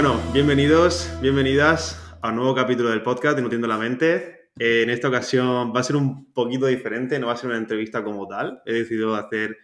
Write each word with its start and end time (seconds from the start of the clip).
Bueno, 0.00 0.22
bienvenidos, 0.32 1.10
bienvenidas 1.20 2.00
a 2.22 2.28
un 2.28 2.36
nuevo 2.36 2.54
capítulo 2.54 2.90
del 2.90 3.02
podcast 3.02 3.34
de 3.34 3.42
Nutriendo 3.42 3.66
la 3.66 3.78
Mente. 3.78 4.52
Eh, 4.56 4.82
en 4.84 4.90
esta 4.90 5.08
ocasión 5.08 5.72
va 5.74 5.80
a 5.80 5.82
ser 5.82 5.96
un 5.96 6.32
poquito 6.32 6.66
diferente, 6.66 7.18
no 7.18 7.26
va 7.26 7.32
a 7.32 7.36
ser 7.36 7.50
una 7.50 7.58
entrevista 7.58 8.04
como 8.04 8.28
tal. 8.28 8.62
He 8.64 8.74
decidido 8.74 9.16
hacer 9.16 9.58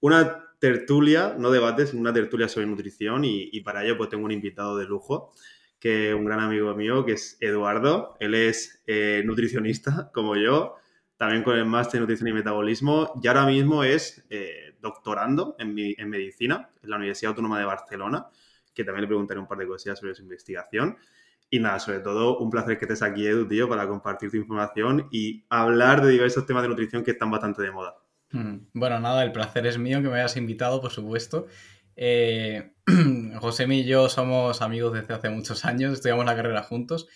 una 0.00 0.52
tertulia, 0.58 1.36
no 1.38 1.52
debates, 1.52 1.94
una 1.94 2.12
tertulia 2.12 2.48
sobre 2.48 2.66
nutrición 2.66 3.24
y, 3.24 3.60
para 3.60 3.84
ello 3.84 3.96
pues 3.96 4.08
tengo 4.08 4.24
un 4.24 4.32
invitado 4.32 4.76
de 4.76 4.84
lujo, 4.84 5.32
que 5.78 6.12
un 6.12 6.24
gran 6.24 6.40
amigo 6.40 6.74
mío, 6.74 7.04
que 7.04 7.12
es 7.12 7.36
Eduardo. 7.40 8.16
Él 8.18 8.34
es 8.34 8.82
eh, 8.88 9.22
nutricionista, 9.24 10.10
como 10.12 10.34
yo, 10.34 10.74
también 11.16 11.44
con 11.44 11.56
el 11.56 11.66
máster 11.66 11.98
en 11.98 12.00
nutrición 12.00 12.30
y 12.30 12.32
metabolismo 12.32 13.12
y 13.22 13.28
ahora 13.28 13.46
mismo 13.46 13.84
es 13.84 14.26
eh, 14.28 14.74
doctorando 14.80 15.54
en 15.56 15.72
medicina 16.10 16.68
en 16.82 16.90
la 16.90 16.96
Universidad 16.96 17.28
Autónoma 17.28 17.60
de 17.60 17.64
Barcelona 17.64 18.26
que 18.78 18.84
también 18.84 19.02
le 19.02 19.08
preguntaré 19.08 19.40
un 19.40 19.48
par 19.48 19.58
de 19.58 19.66
cosillas 19.66 19.98
sobre 19.98 20.14
su 20.14 20.22
investigación. 20.22 20.96
Y 21.50 21.58
nada, 21.58 21.80
sobre 21.80 21.98
todo, 21.98 22.38
un 22.38 22.48
placer 22.48 22.78
que 22.78 22.84
estés 22.84 23.02
aquí, 23.02 23.26
Edu, 23.26 23.48
tío, 23.48 23.68
para 23.68 23.88
compartir 23.88 24.30
tu 24.30 24.36
información 24.36 25.08
y 25.10 25.44
hablar 25.48 26.00
de 26.00 26.12
diversos 26.12 26.46
temas 26.46 26.62
de 26.62 26.68
nutrición 26.68 27.02
que 27.02 27.10
están 27.10 27.28
bastante 27.28 27.60
de 27.62 27.72
moda. 27.72 27.96
Mm, 28.30 28.68
bueno, 28.74 29.00
nada, 29.00 29.24
el 29.24 29.32
placer 29.32 29.66
es 29.66 29.78
mío 29.78 30.00
que 30.00 30.08
me 30.08 30.20
hayas 30.20 30.36
invitado, 30.36 30.80
por 30.80 30.92
supuesto. 30.92 31.46
Eh, 31.96 32.74
José 33.40 33.66
y 33.68 33.84
yo 33.84 34.08
somos 34.08 34.62
amigos 34.62 34.92
desde 34.92 35.12
hace 35.12 35.28
muchos 35.28 35.64
años, 35.64 35.94
estudiamos 35.94 36.24
la 36.24 36.36
carrera 36.36 36.62
juntos, 36.62 37.08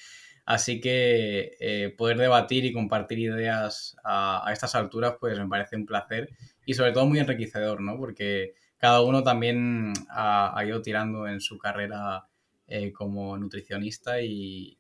así 0.45 0.81
que 0.81 1.53
eh, 1.61 1.95
poder 1.97 2.17
debatir 2.17 2.65
y 2.65 2.73
compartir 2.73 3.21
ideas 3.21 3.95
a, 4.03 4.49
a, 4.49 4.53
estas 4.53 4.75
alturas, 4.75 5.15
pues 5.21 5.39
me 5.39 5.47
parece 5.47 5.77
un 5.77 5.87
placer 5.87 6.31
y 6.67 6.75
sobre 6.75 6.91
todo 6.91 7.07
muy 7.07 7.21
enriquecedor, 7.21 7.81
¿no? 7.81 7.97
Porque 7.99 8.55
cada 8.83 9.01
uno 9.03 9.23
también 9.23 9.93
ha, 10.11 10.61
ido 10.67 10.83
tirando 10.83 11.29
en 11.29 11.41
su 11.41 11.57
carrera 11.57 12.27
eh, 12.67 12.93
como 12.93 13.39
nutricionista 13.39 14.21
y, 14.21 14.77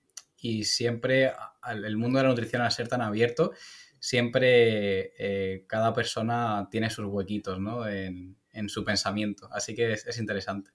siempre 0.64 1.30
el 1.68 1.96
mundo 1.96 2.18
de 2.18 2.24
la 2.24 2.30
nutrición 2.30 2.62
al 2.62 2.72
ser 2.72 2.88
tan 2.88 3.00
abierto, 3.00 3.52
siempre 4.00 5.12
eh, 5.16 5.64
cada 5.68 5.94
persona 5.94 6.66
tiene 6.68 6.90
sus 6.90 7.04
huequitos 7.06 7.60
¿no? 7.60 7.86
en, 7.86 8.34
su 8.66 8.84
pensamiento. 8.84 9.48
Así 9.52 9.72
que 9.72 9.92
es, 9.92 10.18
interesante. 10.18 10.72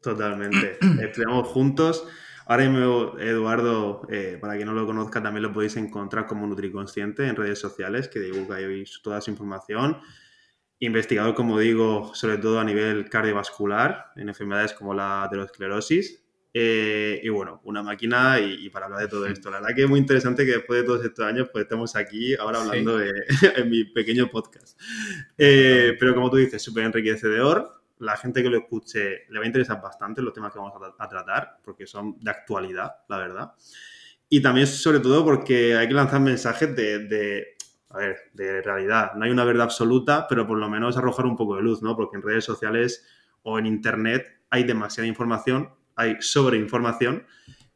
Totalmente. 0.00 0.78
Estudiamos 1.02 1.48
juntos. 1.48 2.06
Ahora 2.46 2.62
mismo, 2.68 3.18
Eduardo, 3.18 4.02
eh, 4.08 4.38
para 4.40 4.54
quien 4.54 4.68
no 4.68 4.74
lo 4.74 4.86
conozca, 4.86 5.20
también 5.20 5.42
lo 5.42 5.52
podéis 5.52 5.76
encontrar 5.76 6.28
como 6.28 6.46
Nutriconsciente 6.46 7.26
en 7.26 7.34
redes 7.34 7.58
sociales, 7.58 8.06
que 8.06 8.20
divulga 8.20 8.54
ahí 8.54 8.84
toda 9.02 9.20
su 9.20 9.32
información 9.32 10.00
investigador, 10.80 11.34
como 11.34 11.58
digo, 11.58 12.14
sobre 12.14 12.38
todo 12.38 12.60
a 12.60 12.64
nivel 12.64 13.08
cardiovascular, 13.08 14.12
en 14.16 14.28
enfermedades 14.28 14.72
como 14.72 14.94
la 14.94 15.24
aterosclerosis. 15.24 16.24
Eh, 16.54 17.20
y 17.22 17.28
bueno, 17.28 17.60
una 17.64 17.82
máquina 17.82 18.40
y, 18.40 18.70
para 18.70 18.86
hablar 18.86 19.02
de 19.02 19.08
todo 19.08 19.26
esto. 19.26 19.50
La 19.50 19.60
verdad 19.60 19.76
que 19.76 19.82
es 19.82 19.88
muy 19.88 20.00
interesante 20.00 20.46
que 20.46 20.52
después 20.52 20.80
de 20.80 20.86
todos 20.86 21.04
estos 21.04 21.24
años 21.24 21.48
pues 21.52 21.62
estemos 21.62 21.94
aquí 21.94 22.34
ahora 22.36 22.62
hablando 22.62 22.96
de, 22.96 23.12
en 23.56 23.70
mi 23.70 23.84
pequeño 23.84 24.30
podcast. 24.30 24.80
Eh, 25.36 25.96
pero 25.98 26.14
como 26.14 26.30
tú 26.30 26.36
dices, 26.36 26.62
súper 26.62 26.84
enriquecedor. 26.84 27.74
La 27.98 28.16
gente 28.16 28.42
que 28.42 28.48
lo 28.48 28.58
escuche 28.58 29.26
le 29.28 29.38
va 29.38 29.44
a 29.44 29.46
interesar 29.46 29.82
bastante 29.82 30.22
los 30.22 30.32
temas 30.32 30.52
que 30.52 30.60
vamos 30.60 30.72
a, 30.98 31.08
tratar, 31.08 31.58
porque 31.64 31.84
son 31.84 32.16
de 32.20 32.30
actualidad, 32.30 32.92
la 33.08 33.18
verdad. 33.18 33.52
Y 34.28 34.40
también 34.40 34.68
sobre 34.68 35.00
todo 35.00 35.24
porque 35.24 35.76
hay 35.76 35.88
que 35.88 35.94
lanzar 35.94 36.20
mensajes 36.20 36.76
de 36.76 37.56
a 37.90 37.98
ver, 37.98 38.16
de 38.34 38.62
realidad. 38.62 39.12
No 39.14 39.24
hay 39.24 39.30
una 39.30 39.44
verdad 39.44 39.64
absoluta, 39.64 40.26
pero 40.28 40.46
por 40.46 40.58
lo 40.58 40.68
menos 40.68 40.96
arrojar 40.96 41.26
un 41.26 41.36
poco 41.36 41.56
de 41.56 41.62
luz, 41.62 41.82
¿no? 41.82 41.96
Porque 41.96 42.16
en 42.16 42.22
redes 42.22 42.44
sociales 42.44 43.06
o 43.42 43.58
en 43.58 43.66
Internet 43.66 44.26
hay 44.50 44.64
demasiada 44.64 45.06
información, 45.06 45.70
hay 45.96 46.16
sobreinformación 46.20 47.26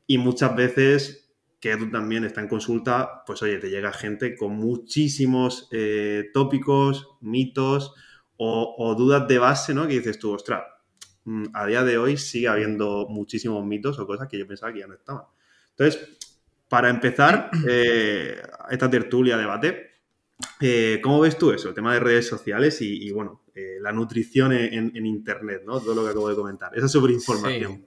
y 0.06 0.18
muchas 0.18 0.54
veces 0.54 1.22
que 1.60 1.76
tú 1.76 1.90
también 1.90 2.24
está 2.24 2.40
en 2.40 2.48
consulta, 2.48 3.22
pues 3.24 3.40
oye, 3.42 3.58
te 3.58 3.70
llega 3.70 3.92
gente 3.92 4.36
con 4.36 4.52
muchísimos 4.52 5.68
eh, 5.70 6.30
tópicos, 6.34 7.08
mitos 7.20 7.94
o, 8.36 8.96
dudas 8.98 9.28
de 9.28 9.38
base, 9.38 9.72
¿no? 9.72 9.86
Que 9.86 9.94
dices 9.94 10.18
tú, 10.18 10.32
ostras, 10.32 10.64
mm, 11.24 11.44
a 11.54 11.66
día 11.66 11.84
de 11.84 11.98
hoy 11.98 12.16
sigue 12.16 12.48
habiendo 12.48 13.06
muchísimos 13.08 13.64
mitos 13.64 13.96
o 14.00 14.06
cosas 14.08 14.26
que 14.26 14.38
yo 14.38 14.46
pensaba 14.48 14.72
que 14.72 14.80
ya 14.80 14.88
no 14.88 14.94
estaban. 14.94 15.22
Entonces, 15.70 16.18
para 16.68 16.90
empezar 16.90 17.50
eh, 17.68 18.42
esta 18.70 18.90
tertulia 18.90 19.36
debate, 19.36 19.91
eh, 20.60 21.00
¿Cómo 21.02 21.20
ves 21.20 21.38
tú 21.38 21.52
eso? 21.52 21.68
El 21.68 21.74
tema 21.74 21.94
de 21.94 22.00
redes 22.00 22.26
sociales 22.26 22.80
y, 22.80 23.10
bueno, 23.10 23.42
eh, 23.54 23.78
la 23.80 23.92
nutrición 23.92 24.52
en, 24.52 25.06
Internet, 25.06 25.62
¿no? 25.64 25.80
Todo 25.80 25.94
lo 25.94 26.04
que 26.04 26.10
acabo 26.10 26.28
de 26.28 26.36
comentar. 26.36 26.76
Esa 26.76 26.88
sobreinformación. 26.88 27.76
Sí. 27.76 27.86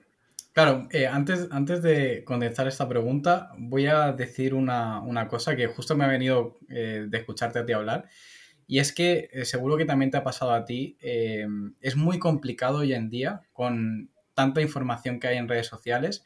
Claro, 0.52 0.88
eh, 0.90 1.06
antes, 1.06 1.48
antes 1.50 1.82
de 1.82 2.24
contestar 2.24 2.66
esta 2.66 2.88
pregunta, 2.88 3.50
voy 3.58 3.86
a 3.86 4.12
decir 4.12 4.54
una, 4.54 5.28
cosa 5.28 5.54
que 5.54 5.66
justo 5.66 5.96
me 5.96 6.04
ha 6.04 6.08
venido 6.08 6.58
de 6.68 7.10
escucharte 7.12 7.58
a 7.58 7.66
ti 7.66 7.72
hablar. 7.72 8.08
Y 8.66 8.78
es 8.78 8.92
que 8.92 9.30
seguro 9.44 9.76
que 9.76 9.84
también 9.84 10.10
te 10.10 10.16
ha 10.16 10.24
pasado 10.24 10.52
a 10.52 10.64
ti. 10.64 10.96
es 11.00 11.96
muy 11.96 12.18
complicado 12.18 12.78
hoy 12.78 12.94
en 12.94 13.10
día, 13.10 13.42
con 13.52 14.10
tanta 14.34 14.60
información 14.60 15.18
que 15.18 15.28
hay 15.28 15.38
en 15.38 15.48
redes 15.48 15.66
sociales, 15.66 16.24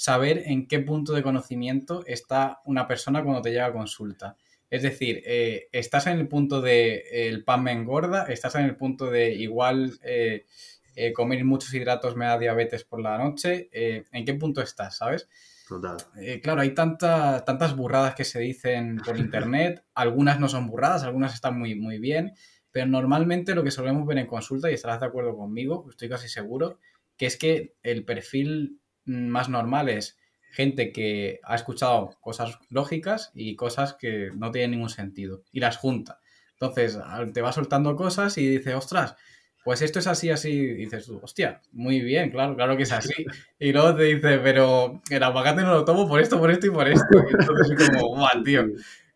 saber 0.00 0.44
en 0.46 0.66
qué 0.66 0.80
punto 0.80 1.12
de 1.12 1.22
conocimiento 1.22 2.02
está 2.06 2.60
una 2.64 2.88
persona 2.88 3.22
cuando 3.22 3.42
te 3.42 3.50
llega 3.50 3.66
a 3.66 3.72
consulta. 3.72 4.38
Es 4.70 4.82
decir, 4.82 5.22
eh, 5.26 5.68
estás 5.72 6.06
en 6.06 6.18
el 6.18 6.28
punto 6.28 6.60
de 6.60 7.28
el 7.28 7.42
pan 7.42 7.64
me 7.64 7.72
engorda, 7.72 8.26
estás 8.26 8.54
en 8.54 8.64
el 8.64 8.76
punto 8.76 9.10
de 9.10 9.32
igual 9.32 9.98
eh, 10.04 10.46
eh, 10.94 11.12
comer 11.12 11.44
muchos 11.44 11.74
hidratos 11.74 12.16
me 12.16 12.26
da 12.26 12.38
diabetes 12.38 12.84
por 12.84 13.00
la 13.00 13.18
noche. 13.18 13.68
¿En 13.72 14.24
qué 14.24 14.34
punto 14.34 14.62
estás, 14.62 14.96
sabes? 14.96 15.28
Total. 15.68 15.98
claro, 16.42 16.62
hay 16.62 16.74
tantas 16.74 17.76
burradas 17.76 18.14
que 18.14 18.24
se 18.24 18.40
dicen 18.40 19.00
por 19.04 19.16
internet. 19.18 19.84
algunas 19.94 20.38
no 20.38 20.48
son 20.48 20.68
burradas, 20.68 21.02
algunas 21.02 21.34
están 21.34 21.58
muy, 21.58 21.74
muy 21.74 21.98
bien. 21.98 22.34
Pero 22.72 22.86
normalmente 22.86 23.56
lo 23.56 23.64
que 23.64 23.72
solemos 23.72 24.06
ver 24.06 24.18
en 24.18 24.26
consulta, 24.26 24.70
y 24.70 24.74
estarás 24.74 25.00
de 25.00 25.06
acuerdo 25.06 25.36
conmigo, 25.36 25.86
estoy 25.90 26.08
casi 26.08 26.28
seguro, 26.28 26.78
que 27.16 27.26
es 27.26 27.36
que 27.36 27.74
el 27.82 28.04
perfil 28.04 28.80
más 29.04 29.48
normal 29.48 29.88
es 29.88 30.16
gente 30.50 30.92
que 30.92 31.40
ha 31.44 31.54
escuchado 31.54 32.16
cosas 32.20 32.58
lógicas 32.68 33.30
y 33.34 33.56
cosas 33.56 33.94
que 33.94 34.30
no 34.36 34.50
tienen 34.50 34.72
ningún 34.72 34.90
sentido 34.90 35.42
y 35.52 35.60
las 35.60 35.76
junta. 35.76 36.20
Entonces, 36.52 36.98
te 37.32 37.40
va 37.40 37.52
soltando 37.52 37.96
cosas 37.96 38.36
y 38.36 38.46
dices, 38.46 38.74
ostras, 38.74 39.16
pues 39.64 39.82
esto 39.82 39.98
es 39.98 40.06
así, 40.06 40.30
así. 40.30 40.50
Y 40.50 40.74
dices 40.74 41.06
tú, 41.06 41.20
hostia, 41.22 41.60
muy 41.72 42.00
bien, 42.00 42.30
claro, 42.30 42.54
claro 42.54 42.76
que 42.76 42.82
es 42.82 42.92
así. 42.92 43.24
Y 43.58 43.72
luego 43.72 43.94
te 43.94 44.04
dice, 44.04 44.38
pero 44.38 45.00
el 45.08 45.22
aguacate 45.22 45.62
no 45.62 45.72
lo 45.72 45.84
tomo 45.84 46.08
por 46.08 46.20
esto, 46.20 46.38
por 46.38 46.50
esto 46.50 46.66
y 46.66 46.70
por 46.70 46.88
esto. 46.88 47.06
Y 47.14 47.40
entonces 47.40 47.78
es 47.78 47.88
como, 47.88 48.16
guau, 48.16 48.42
tío. 48.42 48.66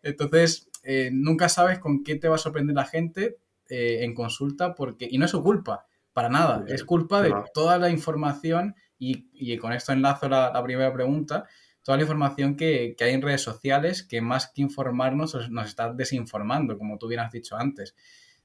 Entonces, 0.01 0.69
eh, 0.83 1.09
nunca 1.11 1.49
sabes 1.49 1.79
con 1.79 2.03
qué 2.03 2.15
te 2.15 2.27
va 2.27 2.35
a 2.35 2.39
sorprender 2.39 2.75
la 2.75 2.85
gente 2.85 3.37
eh, 3.69 3.99
en 4.01 4.13
consulta 4.13 4.75
porque, 4.75 5.07
y 5.09 5.17
no 5.17 5.25
es 5.25 5.31
su 5.31 5.41
culpa, 5.41 5.85
para 6.13 6.29
nada. 6.29 6.63
Es 6.67 6.83
culpa 6.83 7.21
de 7.21 7.33
toda 7.53 7.77
la 7.77 7.89
información 7.89 8.75
y, 8.97 9.57
con 9.57 9.73
esto 9.73 9.91
enlazo 9.91 10.29
la, 10.29 10.51
la, 10.53 10.63
primera 10.63 10.93
pregunta, 10.93 11.45
toda 11.85 11.97
la 11.97 12.03
información 12.03 12.55
que, 12.55 12.95
hay 12.99 13.13
en 13.13 13.21
redes 13.21 13.41
sociales 13.41 14.03
que 14.03 14.19
más 14.19 14.51
que 14.53 14.63
informarnos 14.63 15.49
nos 15.49 15.67
está 15.67 15.93
desinformando, 15.93 16.77
como 16.77 16.97
tú 16.97 17.07
bien 17.07 17.21
has 17.21 17.31
dicho 17.31 17.55
antes. 17.55 17.95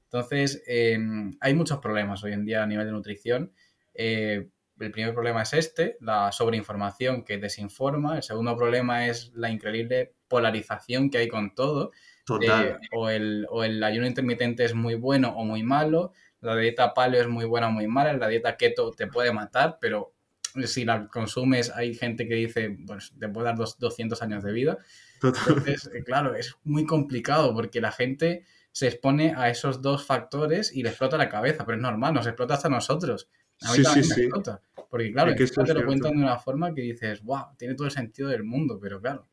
Entonces, 0.03 0.61
em, 0.67 1.37
hay 1.39 1.53
muchos 1.53 1.79
problemas 1.79 2.23
hoy 2.23 2.33
en 2.33 2.45
día 2.45 2.61
a 2.61 2.67
nivel 2.67 2.85
de 2.85 2.91
nutrición. 2.91 3.53
Eh, 3.93 4.49
el 4.79 4.91
primer 4.91 5.13
problema 5.13 5.41
es 5.41 5.53
este, 5.53 5.97
la 6.01 6.31
sobreinformación 6.31 7.23
que 7.23 7.37
desinforma. 7.37 8.17
El 8.17 8.23
segundo 8.23 8.55
problema 8.55 9.07
es 9.07 9.31
la 9.33 9.49
increíble 9.49 10.13
polarización 10.27 11.09
que 11.09 11.19
hay 11.19 11.27
con 11.27 11.55
todo. 11.55 11.91
Total. 12.25 12.79
o, 12.93 13.09
el, 13.09 13.47
o 13.49 13.63
el 13.63 13.83
ayuno 13.83 14.05
intermitente 14.05 14.65
es 14.65 14.75
muy 14.75 14.95
bueno 14.95 15.29
o 15.35 15.45
muy 15.45 15.63
malo. 15.63 16.13
La 16.41 16.55
dieta 16.55 16.93
paleo 16.93 17.21
es 17.21 17.27
muy 17.27 17.45
buena 17.45 17.69
o 17.69 17.71
muy 17.71 17.87
mala. 17.87 18.13
La 18.13 18.27
dieta 18.27 18.57
keto 18.57 18.91
te 18.91 19.07
puede 19.07 19.31
matar, 19.31 19.77
pero 19.81 20.13
si 20.65 20.85
la 20.85 21.07
consumes, 21.07 21.71
hay 21.71 21.93
gente 21.93 22.27
que 22.27 22.35
dice, 22.35 22.77
pues 22.85 23.13
te 23.19 23.29
puede 23.29 23.45
dar 23.45 23.55
200 23.55 24.21
años 24.21 24.43
de 24.43 24.51
vida. 24.51 24.77
Entonces, 25.21 25.89
eh, 25.93 26.03
claro, 26.03 26.35
es 26.35 26.55
muy 26.63 26.85
complicado 26.85 27.53
porque 27.53 27.81
la 27.81 27.91
gente 27.91 28.45
se 28.71 28.87
expone 28.87 29.33
a 29.35 29.49
esos 29.49 29.81
dos 29.81 30.05
factores 30.05 30.75
y 30.75 30.83
le 30.83 30.89
explota 30.89 31.17
la 31.17 31.29
cabeza, 31.29 31.65
pero 31.65 31.77
es 31.77 31.81
normal, 31.81 32.13
nos 32.13 32.25
explota 32.25 32.55
hasta 32.55 32.69
nosotros. 32.69 33.29
A 33.61 33.73
mí 33.73 33.83
también 33.83 34.07
me 34.07 34.15
explota. 34.15 34.61
Porque 34.89 35.11
claro, 35.11 35.31
es 35.31 35.51
que 35.51 35.63
te 35.63 35.73
lo 35.73 35.85
cuentan 35.85 36.13
de 36.13 36.23
una 36.23 36.37
forma 36.37 36.73
que 36.73 36.81
dices, 36.81 37.21
wow, 37.23 37.55
tiene 37.57 37.75
todo 37.75 37.85
el 37.85 37.91
sentido 37.91 38.29
del 38.29 38.43
mundo, 38.43 38.79
pero 38.81 38.99
claro. 38.99 39.27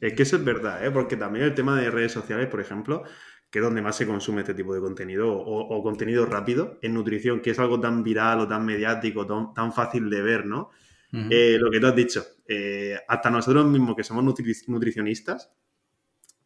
Es 0.00 0.14
que 0.14 0.24
eso 0.24 0.36
es 0.36 0.44
verdad, 0.44 0.84
¿eh? 0.84 0.90
porque 0.90 1.16
también 1.16 1.44
el 1.44 1.54
tema 1.54 1.80
de 1.80 1.88
redes 1.88 2.10
sociales, 2.10 2.48
por 2.48 2.60
ejemplo, 2.60 3.04
que 3.52 3.60
es 3.60 3.64
donde 3.64 3.82
más 3.82 3.94
se 3.94 4.06
consume 4.06 4.40
este 4.40 4.54
tipo 4.54 4.74
de 4.74 4.80
contenido, 4.80 5.30
o, 5.30 5.82
contenido 5.82 6.26
rápido 6.26 6.78
en 6.82 6.94
nutrición, 6.94 7.40
que 7.40 7.50
es 7.50 7.58
algo 7.60 7.78
tan 7.78 8.02
viral 8.02 8.40
o 8.40 8.48
tan 8.48 8.64
mediático, 8.64 9.26
tan, 9.54 9.72
fácil 9.72 10.10
de 10.10 10.22
ver, 10.22 10.46
¿no? 10.46 10.70
Eh, 11.12 11.58
lo 11.60 11.70
que 11.70 11.78
tú 11.78 11.86
has 11.86 11.94
dicho, 11.94 12.24
eh, 12.48 12.98
hasta 13.06 13.28
nosotros 13.28 13.66
mismos 13.66 13.94
que 13.94 14.02
somos 14.02 14.24
nutricionistas, 14.24 15.52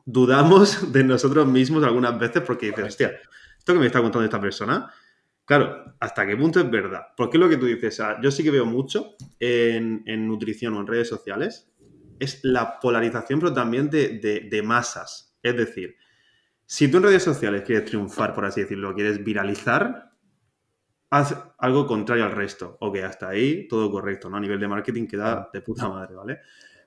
dudamos 0.04 0.92
de 0.92 1.04
nosotros 1.04 1.46
mismos 1.46 1.84
algunas 1.84 2.18
veces 2.18 2.42
porque 2.42 2.66
dices, 2.66 2.84
hostia, 2.84 3.20
esto 3.56 3.72
que 3.72 3.78
me 3.78 3.86
está 3.86 4.02
contando 4.02 4.24
esta 4.24 4.40
persona, 4.40 4.92
Claro, 5.46 5.94
¿hasta 6.00 6.26
qué 6.26 6.36
punto 6.36 6.58
es 6.58 6.68
verdad? 6.68 7.02
Porque 7.16 7.38
lo 7.38 7.48
que 7.48 7.56
tú 7.56 7.66
dices, 7.66 8.02
yo 8.20 8.32
sí 8.32 8.42
que 8.42 8.50
veo 8.50 8.66
mucho 8.66 9.14
en, 9.38 10.02
nutrición 10.26 10.74
o 10.74 10.80
en 10.80 10.88
redes 10.88 11.08
sociales, 11.08 11.70
es 12.18 12.40
la 12.42 12.80
polarización, 12.80 13.38
pero 13.38 13.54
también 13.54 13.88
de, 13.88 14.62
masas. 14.64 15.38
Es 15.44 15.56
decir, 15.56 15.94
si 16.66 16.88
tú 16.88 16.96
en 16.98 17.04
redes 17.04 17.22
sociales 17.22 17.62
quieres 17.62 17.84
triunfar, 17.84 18.34
por 18.34 18.44
así 18.44 18.60
decirlo, 18.60 18.94
quieres 18.94 19.22
viralizar, 19.22 20.10
haz 21.10 21.36
algo 21.58 21.86
contrario 21.86 22.24
al 22.24 22.32
resto. 22.32 22.76
Ok, 22.80 22.98
hasta 22.98 23.28
ahí 23.28 23.68
todo 23.68 23.90
correcto, 23.90 24.28
¿no? 24.28 24.36
A 24.36 24.40
nivel 24.40 24.58
de 24.58 24.68
marketing 24.68 25.06
queda 25.06 25.48
de 25.52 25.60
puta 25.60 25.88
madre, 25.88 26.14
¿vale? 26.14 26.40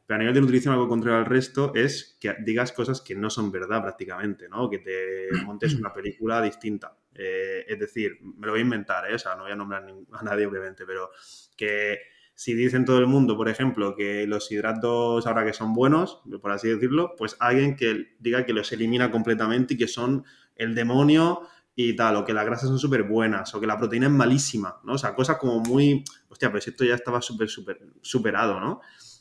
Pero 0.06 0.16
a 0.16 0.20
nivel 0.20 0.34
de 0.34 0.42
nutrición, 0.42 0.74
algo 0.74 0.88
contrario 0.88 1.20
al 1.20 1.26
resto 1.26 1.72
es 1.76 2.18
que 2.20 2.36
digas 2.44 2.72
cosas 2.72 3.00
que 3.00 3.16
no 3.16 3.30
son 3.30 3.52
verdad 3.52 3.82
prácticamente, 3.82 4.50
¿no? 4.50 4.70
Que 4.70 4.80
te 4.80 5.28
montes 5.46 5.76
una 5.76 5.94
película 5.94 6.42
distinta. 6.42 6.98
Eh, 7.14 7.66
es 7.68 7.80
decir, 7.80 8.18
me 8.22 8.48
lo 8.48 8.54
voy 8.54 8.60
a 8.60 8.64
inventar, 8.64 9.10
¿eh? 9.10 9.16
O 9.16 9.20
sea, 9.20 9.36
no 9.36 9.44
voy 9.44 9.52
a 9.52 9.56
nombrar 9.56 9.86
a 10.12 10.24
nadie, 10.24 10.46
obviamente, 10.46 10.86
pero 10.86 11.12
que 11.56 12.00
si 12.40 12.54
dicen 12.54 12.86
todo 12.86 13.00
el 13.00 13.06
mundo, 13.06 13.36
por 13.36 13.50
ejemplo, 13.50 13.98
que 13.98 14.26
los 14.26 14.50
hidratos 14.50 15.28
ahora 15.28 15.44
que 15.44 15.52
son 15.52 15.74
buenos, 15.74 16.22
por 16.42 16.54
así 16.54 16.70
decirlo, 16.70 17.14
pues 17.18 17.36
alguien 17.38 17.76
que 17.76 18.16
diga 18.18 18.46
que 18.46 18.54
los 18.54 18.72
elimina 18.72 19.12
completamente 19.12 19.74
y 19.74 19.78
que 19.78 19.90
son 19.90 20.24
el 20.56 20.74
demonio 20.74 21.42
y 21.76 21.98
tal, 21.98 22.16
o 22.16 22.24
que 22.24 22.32
las 22.32 22.46
grasas 22.46 22.70
son 22.70 22.80
súper 22.80 23.04
buenas, 23.04 23.54
o 23.54 23.60
que 23.60 23.68
la 23.68 23.78
proteína 23.78 24.06
es 24.06 24.14
malísima, 24.14 24.80
¿no? 24.86 24.94
O 24.94 24.98
sea, 24.98 25.16
cosas 25.16 25.36
como 25.36 25.60
muy, 25.60 26.06
hostia, 26.30 26.48
pero 26.48 26.60
esto 26.60 26.86
ya 26.86 26.96
estaba 26.96 27.22
súper, 27.22 27.50
súper 27.50 27.82
superado, 28.02 28.58
¿no? 28.62 28.80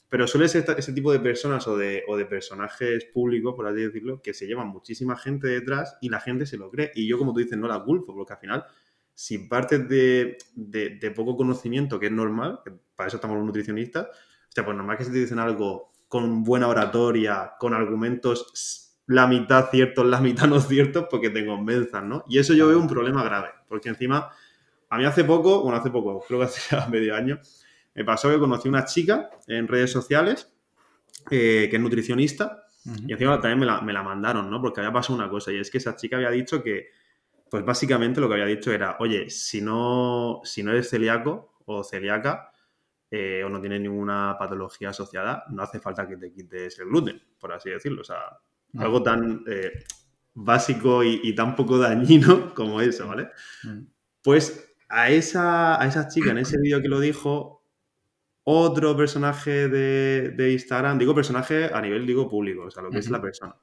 Pero 0.09 0.29
suele 0.29 0.47
ser 0.47 0.65
ese 0.79 0.93
tipo 0.93 1.11
de 1.11 1.19
personas 1.19 1.67
o 1.67 1.76
de, 1.76 2.05
o 2.06 2.17
de, 2.17 2.25
personajes 2.25 3.05
públicos, 3.06 3.53
por 3.56 3.67
así 3.67 3.81
decirlo, 3.81 4.23
que 4.23 4.32
se 4.32 4.47
llevan 4.47 4.69
muchísima 4.69 5.17
gente 5.17 5.49
detrás 5.49 5.99
y 6.00 6.09
la 6.09 6.20
gente 6.20 6.47
se 6.47 6.56
lo 6.56 6.70
cree. 6.70 6.93
Y 6.94 7.09
yo, 7.09 7.19
como 7.19 7.32
tú 7.32 7.41
dices, 7.41 7.59
no 7.59 7.67
la 7.67 7.82
culpo, 7.82 8.15
porque 8.15 8.35
al 8.35 8.38
final, 8.38 8.65
si 9.19 9.37
partes 9.37 9.88
de, 9.88 10.38
de, 10.55 11.11
poco 11.11 11.37
conocimiento, 11.37 11.99
que 11.99 12.06
es 12.06 12.12
normal, 12.12 12.61
que 12.65 12.70
para 12.94 13.09
eso 13.09 13.17
estamos 13.17 13.37
los 13.37 13.47
nutricionistas, 13.47 14.06
o 14.06 14.53
sea, 14.53 14.65
pues 14.65 14.76
normal 14.76 14.97
que 14.97 15.06
se 15.06 15.11
te 15.11 15.19
dicen 15.19 15.41
algo 15.41 15.91
con 16.06 16.44
buena 16.44 16.69
oratoria, 16.69 17.55
con 17.59 17.75
argumentos 17.75 18.94
la 19.09 19.26
mitad 19.26 19.70
ciertos, 19.73 20.06
la 20.06 20.20
mitad 20.20 20.47
no 20.47 20.61
ciertos, 20.61 21.06
porque 21.11 21.31
te 21.31 21.44
convenzan, 21.44 22.09
¿no? 22.09 22.25
Y 22.29 22.38
eso 22.38 22.55
yo 22.55 22.69
veo 22.69 22.79
un 22.79 22.87
problema 22.87 23.25
grave, 23.25 23.49
porque 23.69 23.88
encima, 23.88 24.31
a 24.88 24.97
mí 24.97 25.05
hace 25.05 25.25
poco, 25.25 25.65
bueno, 25.65 25.79
hace 25.79 25.91
poco, 25.91 26.25
creo 26.29 26.38
que 26.38 26.47
hace 26.47 26.76
medio 26.88 27.17
año, 27.17 27.41
me 27.97 28.05
pasó 28.05 28.31
que 28.31 28.38
conocí 28.38 28.69
una 28.69 28.85
chica 28.85 29.31
en 29.49 29.67
redes 29.67 29.91
sociales 29.91 30.53
eh, 31.29 31.67
que 31.69 31.75
es 31.75 31.82
nutricionista 31.82 32.62
y 33.05 33.12
encima 33.12 33.41
también 33.41 33.59
me 33.59 33.67
la, 33.67 33.81
me 33.81 33.93
la, 33.93 34.05
mandaron, 34.05 34.49
¿no? 34.49 34.62
Porque 34.62 34.79
había 34.81 34.93
pasado 34.93 35.19
una 35.19 35.29
cosa 35.29 35.50
y 35.50 35.56
es 35.56 35.73
que 35.73 35.79
esa 35.79 35.97
chica 35.97 36.15
había 36.15 36.31
dicho 36.31 36.62
que, 36.62 36.87
pues 37.50 37.64
básicamente 37.64 38.20
lo 38.20 38.28
que 38.28 38.34
había 38.34 38.46
dicho 38.46 38.72
era, 38.72 38.96
oye, 39.00 39.30
si 39.30 39.60
no, 39.60 40.40
si 40.44 40.62
no 40.62 40.72
eres 40.72 40.90
celíaco 40.90 41.54
o 41.66 41.82
celíaca 41.84 42.50
eh, 43.10 43.42
o 43.44 43.48
no 43.48 43.60
tienes 43.60 43.80
ninguna 43.80 44.36
patología 44.38 44.90
asociada, 44.90 45.44
no 45.50 45.62
hace 45.62 45.80
falta 45.80 46.06
que 46.06 46.16
te 46.16 46.32
quites 46.32 46.78
el 46.78 46.88
gluten, 46.88 47.22
por 47.38 47.52
así 47.52 47.70
decirlo. 47.70 48.02
O 48.02 48.04
sea, 48.04 48.18
algo 48.76 49.02
tan 49.02 49.44
eh, 49.46 49.84
básico 50.34 51.02
y, 51.02 51.34
tan 51.34 51.56
poco 51.56 51.78
dañino 51.78 52.52
como 52.54 52.80
eso, 52.80 53.08
¿vale? 53.08 53.30
Pues 54.22 54.74
a 54.88 55.10
esa, 55.10 55.80
a 55.80 55.86
esa 55.86 56.08
chica 56.08 56.30
en 56.30 56.38
ese 56.38 56.58
vídeo 56.62 56.82
que 56.82 56.88
lo 56.88 57.00
dijo, 57.00 57.58
otro 58.44 58.96
personaje 58.96 59.68
de, 59.68 60.52
Instagram, 60.52 60.98
digo 60.98 61.14
personaje 61.14 61.70
a 61.72 61.80
nivel, 61.80 62.06
digo 62.06 62.28
público, 62.28 62.64
o 62.64 62.70
sea, 62.70 62.82
lo 62.82 62.90
que 62.90 62.98
es 62.98 63.10
la 63.10 63.20
persona. 63.20 63.54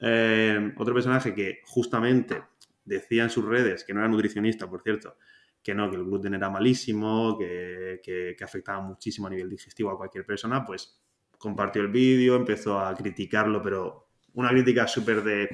Eh, 0.00 0.74
otro 0.76 0.94
personaje 0.94 1.32
que 1.34 1.60
justamente 1.64 2.42
decía 2.86 3.24
en 3.24 3.30
sus 3.30 3.44
redes, 3.44 3.84
que 3.84 3.92
no 3.92 4.00
era 4.00 4.08
nutricionista, 4.08 4.68
por 4.68 4.82
cierto, 4.82 5.18
que 5.62 5.74
no, 5.74 5.90
que 5.90 5.96
el 5.96 6.04
gluten 6.04 6.34
era 6.34 6.48
malísimo, 6.48 7.36
que, 7.38 8.00
que 8.02 8.44
afectaba 8.44 8.80
muchísimo 8.80 9.26
a 9.26 9.30
nivel 9.30 9.50
digestivo 9.50 9.90
a 9.90 9.98
cualquier 9.98 10.24
persona, 10.24 10.64
pues 10.64 11.02
compartió 11.36 11.82
el 11.82 11.88
vídeo, 11.88 12.36
empezó 12.36 12.80
a 12.80 12.94
criticarlo, 12.94 13.60
pero 13.60 14.08
una 14.32 14.48
crítica 14.48 14.86
súper 14.86 15.22
de 15.22 15.50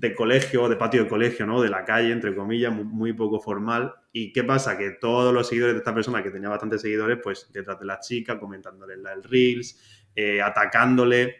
de 0.00 0.14
colegio, 0.14 0.66
de 0.66 0.76
patio 0.76 1.04
de 1.04 1.08
colegio, 1.10 1.46
¿no? 1.46 1.60
De 1.60 1.68
la 1.68 1.84
calle, 1.84 2.10
entre 2.10 2.34
comillas, 2.34 2.72
muy, 2.72 3.12
poco 3.12 3.38
formal. 3.38 3.92
¿Y 4.12 4.32
qué 4.32 4.42
pasa? 4.44 4.78
Que 4.78 4.92
todos 4.92 5.32
los 5.34 5.46
seguidores 5.46 5.74
de 5.74 5.80
esta 5.80 5.94
persona, 5.94 6.22
que 6.22 6.30
tenía 6.30 6.48
bastantes 6.48 6.80
seguidores, 6.80 7.18
pues 7.22 7.50
detrás 7.52 7.78
de 7.78 7.84
la 7.84 8.00
chica, 8.00 8.40
comentándole 8.40 8.94
el 8.94 9.22
Reels, 9.22 9.78
eh, 10.16 10.40
atacándole. 10.40 11.36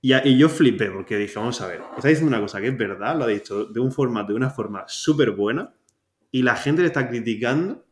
Y, 0.00 0.38
yo 0.38 0.48
flipé 0.48 0.90
porque 0.90 1.16
dije, 1.16 1.34
vamos 1.38 1.60
a 1.60 1.66
ver, 1.66 1.80
está 1.96 2.08
diciendo 2.08 2.28
una 2.28 2.40
cosa 2.40 2.60
que 2.60 2.68
es 2.68 2.78
verdad, 2.78 3.16
lo 3.16 3.24
ha 3.24 3.28
dicho 3.28 3.64
de, 3.64 3.80
un 3.80 3.90
forma, 3.90 4.22
de 4.22 4.34
una 4.34 4.50
forma 4.50 4.84
súper 4.86 5.32
buena, 5.32 5.74
y 6.30 6.42
la 6.42 6.56
gente 6.56 6.82
le 6.82 6.88
está 6.88 7.08
criticando. 7.08 7.84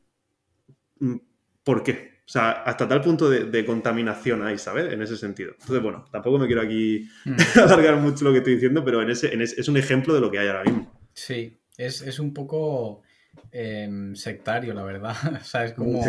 Mm, 1.00 1.16
¿Por 1.64 1.82
qué? 1.82 2.16
O 2.26 2.28
sea, 2.28 2.50
hasta 2.50 2.88
tal 2.88 3.00
punto 3.02 3.30
de, 3.30 3.64
contaminación 3.64 4.42
ahí, 4.42 4.58
¿sabes? 4.58 4.92
En 4.92 5.02
ese 5.02 5.16
sentido. 5.16 5.52
Entonces, 5.52 5.82
bueno, 5.82 6.04
tampoco 6.10 6.38
me 6.38 6.46
quiero 6.46 6.62
aquí 6.62 7.08
mm. 7.24 7.36
alargar 7.60 7.96
mucho 7.96 8.24
lo 8.24 8.32
que 8.32 8.38
estoy 8.38 8.54
diciendo, 8.54 8.84
pero 8.84 9.02
en 9.02 9.10
ese, 9.10 9.32
es 9.42 9.68
un 9.68 9.76
ejemplo 9.76 10.14
de 10.14 10.20
lo 10.20 10.30
que 10.30 10.38
hay 10.38 10.48
ahora 10.48 10.64
mismo. 10.64 10.92
Sí, 11.12 11.56
es, 11.76 12.18
un 12.18 12.32
poco 12.32 13.02
em, 13.50 14.14
sectario, 14.14 14.74
la 14.74 14.84
verdad. 14.84 15.16
o 15.40 15.44
sea, 15.44 15.64
es 15.64 15.72
como 15.72 16.00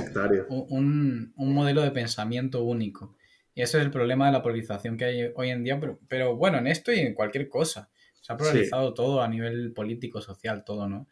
Un, 0.70 1.34
modelo 1.36 1.82
de 1.82 1.92
pensamiento 1.92 2.64
único. 2.64 3.16
Y 3.58 3.62
ese 3.64 3.80
es 3.80 3.84
el 3.84 3.92
problema 3.92 4.28
de 4.28 4.34
la 4.34 4.42
polarización 4.42 4.98
que 4.98 5.06
hay 5.06 5.32
hoy 5.36 5.50
en 5.50 5.64
día, 5.64 5.80
pero, 5.80 6.00
pero 6.08 6.36
bueno, 6.36 6.58
en 6.60 6.68
esto 6.68 6.94
y 6.94 7.00
en 7.00 7.14
cualquier 7.14 7.50
cosa. 7.50 7.90
Se 8.22 8.32
ha 8.32 8.38
polarizado 8.38 8.94
todo 8.94 9.22
a 9.22 9.28
nivel 9.28 9.74
político, 9.74 10.22
social, 10.22 10.64
todo, 10.64 10.88
¿no? 10.88 11.08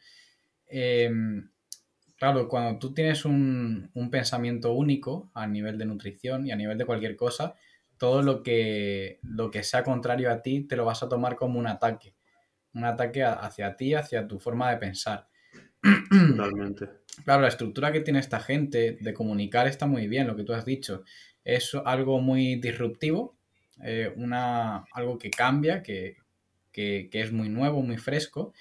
Eh, 0.67 1.09
Claro, 2.17 2.47
cuando 2.47 2.79
tú 2.79 2.93
tienes 2.93 3.25
un, 3.25 3.91
pensamiento 4.09 4.71
único 4.71 5.29
a 5.33 5.47
nivel 5.47 5.77
de 5.77 5.85
nutrición 5.85 6.47
y 6.47 6.51
a 6.51 6.55
nivel 6.55 6.77
de 6.77 6.85
cualquier 6.85 7.15
cosa, 7.15 7.55
todo 7.97 8.21
lo 8.21 8.41
que, 8.41 9.19
lo 9.21 9.51
que 9.51 9.63
sea 9.63 9.83
contrario 9.83 10.31
a 10.31 10.41
ti 10.41 10.61
te 10.61 10.75
lo 10.75 10.85
vas 10.85 11.03
a 11.03 11.09
tomar 11.09 11.35
como 11.35 11.59
un 11.59 11.67
ataque. 11.67 12.15
Un 12.73 12.85
ataque 12.85 13.23
hacia 13.23 13.75
ti, 13.75 13.93
hacia 13.93 14.27
tu 14.27 14.39
forma 14.39 14.71
de 14.71 14.77
pensar. 14.77 15.27
Totalmente. 16.09 16.89
Claro, 17.23 17.41
la 17.41 17.47
estructura 17.47 17.91
que 17.91 18.01
tiene 18.01 18.19
esta 18.19 18.39
gente 18.39 18.97
de 18.99 19.13
comunicar 19.13 19.67
está 19.67 19.85
muy 19.85 20.07
bien, 20.07 20.27
lo 20.27 20.35
que 20.35 20.43
tú 20.43 20.53
has 20.53 20.65
dicho. 20.65 21.03
Es 21.45 21.73
algo 21.85 22.19
muy 22.19 22.55
disruptivo, 22.55 23.37
eh, 23.81 24.11
una, 24.17 24.83
algo 24.91 25.17
que 25.17 25.29
cambia, 25.29 25.81
que, 25.81 26.17
que, 26.73 27.07
que 27.09 27.21
es 27.21 27.31
muy 27.31 27.47
nuevo, 27.47 27.81
muy 27.81 27.97
fresco 27.97 28.53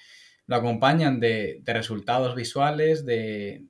lo 0.47 0.55
acompañan 0.55 1.19
de, 1.19 1.61
resultados 1.65 2.35
visuales, 2.35 3.05
de, 3.05 3.67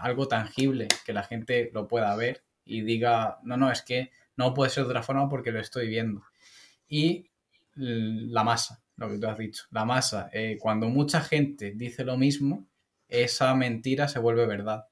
algo 0.00 0.28
tangible 0.28 0.88
que 1.04 1.12
la 1.12 1.22
gente 1.22 1.70
lo 1.72 1.88
pueda 1.88 2.14
ver 2.16 2.44
y 2.64 2.82
diga, 2.82 3.38
no, 3.42 3.56
no, 3.56 3.70
es 3.70 3.82
que 3.82 4.10
no 4.36 4.54
puede 4.54 4.70
ser 4.70 4.84
de 4.84 4.90
otra 4.90 5.02
forma 5.02 5.28
porque 5.28 5.52
lo 5.52 5.60
estoy 5.60 5.88
viendo. 5.88 6.22
Y 6.88 7.30
la 7.74 8.44
masa, 8.44 8.82
lo 8.96 9.08
que 9.08 9.18
tú 9.18 9.26
has 9.28 9.38
dicho, 9.38 9.64
la 9.70 9.84
masa, 9.84 10.28
eh, 10.32 10.58
cuando 10.60 10.88
mucha 10.88 11.20
gente 11.20 11.72
dice 11.72 12.04
lo 12.04 12.16
mismo, 12.16 12.66
esa 13.08 13.54
mentira 13.54 14.08
se 14.08 14.18
vuelve 14.18 14.46
verdad. 14.46 14.86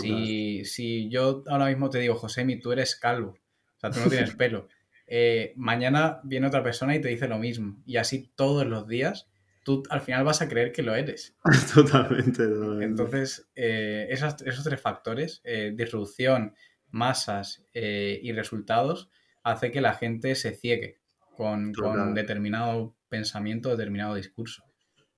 Si, 0.00 0.64
si, 0.64 1.08
yo 1.08 1.44
ahora 1.48 1.66
mismo 1.66 1.90
te 1.90 1.98
digo, 1.98 2.14
Josemi, 2.14 2.58
tú 2.58 2.72
eres 2.72 2.96
calvo, 2.96 3.30
o 3.76 3.80
sea, 3.80 3.90
tú 3.90 4.00
no 4.00 4.08
tienes 4.08 4.34
pelo, 4.36 4.68
eh, 5.06 5.52
mañana 5.56 6.20
viene 6.24 6.46
otra 6.46 6.62
persona 6.62 6.94
y 6.96 7.00
te 7.00 7.08
dice 7.08 7.28
lo 7.28 7.38
mismo. 7.38 7.82
Y 7.84 7.98
así 7.98 8.32
todos 8.34 8.66
los 8.66 8.88
días 8.88 9.28
tú 9.62 9.82
al 9.90 10.00
final 10.00 10.24
vas 10.24 10.42
a 10.42 10.48
creer 10.48 10.72
que 10.72 10.82
lo 10.82 10.94
eres. 10.94 11.36
totalmente, 11.74 12.44
Entonces, 12.80 13.48
eh, 13.54 14.06
esos, 14.10 14.36
tres 14.36 14.80
factores, 14.80 15.40
eh, 15.44 15.72
disrupción, 15.74 16.54
masas 16.90 17.64
eh, 17.72 18.20
y 18.22 18.32
resultados, 18.32 19.10
hace 19.42 19.70
que 19.70 19.80
la 19.80 19.94
gente 19.94 20.34
se 20.34 20.54
ciegue 20.54 21.00
con, 21.36 21.72
determinado 22.14 22.96
pensamiento, 23.08 23.70
determinado 23.70 24.14
discurso. 24.14 24.64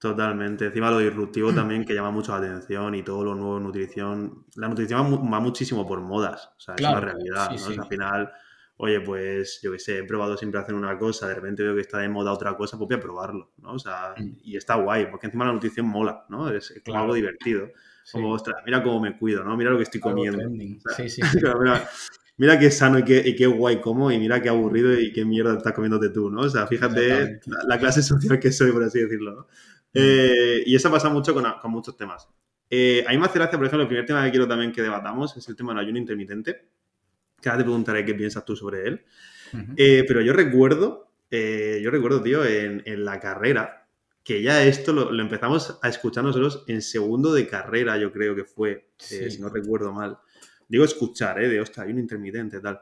Totalmente. 0.05 0.67
Encima 0.67 0.91
lo 0.91 0.99
disruptivo 0.99 1.55
también 1.55 1.83
que 1.83 1.95
llama 1.95 2.11
mucho 2.11 2.33
la 2.33 2.39
atención 2.39 2.95
y 2.95 3.03
todo 3.03 3.25
lo 3.25 3.35
nuevo 3.35 3.57
en 3.57 3.63
nutrición. 3.63 4.45
La 4.55 4.69
nutrición 4.69 5.33
va 5.33 5.41
muchísimo 5.41 5.87
por 5.87 6.03
modas. 6.03 6.51
O 6.59 6.61
sea, 6.61 6.75
es 6.75 6.83
una 6.83 7.01
realidad. 7.01 7.49
al 7.51 7.87
final 7.87 8.31
oye, 8.77 9.01
pues 9.01 9.61
yo 9.63 9.73
qué 9.73 9.79
sé, 9.79 9.99
he 9.99 10.05
probado 10.05 10.37
siempre 10.37 10.61
hacer 10.61 10.75
una 10.75 10.99
cosa, 10.99 11.29
de 11.29 11.35
repente 11.37 11.63
veo 11.63 11.75
que 11.75 11.81
está 11.81 11.99
de 11.99 12.09
moda 12.09 12.33
otra 12.33 12.55
cosa, 12.55 12.77
pues 12.77 12.89
voy 12.89 12.97
a 12.99 13.01
probarlo, 13.01 13.53
¿no? 13.59 13.73
O 13.73 13.79
sea, 13.79 14.15
mm. 14.17 14.39
y 14.43 14.57
está 14.57 14.75
guay, 14.75 15.07
porque 15.11 15.27
encima 15.27 15.47
la 15.47 15.53
nutrición 15.53 15.87
mola, 15.87 16.27
¿no? 16.29 16.51
Es, 16.51 16.75
como 16.85 16.99
algo 16.99 17.15
divertido. 17.15 17.69
Como, 18.13 18.33
ostras, 18.33 18.57
mira 18.67 18.83
cómo 18.83 19.01
me 19.01 19.17
cuido, 19.17 19.43
¿no? 19.43 19.57
Mira 19.57 19.71
lo 19.71 19.79
que 19.79 19.85
estoy 19.85 20.01
comiendo. 20.01 20.43
sí, 20.97 21.09
sí. 21.09 21.23
mira, 22.37 22.59
qué 22.59 22.71
sano 22.71 22.99
y 22.99 23.05
qué, 23.05 23.23
y 23.25 23.35
qué, 23.35 23.47
guay 23.47 23.81
como 23.81 24.11
y 24.11 24.19
mira 24.19 24.43
qué 24.43 24.51
aburrido 24.51 24.93
y 24.93 25.11
qué 25.13 25.25
mierda 25.25 25.57
estás 25.57 25.73
comiéndote 25.73 26.11
tú, 26.11 26.29
¿no? 26.29 26.43
O 26.43 26.49
sea, 26.51 26.67
fíjate 26.67 27.41
la, 27.67 27.79
clase 27.79 28.03
social 28.03 28.39
que 28.39 28.53
soy, 28.53 28.73
por 28.73 28.83
así 28.83 29.01
decirlo, 29.01 29.35
¿no? 29.35 29.47
Eh, 29.95 30.63
y 30.67 30.75
eso 30.75 30.91
pasa 30.91 31.09
mucho 31.09 31.33
con, 31.33 31.45
con 31.63 31.71
muchos 31.71 31.97
temas. 31.97 32.29
Eh, 32.69 33.05
a 33.07 33.13
mí 33.13 33.19
me 33.19 33.27
hace 33.27 33.39
gracia, 33.39 33.57
por 33.57 33.67
ejemplo, 33.67 33.83
el 33.83 33.89
primer 33.89 34.05
tema 34.05 34.25
que 34.25 34.31
quiero 34.31 34.49
también 34.49 34.73
que 34.73 34.83
debatamos 34.83 35.37
es 35.37 35.49
el 35.49 35.55
tema 35.57 35.73
del 35.73 35.85
ayuno 35.85 35.99
intermitente 35.99 36.69
que 37.45 37.51
ahora 37.51 37.59
te 37.59 37.65
preguntaré 37.65 38.05
qué 38.05 38.15
piensas 38.15 38.45
tú 38.45 38.57
sobre 38.57 38.89
él. 38.89 39.05
Eh, 39.77 40.05
pero 40.09 40.21
yo 40.21 40.33
recuerdo, 40.33 41.13
eh, 41.31 41.79
yo 41.83 41.91
recuerdo, 41.91 42.23
tío, 42.23 42.45
en, 42.45 43.05
la 43.05 43.21
carrera, 43.21 43.87
que 44.25 44.43
ya 44.43 44.65
esto 44.65 44.93
lo, 44.93 45.21
empezamos 45.21 45.79
a 45.83 45.89
escuchar 45.89 46.25
nosotros 46.25 46.65
en 46.67 46.81
segundo 46.83 47.33
de 47.33 47.47
carrera, 47.47 47.99
yo 47.99 48.11
creo 48.11 48.35
que 48.35 48.45
fue, 48.45 48.89
si 48.97 49.39
no 49.39 49.51
recuerdo 49.51 49.93
mal. 49.93 50.19
Digo 50.67 50.85
escuchar, 50.85 51.41
¿eh? 51.41 51.49
De, 51.49 51.61
ostras, 51.61 51.87
hay 51.87 51.93
un 51.93 51.99
intermitente, 52.01 52.61
tal. 52.61 52.81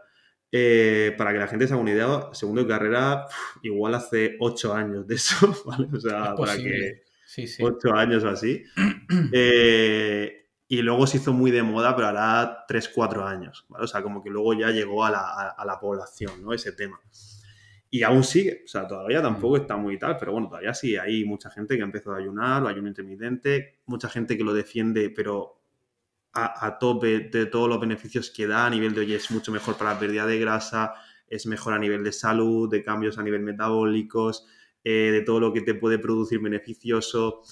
Eh, 0.54 1.14
para 1.16 1.32
que 1.32 1.38
la 1.38 1.48
gente 1.48 1.66
se 1.66 1.72
haga 1.72 1.82
una 1.82 1.92
idea, 1.92 2.28
segundo 2.32 2.60
de 2.60 2.68
carrera, 2.68 3.26
igual 3.62 3.94
hace 3.94 4.36
ocho 4.38 4.74
años 4.74 5.06
de 5.06 5.14
eso, 5.14 5.34
¿vale? 5.66 5.88
O 5.92 5.98
sea, 5.98 6.34
para 6.34 6.56
que... 6.56 7.02
Sí, 7.26 7.46
sí. 7.46 7.62
Ocho 7.62 7.94
años 7.94 8.22
o 8.24 8.28
así. 8.28 8.62
Eh, 9.32 10.46
y 10.68 10.80
luego 10.80 11.06
se 11.06 11.18
hizo 11.18 11.34
muy 11.34 11.50
de 11.50 11.62
moda, 11.62 11.94
pero 11.94 12.08
hará 12.08 12.64
tres, 12.66 12.88
cuatro 12.88 13.26
años, 13.26 13.66
¿vale? 13.68 13.84
O 13.84 13.86
sea, 13.86 14.02
como 14.02 14.22
que 14.22 14.30
luego 14.30 14.54
ya 14.54 14.70
llegó 14.70 15.04
a 15.04 15.10
la, 15.10 15.50
a 15.50 15.64
la 15.66 15.78
población, 15.78 16.42
¿no? 16.42 16.54
Ese 16.54 16.72
tema. 16.72 16.98
Y 17.94 18.04
aún 18.04 18.24
sigue, 18.24 18.62
o 18.64 18.68
sea, 18.68 18.88
todavía 18.88 19.20
tampoco 19.20 19.58
está 19.58 19.76
muy 19.76 19.98
tal, 19.98 20.16
pero 20.16 20.32
bueno, 20.32 20.48
todavía 20.48 20.72
sí 20.72 20.96
hay 20.96 21.26
mucha 21.26 21.50
gente 21.50 21.76
que 21.76 21.82
ha 21.82 21.84
empezado 21.84 22.16
a 22.16 22.20
ayunar 22.20 22.62
o 22.62 22.68
ayuno 22.68 22.88
intermitente, 22.88 23.80
mucha 23.84 24.08
gente 24.08 24.38
que 24.38 24.44
lo 24.44 24.54
defiende, 24.54 25.10
pero 25.10 25.61
a, 26.34 26.78
tope 26.78 27.20
de 27.20 27.46
todos 27.46 27.68
los 27.68 27.80
beneficios 27.80 28.30
que 28.30 28.46
da 28.46 28.66
a 28.66 28.70
nivel 28.70 28.94
de, 28.94 29.02
oye, 29.02 29.16
es 29.16 29.30
mucho 29.30 29.52
mejor 29.52 29.76
para 29.76 29.94
la 29.94 29.98
pérdida 29.98 30.26
de 30.26 30.38
grasa, 30.38 30.94
es 31.26 31.46
mejor 31.46 31.74
a 31.74 31.78
nivel 31.78 32.02
de 32.02 32.12
salud, 32.12 32.70
de 32.70 32.82
cambios 32.82 33.18
a 33.18 33.22
nivel 33.22 33.42
metabólicos, 33.42 34.46
eh, 34.82 35.10
de 35.12 35.20
todo 35.22 35.40
lo 35.40 35.52
que 35.52 35.60
te 35.60 35.74
puede 35.74 35.98
producir 35.98 36.40
beneficioso. 36.40 37.42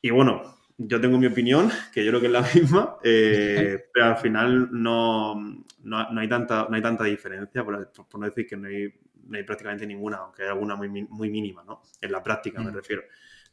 Y 0.00 0.10
bueno, 0.10 0.58
yo 0.78 1.00
tengo 1.00 1.18
mi 1.18 1.26
opinión, 1.26 1.70
que 1.92 2.04
yo 2.04 2.10
creo 2.10 2.20
que 2.20 2.26
es 2.26 2.32
la 2.32 2.42
misma, 2.54 2.96
eh, 3.02 3.84
pero 3.92 4.06
al 4.06 4.16
final 4.16 4.68
no, 4.72 5.34
no, 5.82 6.20
hay 6.20 6.28
tanta, 6.28 6.66
no 6.68 6.76
hay 6.76 6.82
tanta 6.82 7.04
diferencia, 7.04 7.64
por, 7.64 7.92
por 7.92 8.20
no 8.20 8.26
decir 8.26 8.46
que 8.46 8.56
no 8.56 8.68
hay 8.68 8.92
no 9.28 9.36
hay 9.36 9.44
prácticamente 9.44 9.86
ninguna, 9.86 10.18
aunque 10.18 10.42
hay 10.42 10.48
alguna 10.48 10.76
muy, 10.76 10.88
muy 10.88 11.30
mínima, 11.30 11.64
¿no? 11.64 11.82
En 12.00 12.12
la 12.12 12.22
práctica 12.22 12.62
me 12.62 12.70
mm. 12.70 12.74
refiero. 12.74 13.02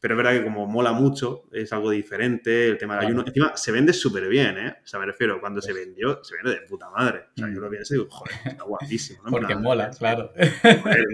Pero 0.04 0.16
es 0.16 0.16
verdad 0.18 0.32
que 0.32 0.44
como 0.44 0.66
mola 0.66 0.92
mucho, 0.92 1.44
es 1.50 1.72
algo 1.72 1.88
diferente, 1.88 2.68
el 2.68 2.76
tema 2.76 2.96
del 2.96 3.06
ayuno. 3.06 3.24
Encima, 3.26 3.56
se 3.56 3.72
vende 3.72 3.94
súper 3.94 4.28
bien, 4.28 4.58
¿eh? 4.58 4.76
O 4.84 4.86
sea, 4.86 5.00
me 5.00 5.06
refiero, 5.06 5.40
cuando 5.40 5.62
se 5.62 5.72
pues 5.72 5.86
vendió, 5.86 6.22
se 6.22 6.36
vende 6.36 6.60
de 6.60 6.66
puta 6.66 6.90
madre. 6.90 7.28
O 7.34 7.38
sea, 7.38 7.48
yo 7.48 7.58
lo 7.58 7.68
mm. 7.68 7.70
pienso 7.70 7.94
y 7.94 7.96
digo, 7.96 8.10
joder, 8.10 8.34
está 8.44 8.64
guapísimo, 8.64 9.22
¿no? 9.24 9.30
Porque 9.30 9.56
mola, 9.56 9.88
claro. 9.98 10.30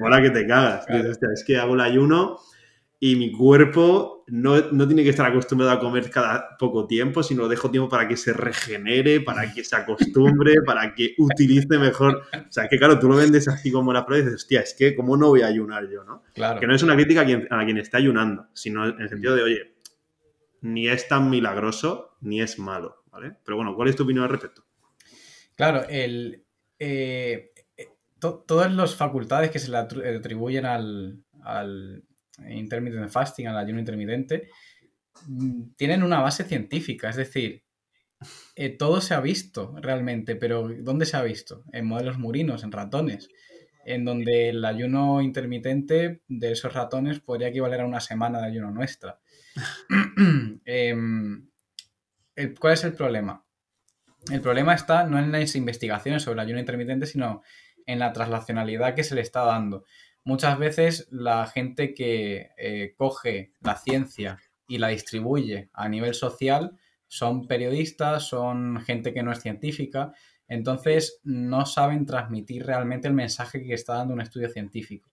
mola 0.00 0.20
que 0.20 0.30
te 0.30 0.44
cagas. 0.44 0.86
es 0.90 1.44
que 1.44 1.56
hago 1.56 1.74
el 1.74 1.82
ayuno 1.82 2.40
y 3.02 3.16
mi 3.16 3.32
cuerpo 3.32 4.24
no, 4.26 4.60
tiene 4.86 5.02
que 5.02 5.08
estar 5.08 5.24
acostumbrado 5.24 5.72
a 5.72 5.80
comer 5.80 6.10
cada 6.10 6.58
poco 6.58 6.86
tiempo, 6.86 7.22
sino 7.22 7.48
dejo 7.48 7.70
tiempo 7.70 7.88
para 7.88 8.06
que 8.06 8.18
se 8.18 8.34
regenere, 8.34 9.22
para 9.22 9.50
que 9.52 9.64
se 9.64 9.74
acostumbre, 9.74 10.56
para 10.66 10.94
que 10.94 11.14
utilice 11.16 11.78
mejor. 11.78 12.24
O 12.34 12.52
sea, 12.52 12.68
que 12.68 12.76
claro, 12.76 12.98
tú 12.98 13.08
lo 13.08 13.16
vendes 13.16 13.48
así 13.48 13.72
como 13.72 13.94
la 13.94 14.04
prueba 14.04 14.20
y 14.20 14.24
dices, 14.26 14.42
hostia, 14.42 14.60
es 14.60 14.74
que 14.74 14.94
¿cómo 14.94 15.16
no 15.16 15.28
voy 15.28 15.40
a 15.40 15.46
ayunar 15.46 15.88
yo, 15.88 16.04
no? 16.04 16.22
Claro. 16.34 16.60
Que 16.60 16.66
no 16.66 16.74
es 16.74 16.82
una 16.82 16.94
crítica 16.94 17.22
a 17.22 17.24
quien, 17.24 17.48
a 17.50 17.64
quien 17.64 17.78
está 17.78 17.96
ayunando, 17.96 18.48
sino 18.52 18.86
en 18.86 19.00
el 19.00 19.08
sentido 19.08 19.34
de, 19.34 19.42
oye, 19.44 19.74
ni 20.60 20.86
es 20.86 21.08
tan 21.08 21.30
milagroso 21.30 22.18
ni 22.20 22.42
es 22.42 22.58
malo, 22.58 23.02
¿vale? 23.10 23.34
Pero 23.42 23.56
bueno, 23.56 23.74
¿cuál 23.74 23.88
es 23.88 23.96
tu 23.96 24.02
opinión 24.02 24.24
al 24.24 24.30
respecto? 24.30 24.62
Claro, 25.56 25.86
el, 25.88 26.44
eh, 26.78 27.52
eh, 27.78 27.88
todas 28.18 28.70
las 28.70 28.94
facultades 28.94 29.50
que 29.50 29.58
se 29.58 29.70
le 29.70 29.78
atribuyen 29.78 30.66
al 30.66 31.24
intermittent 32.48 33.10
fasting, 33.10 33.46
al 33.46 33.58
ayuno 33.58 33.80
intermitente, 33.80 34.48
mm, 35.26 35.74
tienen 35.76 36.02
una 36.02 36.20
base 36.20 36.44
científica, 36.44 37.10
es 37.10 37.16
decir, 37.16 37.64
eh, 38.54 38.70
todo 38.70 39.00
se 39.00 39.14
ha 39.14 39.20
visto 39.20 39.74
realmente, 39.80 40.36
pero 40.36 40.68
¿dónde 40.80 41.06
se 41.06 41.16
ha 41.16 41.22
visto? 41.22 41.64
En 41.72 41.86
modelos 41.86 42.18
murinos, 42.18 42.64
en 42.64 42.72
ratones, 42.72 43.28
en 43.84 44.04
donde 44.04 44.50
el 44.50 44.64
ayuno 44.64 45.22
intermitente 45.22 46.22
de 46.28 46.52
esos 46.52 46.74
ratones 46.74 47.20
podría 47.20 47.48
equivaler 47.48 47.80
a 47.80 47.86
una 47.86 48.00
semana 48.00 48.40
de 48.40 48.46
ayuno 48.48 48.70
nuestra. 48.70 49.20
Em, 50.64 51.48
¿Cuál 52.58 52.74
es 52.74 52.84
el 52.84 52.92
problema? 52.92 53.44
El 54.30 54.40
problema 54.40 54.74
está 54.74 55.04
no 55.04 55.18
en 55.18 55.32
las 55.32 55.56
investigaciones 55.56 56.22
sobre 56.22 56.34
el 56.34 56.46
ayuno 56.46 56.60
intermitente, 56.60 57.06
sino 57.06 57.42
en 57.86 57.98
la 57.98 58.12
traslacionalidad 58.12 58.94
que 58.94 59.04
se 59.04 59.14
le 59.14 59.22
está 59.22 59.44
dando 59.44 59.84
muchas 60.24 60.58
veces 60.58 61.08
la 61.10 61.46
gente 61.46 61.94
que 61.94 62.50
eh, 62.56 62.94
coge 62.96 63.52
la 63.60 63.76
ciencia 63.76 64.38
y 64.68 64.78
la 64.78 64.88
distribuye 64.88 65.70
a 65.72 65.88
nivel 65.88 66.14
social 66.14 66.78
son 67.08 67.48
periodistas, 67.48 68.28
son 68.28 68.80
gente 68.82 69.12
que 69.12 69.22
no 69.22 69.32
es 69.32 69.40
científica, 69.40 70.12
entonces 70.46 71.20
no 71.24 71.66
saben 71.66 72.06
transmitir 72.06 72.64
realmente 72.64 73.08
el 73.08 73.14
mensaje 73.14 73.62
que 73.62 73.74
está 73.74 73.94
dando 73.94 74.14
un 74.14 74.20
estudio 74.20 74.48
científico. 74.48 75.10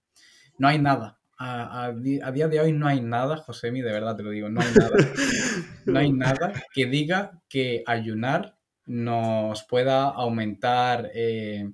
No 0.57 0.67
hay 0.67 0.79
nada. 0.79 1.19
A, 1.39 1.91
día 1.93 2.47
de 2.47 2.59
hoy 2.59 2.73
no 2.73 2.87
hay 2.87 3.01
nada, 3.01 3.37
Josemi, 3.37 3.81
de 3.81 3.91
verdad 3.91 4.15
te 4.15 4.23
lo 4.23 4.31
digo, 4.31 4.49
no 4.49 4.61
hay 4.61 4.73
nada. 4.77 4.95
No 5.85 5.99
hay 5.99 6.11
nada 6.11 6.51
que 6.73 6.85
diga 6.85 7.39
que 7.47 7.81
ayunar 7.87 8.57
nos 8.85 9.63
pueda 9.63 10.03
aumentar 10.03 11.09
eh, 11.13 11.71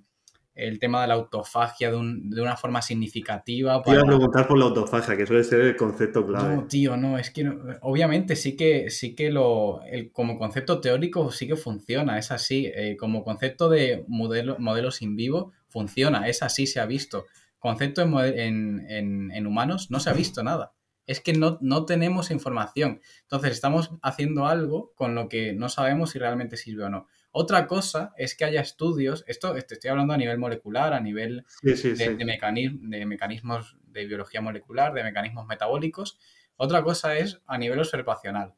el 0.55 0.77
tema 0.77 1.01
de 1.01 1.07
la 1.07 1.15
autofagia 1.15 1.89
de, 1.89 1.97
una 1.97 2.55
forma 2.55 2.81
significativa. 2.81 3.81
Para... 3.81 3.83
Te 3.83 3.91
iba 3.91 4.01
a 4.03 4.17
preguntar 4.17 4.47
por 4.47 4.57
la 4.57 4.65
autofagia, 4.65 5.17
que 5.17 5.25
suele 5.25 5.43
ser 5.43 5.61
el 5.61 5.75
concepto 5.75 6.25
clave. 6.25 6.55
No, 6.55 6.67
tío, 6.67 6.95
no, 6.95 7.17
es 7.17 7.31
que 7.31 7.51
obviamente 7.81 8.35
sí 8.35 8.55
que, 8.55 8.89
sí 8.89 9.15
que 9.15 9.31
lo, 9.31 9.81
el, 9.83 10.11
como 10.11 10.37
concepto 10.37 10.79
teórico 10.79 11.31
sí 11.31 11.47
que 11.47 11.55
funciona, 11.55 12.19
es 12.19 12.31
así. 12.31 12.71
Eh, 12.75 12.95
como 12.97 13.23
concepto 13.23 13.69
de 13.69 14.05
modelo, 14.07 14.57
modelos 14.59 15.01
in 15.01 15.15
vivo 15.15 15.53
funciona, 15.69 16.27
es 16.27 16.43
así, 16.43 16.67
se 16.67 16.79
ha 16.79 16.85
visto. 16.85 17.25
Concepto 17.57 18.01
en, 18.01 18.85
en, 18.89 19.31
en, 19.31 19.47
humanos 19.47 19.89
no 19.89 19.99
se 19.99 20.09
ha 20.09 20.13
visto 20.13 20.43
nada. 20.43 20.73
Es 21.07 21.19
que 21.19 21.33
no, 21.33 21.57
no 21.61 21.85
tenemos 21.85 22.29
información. 22.29 23.01
Entonces 23.23 23.51
estamos 23.51 23.91
haciendo 24.01 24.45
algo 24.47 24.91
con 24.95 25.15
lo 25.15 25.29
que 25.29 25.53
no 25.53 25.69
sabemos 25.69 26.11
si 26.11 26.19
realmente 26.19 26.57
sirve 26.57 26.83
o 26.83 26.89
no. 26.89 27.07
Otra 27.35 27.65
cosa 27.65 28.13
es 28.15 28.35
que 28.35 28.45
haya 28.45 28.61
estudios, 28.61 29.25
esto 29.27 29.53
te 29.53 29.73
estoy 29.73 29.89
hablando 29.89 30.13
a 30.13 30.17
nivel 30.17 30.37
molecular, 30.37 30.93
a 30.93 30.99
nivel 30.99 31.43
de, 31.63 33.05
mecanismos 33.07 33.75
de 33.87 34.05
biología 34.05 34.39
molecular, 34.39 34.93
de 34.93 35.03
mecanismos 35.03 35.47
metabólicos. 35.47 36.19
Otra 36.57 36.83
cosa 36.83 37.17
es 37.17 37.41
a 37.47 37.57
nivel 37.57 37.79
observacional. 37.79 38.53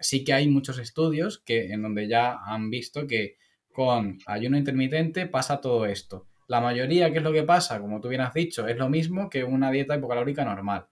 Sí 0.00 0.24
que 0.24 0.32
hay 0.32 0.48
muchos 0.48 0.78
estudios 0.78 1.40
que, 1.44 1.70
en 1.74 1.82
donde 1.82 2.08
ya 2.08 2.38
han 2.46 2.70
visto 2.70 3.06
que 3.06 3.36
con 3.74 4.16
ayuno 4.24 4.56
intermitente 4.56 5.26
pasa 5.26 5.60
todo 5.60 5.84
esto. 5.84 6.26
La 6.48 6.62
mayoría, 6.62 7.12
¿qué 7.12 7.18
es 7.18 7.24
lo 7.24 7.32
que 7.32 7.42
pasa? 7.42 7.78
Como 7.78 8.00
tú 8.00 8.08
bien 8.08 8.22
has 8.22 8.32
dicho, 8.32 8.66
es 8.66 8.78
lo 8.78 8.88
mismo 8.88 9.28
que 9.28 9.44
una 9.44 9.70
dieta 9.70 9.96
hipocalórica 9.96 10.46
normal. 10.46 10.86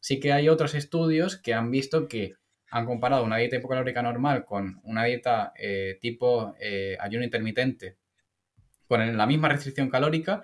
Sí 0.00 0.20
que 0.20 0.34
hay 0.34 0.50
otros 0.50 0.74
estudios 0.74 1.38
que 1.38 1.54
han 1.54 1.70
visto 1.70 2.08
que 2.08 2.34
han 2.74 2.86
comparado 2.86 3.22
una 3.22 3.36
dieta 3.36 3.54
hipocalórica 3.54 4.02
normal 4.02 4.44
con 4.44 4.80
una 4.82 5.04
dieta 5.04 5.52
eh, 5.56 5.96
tipo 6.00 6.56
eh, 6.58 6.96
ayuno 6.98 7.22
intermitente 7.22 7.98
con 8.88 9.16
la 9.16 9.26
misma 9.26 9.48
restricción 9.48 9.88
calórica, 9.88 10.42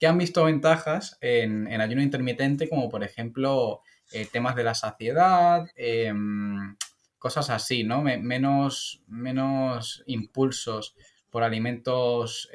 que 0.00 0.06
han 0.06 0.16
visto 0.16 0.44
ventajas 0.44 1.18
en, 1.20 1.68
ayuno 1.78 2.00
intermitente, 2.00 2.70
como 2.70 2.88
por 2.88 3.04
ejemplo 3.04 3.82
eh, 4.10 4.26
temas 4.32 4.56
de 4.56 4.64
la 4.64 4.74
saciedad, 4.74 5.66
em, 5.76 6.76
cosas 7.18 7.50
así, 7.50 7.84
¿no? 7.84 8.00
menos, 8.00 9.02
menos 9.06 10.02
impulsos 10.06 10.96
por 11.30 11.42
alimentos 11.42 12.50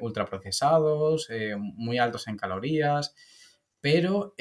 ultraprocesados, 0.00 1.30
muy 1.56 1.96
altos 1.96 2.28
en 2.28 2.36
calorías, 2.36 3.14
pero 3.80 4.34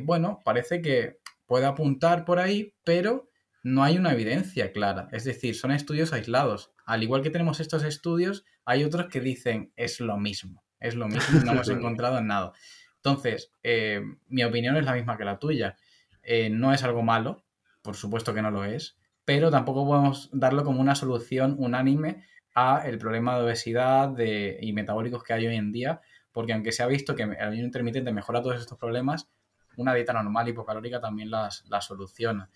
bueno, 0.00 0.40
parece 0.44 0.80
que 0.80 1.18
puede 1.46 1.66
apuntar 1.66 2.24
por 2.24 2.38
ahí, 2.38 2.72
pero 2.82 3.28
no 3.66 3.82
hay 3.82 3.98
una 3.98 4.12
evidencia 4.12 4.70
clara. 4.70 5.08
Es 5.10 5.24
decir, 5.24 5.56
son 5.56 5.72
estudios 5.72 6.12
aislados. 6.12 6.70
Al 6.84 7.02
igual 7.02 7.22
que 7.22 7.30
tenemos 7.30 7.58
estos 7.58 7.82
estudios, 7.82 8.44
hay 8.64 8.84
otros 8.84 9.06
que 9.06 9.20
dicen 9.20 9.72
es 9.74 9.98
lo 9.98 10.16
mismo. 10.18 10.62
Es 10.78 10.94
lo 10.94 11.08
mismo, 11.08 11.40
no 11.40 11.50
hemos 11.52 11.68
encontrado 11.68 12.20
nada. 12.20 12.52
Entonces, 12.94 13.50
eh, 13.64 14.02
mi 14.28 14.44
opinión 14.44 14.76
es 14.76 14.84
la 14.84 14.92
misma 14.92 15.18
que 15.18 15.24
la 15.24 15.40
tuya. 15.40 15.76
Eh, 16.22 16.48
no 16.48 16.72
es 16.72 16.84
algo 16.84 17.02
malo, 17.02 17.44
por 17.82 17.96
supuesto 17.96 18.32
que 18.32 18.40
no 18.40 18.52
lo 18.52 18.64
es, 18.64 18.98
pero 19.24 19.50
tampoco 19.50 19.84
podemos 19.84 20.30
darlo 20.32 20.62
como 20.62 20.80
una 20.80 20.94
solución 20.94 21.56
unánime 21.58 22.22
a 22.54 22.82
el 22.86 22.98
problema 22.98 23.36
de 23.36 23.46
obesidad 23.46 24.16
y 24.16 24.72
metabólicos 24.74 25.24
que 25.24 25.32
hay 25.32 25.44
hoy 25.48 25.56
en 25.56 25.72
día, 25.72 26.00
porque 26.30 26.52
aunque 26.52 26.70
se 26.70 26.84
ha 26.84 26.86
visto 26.86 27.16
que 27.16 27.24
el 27.24 27.32
ayuno 27.32 27.66
intermitente 27.66 28.12
mejora 28.12 28.42
todos 28.42 28.60
estos 28.60 28.78
problemas, 28.78 29.28
una 29.76 29.92
dieta 29.92 30.12
normal 30.12 30.48
hipocalórica 30.48 31.00
también 31.00 31.30
las, 31.30 31.64
las 31.68 31.84
soluciona. 31.84 32.48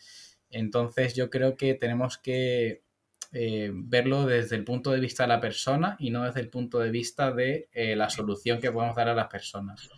Entonces 0.50 1.14
yo 1.14 1.30
creo 1.30 1.56
que 1.56 1.74
tenemos 1.74 2.18
que 2.18 2.82
eh, 3.32 3.70
verlo 3.72 4.26
desde 4.26 4.56
el 4.56 4.64
punto 4.64 4.90
de 4.90 5.00
vista 5.00 5.22
de 5.22 5.28
la 5.28 5.40
persona 5.40 5.96
y 6.00 6.10
no 6.10 6.24
desde 6.24 6.40
el 6.40 6.48
punto 6.48 6.80
de 6.80 6.90
vista 6.90 7.30
de 7.32 7.68
eh, 7.72 7.94
la 7.94 8.10
solución 8.10 8.60
que 8.60 8.72
podemos 8.72 8.96
dar 8.96 9.08
a 9.08 9.14
las 9.14 9.28
personas. 9.28 9.88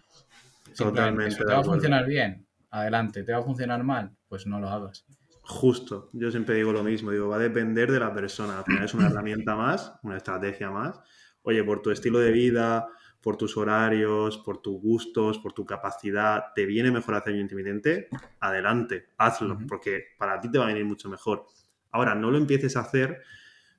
Totalmente. 0.76 1.36
¿Te 1.36 1.44
va 1.44 1.60
a 1.60 1.64
funcionar 1.64 2.06
bien? 2.06 2.46
Adelante. 2.70 3.22
¿Te 3.22 3.32
va 3.32 3.38
a 3.38 3.42
funcionar 3.42 3.82
mal? 3.84 4.14
Pues 4.28 4.46
no 4.46 4.60
lo 4.60 4.68
hagas. 4.68 5.06
Justo, 5.44 6.08
yo 6.12 6.30
siempre 6.30 6.54
digo 6.54 6.72
lo 6.72 6.84
mismo, 6.84 7.10
digo, 7.10 7.28
va 7.28 7.36
a 7.36 7.40
depender 7.40 7.90
de 7.90 7.98
la 7.98 8.14
persona. 8.14 8.58
Al 8.58 8.64
final 8.64 8.84
es 8.84 8.94
una 8.94 9.06
herramienta 9.08 9.56
más, 9.56 9.94
una 10.02 10.16
estrategia 10.16 10.70
más. 10.70 11.00
Oye, 11.42 11.64
por 11.64 11.82
tu 11.82 11.90
estilo 11.90 12.18
de 12.20 12.30
vida, 12.30 12.86
por 13.22 13.36
tus 13.36 13.56
horarios, 13.56 14.38
por 14.38 14.60
tus 14.60 14.80
gustos, 14.80 15.38
por 15.38 15.52
tu 15.52 15.64
capacidad, 15.64 16.52
te 16.54 16.66
viene 16.66 16.90
mejor 16.90 17.14
hacer 17.14 17.30
ayuno 17.30 17.42
intermitente, 17.42 18.08
adelante, 18.40 19.06
hazlo, 19.16 19.58
porque 19.68 20.06
para 20.18 20.40
ti 20.40 20.50
te 20.50 20.58
va 20.58 20.64
a 20.64 20.68
venir 20.68 20.84
mucho 20.84 21.08
mejor. 21.08 21.46
Ahora, 21.92 22.14
no 22.14 22.30
lo 22.30 22.38
empieces 22.38 22.76
a 22.76 22.80
hacer 22.80 23.22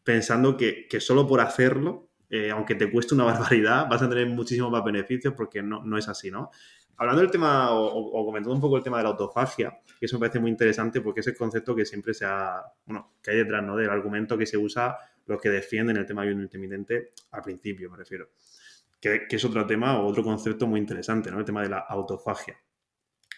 pensando 0.03 0.55
que, 0.57 0.87
solo 0.99 1.27
por 1.27 1.41
hacerlo, 1.41 2.09
eh, 2.29 2.51
aunque 2.51 2.75
te 2.75 2.89
cueste 2.89 3.15
una 3.15 3.23
barbaridad, 3.25 3.87
vas 3.89 4.01
a 4.01 4.09
tener 4.09 4.27
muchísimos 4.27 4.71
más 4.71 4.83
beneficios 4.83 5.33
porque 5.35 5.61
no, 5.61 5.83
no 5.83 5.97
es 5.97 6.07
así, 6.07 6.31
¿no? 6.31 6.49
Hablando 6.95 7.21
del 7.21 7.31
tema, 7.31 7.71
o, 7.71 8.25
comentando 8.25 8.53
un 8.53 8.61
poco 8.61 8.77
el 8.77 8.83
tema 8.83 8.97
de 8.97 9.03
la 9.03 9.09
autofagia, 9.09 9.79
que 9.99 10.05
eso 10.05 10.17
me 10.17 10.21
parece 10.21 10.39
muy 10.39 10.51
interesante 10.51 11.01
porque 11.01 11.21
es 11.21 11.27
el 11.27 11.35
concepto 11.35 11.75
que 11.75 11.85
siempre 11.85 12.13
se 12.13 12.23
ha, 12.23 12.63
bueno, 12.85 13.13
que 13.21 13.31
hay 13.31 13.37
detrás, 13.37 13.63
¿no? 13.63 13.75
Del 13.75 13.89
argumento 13.89 14.37
que 14.37 14.45
se 14.45 14.57
usa 14.57 14.97
los 15.25 15.41
que 15.41 15.49
defienden 15.49 15.97
el 15.97 16.05
tema 16.05 16.21
de 16.21 16.29
ayuno 16.29 16.43
intermitente 16.43 17.11
al 17.31 17.41
principio, 17.41 17.89
me 17.89 17.97
refiero. 17.97 18.29
Que, 19.03 19.35
es 19.35 19.43
otro 19.43 19.65
tema 19.67 19.99
o 19.99 20.07
otro 20.07 20.23
concepto 20.23 20.65
muy 20.65 20.79
interesante, 20.79 21.29
¿no? 21.29 21.39
El 21.39 21.45
tema 21.45 21.61
de 21.61 21.69
la 21.69 21.79
autofagia. 21.79 22.57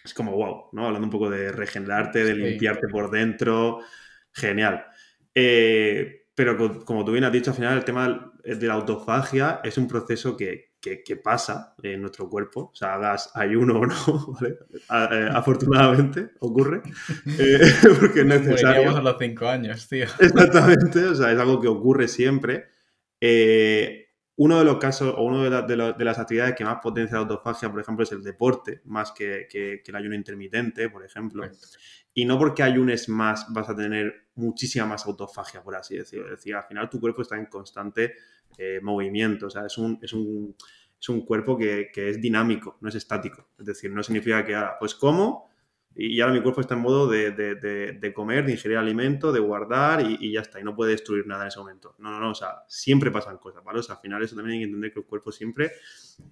Es 0.04 0.14
como, 0.14 0.30
wow, 0.30 0.68
¿no? 0.72 0.86
Hablando 0.86 1.06
un 1.06 1.10
poco 1.10 1.28
de 1.28 1.50
regenerarte, 1.50 2.22
de 2.22 2.34
limpiarte 2.36 2.86
por 2.86 3.10
dentro, 3.10 3.80
genial. 4.32 4.86
Eh, 5.34 6.28
pero 6.36 6.84
como 6.84 7.04
tú 7.04 7.10
bien 7.10 7.24
has 7.24 7.32
dicho, 7.32 7.50
al 7.50 7.56
final 7.56 7.78
el 7.78 7.84
tema 7.84 8.32
de 8.44 8.66
la 8.66 8.74
autofagia 8.74 9.60
es 9.64 9.76
un 9.76 9.88
proceso 9.88 10.36
que, 10.36 10.74
que, 10.80 11.16
pasa 11.16 11.74
en 11.82 12.00
nuestro 12.00 12.28
cuerpo, 12.28 12.70
o 12.72 12.74
sea, 12.74 12.94
hagas 12.94 13.32
ayuno 13.34 13.80
o 13.80 13.86
no, 13.86 13.96
¿vale? 14.40 14.58
Eh, 15.10 15.28
afortunadamente 15.32 16.30
ocurre, 16.40 16.82
eh, 17.38 17.58
porque 17.98 18.20
es 18.20 18.26
necesario. 18.26 18.96
a 18.96 19.02
los 19.02 19.16
cinco 19.18 19.48
años, 19.48 19.88
tío. 19.88 20.04
Exactamente, 20.04 21.04
o 21.04 21.14
sea, 21.14 21.32
es 21.32 21.38
algo 21.40 21.60
que 21.60 21.68
ocurre 21.68 22.06
siempre. 22.06 22.66
Eh, 23.20 24.05
uno 24.36 24.58
de 24.58 24.64
los 24.64 24.76
casos 24.76 25.14
o 25.16 25.22
una 25.22 25.64
de, 25.66 25.94
de, 25.96 26.04
las 26.04 26.18
actividades 26.18 26.54
que 26.54 26.64
más 26.64 26.78
potencia 26.82 27.14
la 27.16 27.22
autofagia, 27.22 27.70
por 27.70 27.80
ejemplo, 27.80 28.02
es 28.02 28.12
el 28.12 28.22
deporte, 28.22 28.82
más 28.84 29.12
que, 29.12 29.46
que, 29.50 29.82
el 29.84 29.96
ayuno 29.96 30.14
intermitente, 30.14 30.90
por 30.90 31.04
ejemplo. 31.04 31.42
Y 32.12 32.24
no 32.26 32.38
porque 32.38 32.62
ayunes 32.62 33.08
más 33.08 33.46
vas 33.50 33.68
a 33.70 33.76
tener 33.76 34.26
muchísima 34.34 34.84
más 34.86 35.06
autofagia, 35.06 35.62
por 35.62 35.74
así 35.74 35.96
decirlo. 35.96 36.26
Es 36.26 36.32
decir, 36.32 36.54
al 36.54 36.64
final 36.64 36.90
tu 36.90 37.00
cuerpo 37.00 37.22
está 37.22 37.36
en 37.36 37.46
constante 37.46 38.14
eh, 38.58 38.78
movimiento. 38.82 39.46
O 39.46 39.50
sea, 39.50 39.64
es 39.64 39.78
un, 39.78 39.98
es 40.02 40.12
un, 40.12 40.54
es 41.00 41.08
un 41.08 41.24
cuerpo 41.24 41.56
que, 41.56 41.88
que, 41.92 42.10
es 42.10 42.20
dinámico, 42.20 42.76
no 42.82 42.90
es 42.90 42.94
estático. 42.94 43.48
Es 43.58 43.64
decir, 43.64 43.90
no 43.90 44.02
significa 44.02 44.44
que 44.44 44.54
ahora, 44.54 44.76
pues 44.78 44.94
como 44.94 45.48
y 45.98 46.20
ahora 46.20 46.34
mi 46.34 46.42
cuerpo 46.42 46.60
está 46.60 46.74
en 46.74 46.80
modo 46.80 47.08
de, 47.08 47.30
de, 47.30 47.54
de, 47.54 48.12
comer, 48.12 48.44
de 48.44 48.52
ingerir 48.52 48.76
alimento, 48.76 49.32
de 49.32 49.40
guardar 49.40 50.02
y, 50.02 50.18
y, 50.20 50.32
ya 50.32 50.42
está. 50.42 50.60
Y 50.60 50.62
no 50.62 50.76
puede 50.76 50.90
destruir 50.90 51.26
nada 51.26 51.44
en 51.44 51.48
ese 51.48 51.58
momento. 51.58 51.94
No, 51.98 52.10
no, 52.10 52.20
no. 52.20 52.30
O 52.32 52.34
sea, 52.34 52.64
siempre 52.68 53.10
pasan 53.10 53.38
cosas, 53.38 53.64
¿vale? 53.64 53.78
O 53.78 53.82
sea, 53.82 53.94
al 53.94 54.02
final 54.02 54.22
eso 54.22 54.36
también 54.36 54.54
hay 54.54 54.60
que 54.60 54.64
entender 54.66 54.92
que 54.92 55.00
el 55.00 55.06
cuerpo 55.06 55.32
siempre 55.32 55.72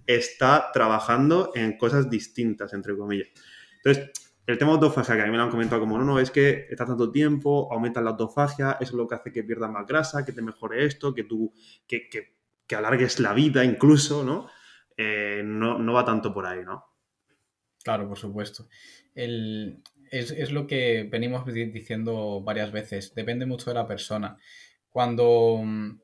está 0.07 0.71
trabajando 0.71 1.53
en 1.55 1.79
cosas 1.79 2.11
distintas, 2.11 2.75
entre 2.75 2.95
comillas. 2.95 3.29
Entonces, 3.83 4.11
el 4.47 4.59
tema 4.59 4.73
de 4.73 4.77
autofagia, 4.77 5.17
que 5.17 5.23
a 5.23 5.25
mí 5.25 5.31
me 5.31 5.39
lo 5.39 5.45
han 5.45 5.51
comentado 5.51 5.81
como, 5.81 5.97
no, 5.97 6.05
no, 6.05 6.19
es 6.19 6.31
que 6.31 6.67
está 6.69 6.85
tanto 6.85 7.11
tiempo, 7.11 7.73
aumenta 7.73 8.03
la 8.03 8.11
autofagia, 8.11 8.73
eso 8.73 8.93
es 8.93 8.93
lo 8.93 9.09
que 9.09 9.15
hace 9.15 9.33
que 9.33 9.45
pierdas 9.45 9.71
más 9.71 9.87
grasa, 9.87 10.27
que 10.27 10.33
te 10.33 10.43
mejore 10.43 10.85
esto, 10.85 11.15
que 11.15 11.25
tú, 11.25 11.51
que, 11.87 12.11
que, 12.11 12.37
que 12.67 12.77
alargues 12.77 13.19
la 13.21 13.33
vida 13.33 13.65
incluso, 13.65 14.23
¿no? 14.23 14.47
Eh, 14.95 15.43
no, 15.43 15.79
no 15.79 15.93
va 15.95 16.05
tanto 16.05 16.35
por 16.35 16.45
ahí, 16.45 16.63
¿no? 16.63 16.94
Claro, 17.85 18.09
por 18.09 18.19
supuesto. 18.19 18.69
El, 19.15 19.81
es, 20.11 20.33
es, 20.33 20.51
lo 20.51 20.67
que 20.67 21.07
venimos 21.09 21.47
diciendo 21.47 22.41
varias 22.41 22.73
veces, 22.73 23.15
depende 23.15 23.47
mucho 23.47 23.71
de 23.71 23.75
la 23.75 23.87
persona. 23.87 24.37
Cuando 24.91 25.61
mm, 25.63 26.01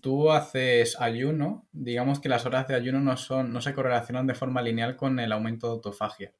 tú 0.00 0.32
haces 0.32 1.00
ayuno, 1.00 1.68
digamos 1.70 2.18
que 2.18 2.28
las 2.28 2.44
horas 2.46 2.66
de 2.66 2.74
ayuno 2.74 2.98
no, 2.98 3.16
son, 3.16 3.52
no 3.52 3.60
se 3.60 3.74
correlacionan 3.74 4.26
de 4.26 4.34
forma 4.34 4.62
lineal 4.62 4.96
con 4.96 5.20
el 5.20 5.30
aumento 5.30 5.68
de 5.68 5.72
autofagia 5.74 6.32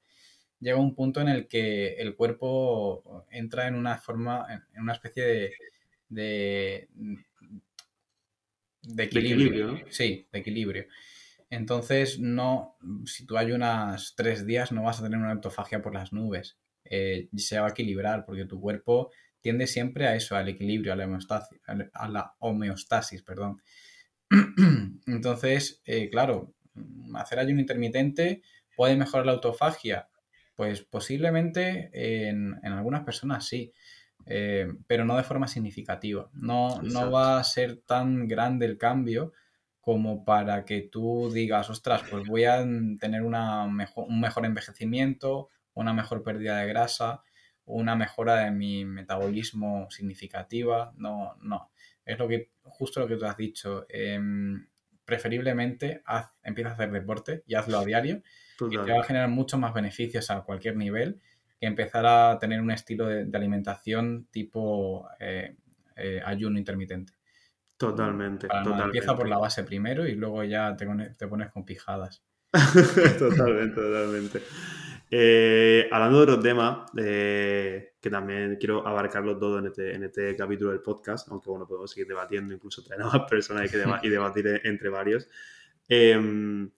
llega 0.60 0.76
un 0.76 0.94
punto 0.94 1.20
en 1.20 1.28
el 1.28 1.46
que 1.46 1.94
el 1.94 2.14
cuerpo 2.16 3.26
entra 3.30 3.68
en 3.68 3.74
una 3.74 3.98
forma, 3.98 4.46
en 4.74 4.82
una 4.82 4.92
especie 4.92 5.22
de, 5.22 5.52
de, 6.08 6.88
equilibrio. 8.98 9.78
Sí, 9.90 10.26
de 10.32 10.38
equilibrio. 10.38 10.86
Entonces, 11.50 12.18
no, 12.20 12.76
si 13.06 13.24
tú 13.26 13.38
ayunas 13.38 14.14
tres 14.16 14.46
días, 14.46 14.70
no 14.70 14.82
vas 14.82 15.00
a 15.00 15.04
tener 15.04 15.18
una 15.18 15.32
autofagia 15.32 15.80
por 15.80 15.94
las 15.94 16.12
nubes. 16.12 16.58
Eh, 16.84 17.28
se 17.36 17.58
va 17.58 17.66
a 17.66 17.70
equilibrar 17.70 18.24
porque 18.24 18.44
tu 18.44 18.60
cuerpo 18.60 19.10
tiende 19.40 19.66
siempre 19.66 20.06
a 20.06 20.14
eso, 20.14 20.36
al 20.36 20.48
equilibrio, 20.48 20.92
a 20.92 20.96
la 20.96 21.04
homeostasis, 21.04 21.60
a 21.92 22.08
la 22.08 22.34
homeostasis 22.38 23.22
perdón. 23.22 23.62
Entonces, 25.06 25.80
eh, 25.84 26.10
claro, 26.10 26.54
hacer 27.14 27.38
ayuno 27.38 27.60
intermitente 27.60 28.42
puede 28.76 28.96
mejorar 28.96 29.26
la 29.26 29.32
autofagia, 29.32 30.08
pues 30.54 30.82
posiblemente 30.82 31.90
en, 31.92 32.54
algunas 32.64 33.04
personas 33.04 33.46
sí, 33.46 33.72
eh, 34.26 34.68
pero 34.86 35.04
no 35.04 35.16
de 35.16 35.24
forma 35.24 35.48
significativa. 35.48 36.28
No, 36.32 36.82
no 36.82 37.10
va 37.10 37.38
a 37.38 37.44
ser 37.44 37.78
tan 37.78 38.28
grande 38.28 38.66
el 38.66 38.76
cambio 38.76 39.32
como 39.88 40.22
para 40.22 40.66
que 40.66 40.82
tú 40.82 41.30
digas, 41.32 41.70
ostras, 41.70 42.02
pues 42.10 42.28
voy 42.28 42.44
a 42.44 42.58
tener 43.00 43.22
una 43.22 43.66
mejor, 43.68 44.04
un 44.06 44.20
mejor 44.20 44.44
envejecimiento, 44.44 45.48
una 45.72 45.94
mejor 45.94 46.22
pérdida 46.22 46.58
de 46.58 46.66
grasa, 46.66 47.22
una 47.64 47.96
mejora 47.96 48.36
de 48.36 48.50
mi 48.50 48.84
metabolismo 48.84 49.86
significativa. 49.88 50.92
No, 50.98 51.38
no. 51.40 51.70
Es 52.04 52.18
lo 52.18 52.28
que, 52.28 52.50
justo 52.64 53.00
lo 53.00 53.08
que 53.08 53.16
tú 53.16 53.24
has 53.24 53.38
dicho. 53.38 53.86
Em, 53.88 54.68
preferiblemente 55.06 56.02
haz, 56.04 56.34
empieza 56.42 56.68
a 56.68 56.74
hacer 56.74 56.90
deporte 56.90 57.42
y 57.46 57.54
hazlo 57.54 57.78
a 57.78 57.84
diario 57.86 58.22
y 58.60 58.76
te 58.76 58.92
va 58.92 59.00
a 59.00 59.04
generar 59.04 59.30
muchos 59.30 59.58
más 59.58 59.72
beneficios 59.72 60.30
a 60.30 60.42
cualquier 60.42 60.76
nivel 60.76 61.18
que 61.58 61.66
empezar 61.66 62.04
a 62.04 62.38
tener 62.38 62.60
un 62.60 62.72
estilo 62.72 63.06
de, 63.06 63.26
alimentación 63.34 64.28
tipo 64.30 65.08
eh, 65.18 65.56
eh, 65.96 66.20
ayuno 66.22 66.58
intermitente. 66.58 67.17
Totalmente, 67.78 68.48
Empieza 68.82 69.16
por 69.16 69.28
la 69.28 69.38
base 69.38 69.62
primero 69.62 70.06
y 70.06 70.14
luego 70.16 70.42
ya 70.44 70.76
te, 70.76 70.86
te 71.16 71.28
pones 71.28 71.50
con 71.50 71.64
pijadas. 71.64 72.24
totalmente, 73.18 73.80
totalmente. 73.80 74.42
Eh, 75.10 75.88
hablando 75.90 76.18
de 76.18 76.22
otro 76.24 76.40
tema, 76.40 76.86
que 76.94 78.10
también 78.10 78.56
quiero 78.58 78.86
abarcarlo 78.86 79.38
todo 79.38 79.58
en 79.58 79.66
este, 79.66 79.94
en 79.94 80.04
este 80.04 80.36
capítulo 80.36 80.70
del 80.70 80.80
podcast, 80.80 81.28
aunque 81.30 81.48
bueno, 81.48 81.66
podemos 81.66 81.90
seguir 81.90 82.08
debatiendo, 82.08 82.52
incluso 82.52 82.82
traer 82.82 83.02
a 83.02 83.06
más 83.06 83.30
personas 83.30 83.72
y, 84.02 84.08
debatir 84.08 84.60
entre 84.64 84.88
varios. 84.88 85.28
Em, 85.88 86.70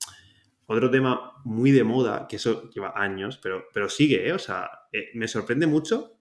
otro 0.66 0.90
tema 0.90 1.32
muy 1.44 1.72
de 1.72 1.82
moda, 1.82 2.26
que 2.28 2.36
eso 2.36 2.70
lleva 2.70 2.92
años, 2.94 3.38
pero, 3.42 3.64
pero 3.72 3.88
sigue, 3.88 4.28
¿eh? 4.28 4.32
O 4.32 4.38
sea, 4.38 4.70
eh, 4.92 5.08
me 5.14 5.26
sorprende 5.26 5.66
mucho 5.66 6.16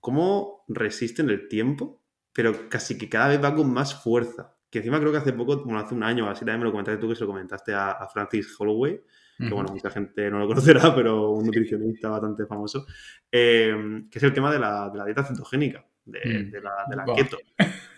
cómo 0.00 0.64
resisten 0.66 1.30
el 1.30 1.46
tiempo, 1.46 2.01
pero 2.32 2.68
casi 2.68 2.96
que 2.96 3.08
cada 3.08 3.28
vez 3.28 3.42
va 3.42 3.54
con 3.54 3.72
más 3.72 3.94
fuerza. 3.94 4.54
Que 4.70 4.78
encima 4.78 4.98
creo 4.98 5.12
que 5.12 5.18
hace 5.18 5.32
poco, 5.32 5.62
como 5.62 5.78
hace 5.78 5.94
un 5.94 6.02
año 6.02 6.28
así, 6.30 6.40
también 6.40 6.60
me 6.60 6.64
lo 6.64 6.70
comentaste 6.70 7.00
tú, 7.00 7.08
que 7.08 7.14
se 7.14 7.22
lo 7.22 7.26
comentaste 7.26 7.74
a, 7.74 8.08
Francis 8.12 8.54
Holloway, 8.58 9.00
que 9.38 9.50
bueno, 9.50 9.70
mucha 9.70 9.90
gente 9.90 10.30
no 10.30 10.38
lo 10.38 10.46
conocerá, 10.48 10.94
pero 10.94 11.30
un 11.30 11.44
nutricionista 11.44 12.08
bastante 12.08 12.46
famoso, 12.46 12.86
eh, 13.30 13.74
que 14.10 14.18
es 14.18 14.22
el 14.22 14.32
tema 14.32 14.50
de 14.50 14.58
la, 14.58 14.90
dieta 15.04 15.24
cetogénica, 15.24 15.84
de, 16.06 16.50
mm. 16.50 16.96
la, 16.96 17.04
keto. 17.14 17.38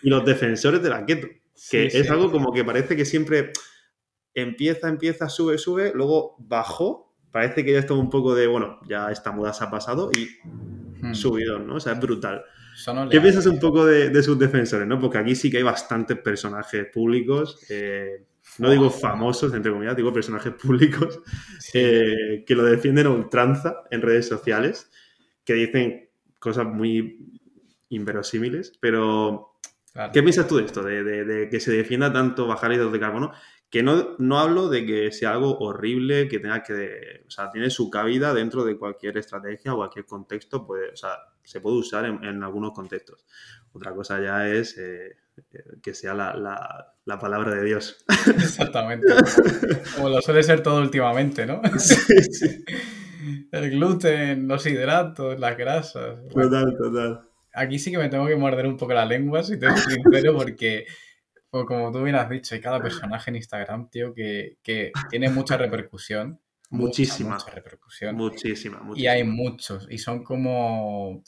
Y 0.03 0.09
los 0.09 0.25
defensores 0.25 0.83
de 0.83 0.89
la 0.89 1.05
keto, 1.05 1.27
que 1.71 1.85
es 1.87 2.11
algo 2.11 2.29
como 2.29 2.51
que 2.51 2.65
parece 2.65 2.97
que 2.97 3.05
siempre 3.05 3.53
empieza, 4.33 4.89
empieza, 4.89 5.29
sube, 5.29 5.57
sube, 5.57 5.93
luego 5.95 6.35
bajó, 6.39 7.15
parece 7.31 7.63
que 7.63 7.71
ya 7.71 7.79
está 7.79 7.93
un 7.93 8.09
poco 8.09 8.35
de, 8.35 8.47
bueno, 8.47 8.79
ya 8.87 9.11
esta 9.11 9.31
moda 9.31 9.53
se 9.53 9.63
ha 9.63 9.71
pasado 9.71 10.11
y 10.11 10.29
hmm. 11.01 11.13
subido, 11.13 11.57
¿no? 11.57 11.75
O 11.75 11.79
sea, 11.79 11.93
es 11.93 11.99
brutal. 11.99 12.43
¿Qué 13.09 13.21
piensas 13.21 13.45
un 13.45 13.59
poco 13.59 13.85
de, 13.85 14.21
sus 14.21 14.37
defensores, 14.37 14.87
no? 14.87 14.99
Porque 14.99 15.17
aquí 15.17 15.35
sí 15.35 15.49
que 15.49 15.57
hay 15.57 15.63
bastantes 15.63 16.17
personajes 16.17 16.87
públicos, 16.93 17.65
eh, 17.69 18.25
no 18.57 18.69
digo 18.69 18.89
famosos, 18.89 19.53
entre 19.53 19.71
comillas, 19.71 19.95
digo 19.95 20.11
personajes 20.11 20.53
públicos 20.61 21.21
eh, 21.73 22.43
que 22.45 22.55
lo 22.55 22.63
defienden 22.63 23.07
a 23.07 23.11
ultranza 23.11 23.83
en 23.91 24.01
redes 24.01 24.27
sociales, 24.27 24.91
que 25.43 25.53
dicen 25.53 26.09
cosas 26.39 26.65
muy 26.65 27.39
inverosímiles, 27.89 28.73
pero 28.79 29.57
¿qué 30.11 30.21
piensas 30.21 30.47
tú 30.47 30.57
de 30.57 30.65
esto? 30.65 30.83
De, 30.83 31.03
de, 31.03 31.49
que 31.49 31.59
se 31.59 31.71
defienda 31.71 32.11
tanto 32.11 32.45
bajar 32.45 32.73
hidratos 32.73 32.93
de 32.93 32.99
carbono 32.99 33.31
que 33.69 33.83
no, 33.83 34.15
no 34.19 34.39
hablo 34.39 34.69
de 34.69 34.85
que 34.85 35.11
sea 35.11 35.31
algo 35.31 35.57
horrible, 35.59 36.27
que 36.27 36.39
tenga 36.39 36.61
que, 36.61 37.23
o 37.27 37.29
sea, 37.29 37.49
tiene 37.51 37.69
su 37.69 37.89
cabida 37.89 38.33
dentro 38.33 38.63
de 38.63 38.77
cualquier 38.77 39.17
estrategia 39.17 39.73
o 39.73 39.77
cualquier 39.77 40.05
contexto, 40.05 40.65
pues, 40.65 40.93
o 40.93 40.95
sea, 40.95 41.17
se 41.45 41.61
puede 41.61 41.77
usar 41.77 42.05
en, 42.05 42.43
algunos 42.43 42.71
contextos. 42.73 43.25
Otra 43.71 43.93
cosa 43.93 44.21
ya 44.21 44.47
es 44.47 44.77
eh, 44.77 45.15
que 45.81 45.93
sea 45.93 46.13
la, 46.13 47.19
palabra 47.19 47.53
de 47.55 47.63
Dios. 47.63 48.03
Exactamente. 48.27 49.07
Como 49.95 50.09
lo 50.09 50.21
suele 50.21 50.43
ser 50.43 50.61
todo 50.61 50.81
últimamente, 50.81 51.45
¿no? 51.45 51.61
Sí, 51.79 51.95
sí. 52.31 52.65
El 53.51 53.71
gluten, 53.71 54.47
los 54.47 54.65
hidratos, 54.65 55.39
las 55.39 55.57
grasas. 55.57 56.19
Total, 56.27 56.75
total. 56.77 57.21
Aquí 57.53 57.79
sí 57.79 57.89
que 57.91 57.97
me 57.97 58.09
tengo 58.09 58.27
que 58.27 58.35
morder 58.35 58.67
un 58.67 58.77
poco 58.77 58.93
la 58.93 59.05
lengua, 59.05 59.41
si 59.41 59.57
te 59.57 59.67
sincero, 59.77 60.35
porque 60.37 60.85
Pues 61.49 61.65
como 61.65 61.91
tú 61.91 62.03
bien 62.03 62.15
has 62.15 62.29
dicho, 62.29 62.53
hay 62.53 62.61
cada 62.61 62.81
personaje 62.81 63.31
en 63.31 63.37
Instagram, 63.37 63.89
tío, 63.89 64.13
que, 64.13 64.57
tiene 65.09 65.29
mucha 65.29 65.57
repercusión. 65.57 66.39
Muchísima. 66.69 67.35
Mucha, 67.35 67.51
repercusión. 67.51 68.15
Muchísima, 68.15 68.79
muchísima, 68.79 69.01
Y 69.03 69.07
hay 69.07 69.23
muchos. 69.23 69.87
Y 69.89 69.97
son 69.97 70.23
como. 70.23 71.23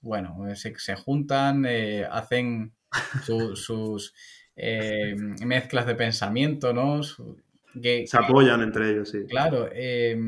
Bueno, 0.00 0.38
se, 0.54 0.96
juntan, 0.96 1.66
eh, 1.66 2.06
hacen 2.10 2.74
sus 3.54 4.14
eh, 4.56 5.14
mezclas 5.44 5.86
de 5.86 5.94
pensamiento, 5.94 6.72
¿no? 6.72 7.02
se 7.02 8.06
apoyan 8.12 8.62
entre 8.62 8.90
ellos, 8.90 9.10
sí. 9.10 9.26
Claro. 9.28 9.68
Eh, 9.72 10.18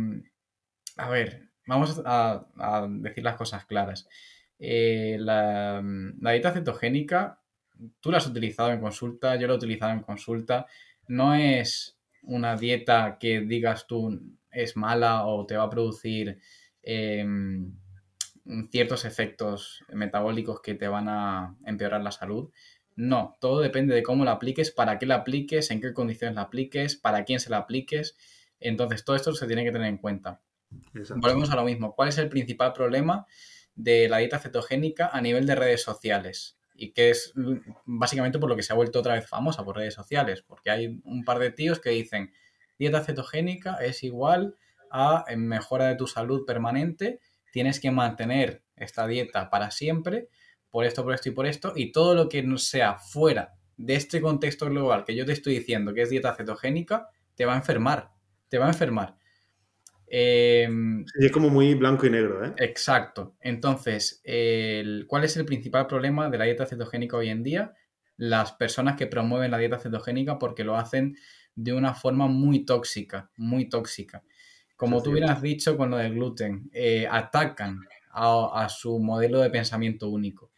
a 0.97 1.09
ver, 1.09 1.49
vamos 1.67 2.03
a, 2.05 2.47
decir 2.91 3.25
las 3.25 3.37
cosas 3.37 3.65
claras. 3.65 4.07
la, 4.59 5.83
la 6.21 6.31
dieta 6.33 6.53
cetogénica 6.53 7.43
tú 8.01 8.11
la 8.11 8.19
has 8.19 8.27
utilizado 8.27 8.71
en 8.71 8.81
consulta, 8.81 9.37
yo 9.37 9.47
la 9.47 9.55
he 9.55 9.57
utilizado 9.57 9.93
en 9.93 10.01
consulta. 10.01 10.67
No 11.09 11.35
es 11.35 11.99
una 12.23 12.57
dieta 12.57 13.17
que 13.19 13.41
digas 13.41 13.87
tú 13.87 14.21
es 14.53 14.77
mala 14.77 15.27
o 15.27 15.47
te 15.47 15.57
va 15.57 15.65
a 15.65 15.71
producir 15.71 16.39
em, 16.83 17.75
ciertos 18.71 19.05
efectos 19.05 19.85
metabólicos 19.89 20.61
que 20.61 20.75
te 20.75 20.89
van 20.89 21.09
a 21.09 21.57
empeorar 21.65 22.03
la 22.03 22.13
salud. 22.13 22.51
No, 22.95 23.37
todo 23.41 23.61
depende 23.61 23.95
de 23.95 24.03
cómo 24.03 24.25
la 24.25 24.33
apliques, 24.33 24.71
para 24.71 24.99
qué 24.99 25.07
la 25.07 25.17
apliques, 25.17 25.71
en 25.71 25.81
qué 25.81 25.93
condiciones 25.93 26.37
la 26.37 26.43
apliques, 26.43 26.97
para 26.97 27.25
quién 27.25 27.41
se 27.41 27.51
la 27.51 27.59
apliques. 27.59 28.17
Entonces, 28.61 29.05
todo 29.05 29.17
esto 29.17 29.33
se 29.33 29.47
tiene 29.47 29.65
que 29.65 29.73
tener 29.73 29.89
en 29.89 29.99
cuenta. 29.99 30.41
Volvemos 31.17 31.51
a 31.51 31.57
lo 31.57 31.65
mismo. 31.65 31.95
¿Cuál 31.95 32.11
es 32.11 32.19
el 32.19 32.29
principal 32.29 32.73
problema 32.73 33.27
de 33.75 34.09
la 34.09 34.19
dieta 34.19 34.39
cetogénica 34.39 35.09
a 35.13 35.21
nivel 35.21 35.47
de 35.47 35.55
redes 35.55 35.83
sociales? 35.83 36.59
y 36.75 36.93
que 36.93 37.11
es 37.11 37.33
básicamente 37.85 38.39
por 38.39 38.49
lo 38.49 38.57
que 38.57 38.63
se 38.63 38.73
ha 38.73 38.77
vuelto 38.77 38.99
otra 38.99 39.15
vez 39.15 39.29
famosa 39.29 39.65
por 39.65 39.77
redes 39.77 39.95
sociales, 39.95 40.43
porque 40.43 40.71
hay 40.71 41.01
un 41.05 41.25
par 41.25 41.39
de 41.39 41.51
tíos 41.51 41.79
que 41.79 41.91
dicen 41.91 42.33
dieta 42.83 43.05
cetogénica 43.05 43.77
es 43.77 44.03
igual 44.03 44.57
a 44.91 45.25
mejora 45.37 45.87
de 45.87 45.95
tu 45.95 46.07
salud 46.07 46.45
permanente, 46.45 47.21
tienes 47.53 47.81
que 47.81 47.91
mantener 47.91 48.63
esta 48.77 49.07
dieta 49.07 49.51
para 49.51 49.71
siempre, 49.71 50.29
por 50.69 50.85
esto, 50.85 51.05
por 51.05 51.15
esto 51.15 51.29
y 51.29 51.33
por 51.33 51.47
esto, 51.47 51.73
y 51.77 51.93
todo 51.93 52.15
lo 52.15 52.29
que 52.29 52.43
no 52.43 52.59
sea 52.59 52.99
fuera 52.99 53.55
de 53.77 53.95
este 53.95 54.21
contexto 54.21 54.67
global 54.67 55.05
que 55.05 55.15
yo 55.15 55.25
te 55.25 55.33
estoy 55.33 55.55
diciendo 55.55 55.95
que 55.95 56.03
es 56.03 56.11
dieta 56.11 56.35
cetogénica, 56.35 57.09
te 57.37 57.45
va 57.45 57.55
a 57.55 57.57
enfermar, 57.57 58.11
te 58.49 58.59
va 58.59 58.67
a 58.67 58.69
enfermar. 58.69 59.17
Em, 60.07 61.05
es 61.19 61.33
como 61.33 61.49
muy 61.49 61.75
blanco 61.75 62.05
y 62.07 62.11
negro, 62.11 62.45
¿eh? 62.45 62.53
Exacto. 62.59 63.37
Entonces, 63.41 64.23
¿cuál 65.07 65.25
es 65.25 65.37
el 65.37 65.47
principal 65.47 65.87
problema 65.87 66.29
de 66.29 66.39
la 66.39 66.45
dieta 66.45 66.67
cetogénica 66.67 67.17
hoy 67.17 67.29
en 67.29 67.43
día? 67.43 67.75
Las 68.17 68.53
personas 68.53 68.97
que 68.97 69.07
promueven 69.07 69.53
la 69.53 69.59
dieta 69.59 69.79
cetogénica 69.79 70.39
porque 70.39 70.65
lo 70.65 70.77
hacen 70.77 71.17
de 71.55 71.73
una 71.73 71.95
forma 71.95 72.27
muy 72.27 72.65
tóxica, 72.65 73.31
muy 73.37 73.69
tóxica. 73.69 74.23
Como 74.77 75.03
tú 75.03 75.13
bien 75.13 75.31
has 75.31 75.41
dicho 75.41 75.77
con 75.77 75.91
lo 75.91 75.97
del 75.97 76.15
gluten, 76.15 76.71
eh, 76.73 77.07
atacan 77.11 77.81
a, 78.11 78.69
su 78.69 78.99
modelo 78.99 79.41
de 79.41 79.51
pensamiento 79.51 80.09
único. 80.09 80.51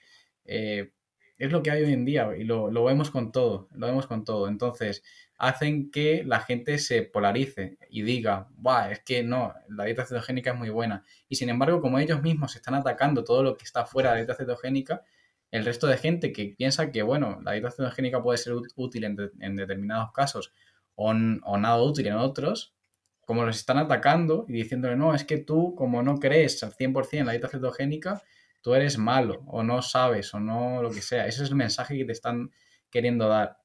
Eh, 0.45 0.93
es 1.37 1.53
lo 1.53 1.63
que 1.63 1.71
hay 1.71 1.83
hoy 1.83 1.93
en 1.93 2.05
día 2.05 2.31
y 2.37 2.45
lo, 2.45 2.71
lo, 2.71 2.85
vemos 2.85 3.11
con 3.11 3.33
todo, 3.33 3.69
lo 3.73 3.87
vemos 3.87 4.07
con 4.07 4.25
todo. 4.25 4.49
Entonces, 4.49 5.03
hacen 5.37 5.91
que 5.91 6.23
la 6.25 6.41
gente 6.41 6.79
se 6.79 7.03
polarice 7.03 7.77
y 7.91 8.03
diga, 8.03 8.49
Buah, 8.57 8.93
es 8.93 9.01
que 9.01 9.23
no, 9.23 9.53
la 9.69 9.85
dieta 9.85 10.07
cetogénica 10.07 10.53
es 10.53 10.57
muy 10.57 10.71
buena. 10.71 11.05
Y 11.29 11.37
sin 11.37 11.49
embargo, 11.49 11.81
como 11.81 11.99
ellos 11.99 12.23
mismos 12.23 12.57
están 12.57 12.75
atacando 12.75 13.25
todo 13.25 13.43
lo 13.43 13.57
que 13.57 13.65
está 13.65 13.85
fuera 13.85 14.11
de 14.11 14.15
la 14.15 14.21
dieta 14.21 14.35
cetogénica, 14.37 15.03
el 15.51 15.65
resto 15.65 15.87
de 15.87 15.97
gente 15.97 16.33
que 16.33 16.55
piensa 16.57 16.91
que, 16.91 17.03
bueno, 17.03 17.41
la 17.45 17.53
dieta 17.53 17.71
cetogénica 17.71 18.23
puede 18.23 18.39
ser 18.39 18.55
útil 18.77 19.05
en, 19.05 19.57
determinados 19.57 20.13
casos 20.13 20.53
o, 20.95 21.11
o, 21.11 21.59
nada 21.59 21.83
útil 21.83 22.07
en 22.07 22.15
otros, 22.15 22.75
como 23.21 23.45
los 23.45 23.57
están 23.57 23.79
atacando 23.79 24.45
y 24.49 24.53
diciéndole, 24.55 24.97
no, 24.97 25.15
es 25.15 25.25
que 25.25 25.39
tú, 25.39 25.75
como 25.75 26.03
no 26.03 26.19
crees 26.19 26.63
al 26.63 26.73
100% 26.73 27.09
en 27.13 27.27
la 27.27 27.33
dieta 27.33 27.49
cetogénica, 27.49 28.23
tú 28.61 28.75
eres 28.75 28.99
malo 28.99 29.43
o 29.47 29.63
no 29.63 29.83
sabes 29.83 30.33
o 30.35 30.41
no 30.41 30.83
lo 30.83 30.91
que 30.91 31.03
sea. 31.03 31.27
Ese 31.27 31.45
es 31.45 31.51
el 31.51 31.57
mensaje 31.57 31.97
que 31.97 32.05
te 32.05 32.13
están 32.13 32.51
queriendo 32.91 33.29
dar 33.29 33.59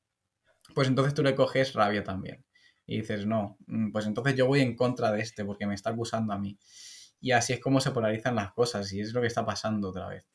pues 0.74 0.88
entonces 0.88 1.13
tú 1.13 1.24
le 1.24 1.36
coges 1.36 1.74
rabia 1.74 2.04
también. 2.04 2.44
Y 2.86 3.02
dices, 3.02 3.26
no, 3.26 3.58
mm, 3.68 3.92
pues 3.92 4.06
entonces 4.06 4.36
yo 4.36 4.48
voy 4.48 4.62
en 4.62 4.76
contra 4.76 5.12
de 5.12 5.22
este 5.22 5.46
porque 5.46 5.68
me 5.68 5.76
está 5.76 5.92
acusando 5.92 6.34
a 6.34 6.39
mí. 6.39 6.58
Y 7.22 7.32
así 7.32 7.54
es 7.54 7.60
como 7.60 7.82
se 7.82 7.92
polarizan 7.92 8.36
las 8.36 8.54
cosas 8.54 8.92
y 8.94 9.02
es 9.02 9.13
lo 9.13 9.22
que 9.22 9.28
está 9.28 9.46
pasando 9.46 9.89
otra 9.89 10.08
vez. 10.08 10.28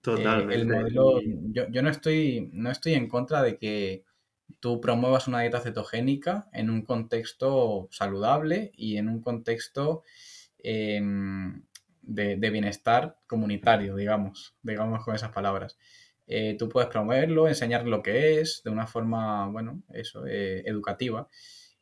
Totalmente. 0.00 0.54
Eh, 0.54 0.58
el 0.58 0.66
modelo, 0.66 1.20
yo, 1.52 1.68
yo, 1.70 1.82
no, 1.82 1.88
estoy, 1.88 2.50
no 2.52 2.70
estoy 2.70 2.94
en 2.94 3.08
contra 3.08 3.42
de 3.42 3.56
que 3.56 4.04
tú 4.60 4.80
promuevas 4.80 5.28
una 5.28 5.40
dieta 5.40 5.60
cetogénica 5.60 6.48
en 6.52 6.70
un 6.70 6.82
contexto 6.82 7.88
saludable 7.90 8.72
y 8.76 8.96
en 8.96 9.08
un 9.08 9.20
contexto 9.20 10.02
em, 10.58 11.62
de, 12.02 12.50
bienestar 12.50 13.18
comunitario, 13.26 13.96
digamos, 13.96 14.56
digamos 14.62 15.04
con 15.04 15.14
esas 15.14 15.32
palabras. 15.32 15.78
Eh, 16.26 16.56
tú 16.58 16.68
puedes 16.68 16.88
promoverlo, 16.88 17.48
enseñar 17.48 17.86
lo 17.86 18.02
que 18.02 18.40
es 18.40 18.62
de 18.64 18.70
una 18.70 18.86
forma, 18.86 19.48
bueno, 19.48 19.82
eso, 19.92 20.26
eh, 20.26 20.62
educativa 20.66 21.28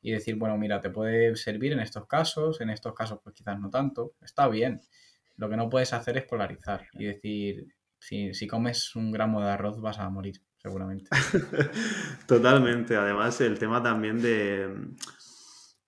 y 0.02 0.12
decir, 0.12 0.36
bueno, 0.36 0.56
mira, 0.56 0.80
te 0.80 0.90
puede 0.90 1.36
servir 1.36 1.72
en 1.72 1.80
estos 1.80 2.06
casos, 2.06 2.60
en 2.60 2.70
estos 2.70 2.94
casos 2.94 3.20
pues 3.22 3.34
quizás 3.34 3.58
no 3.58 3.70
tanto, 3.70 4.14
está 4.22 4.48
bien. 4.48 4.80
Lo 5.36 5.48
que 5.48 5.56
no 5.56 5.68
puedes 5.68 5.92
hacer 5.92 6.16
es 6.18 6.24
polarizar 6.24 6.86
y 6.94 7.04
decir, 7.06 7.74
si, 7.98 8.34
si 8.34 8.46
comes 8.46 8.94
un 8.96 9.12
gramo 9.12 9.42
de 9.42 9.50
arroz 9.50 9.80
vas 9.80 9.98
a 9.98 10.08
morir, 10.08 10.42
seguramente. 10.62 11.10
Totalmente. 12.26 12.96
Además, 12.96 13.40
el 13.40 13.58
tema 13.58 13.82
también 13.82 14.20
de 14.20 14.68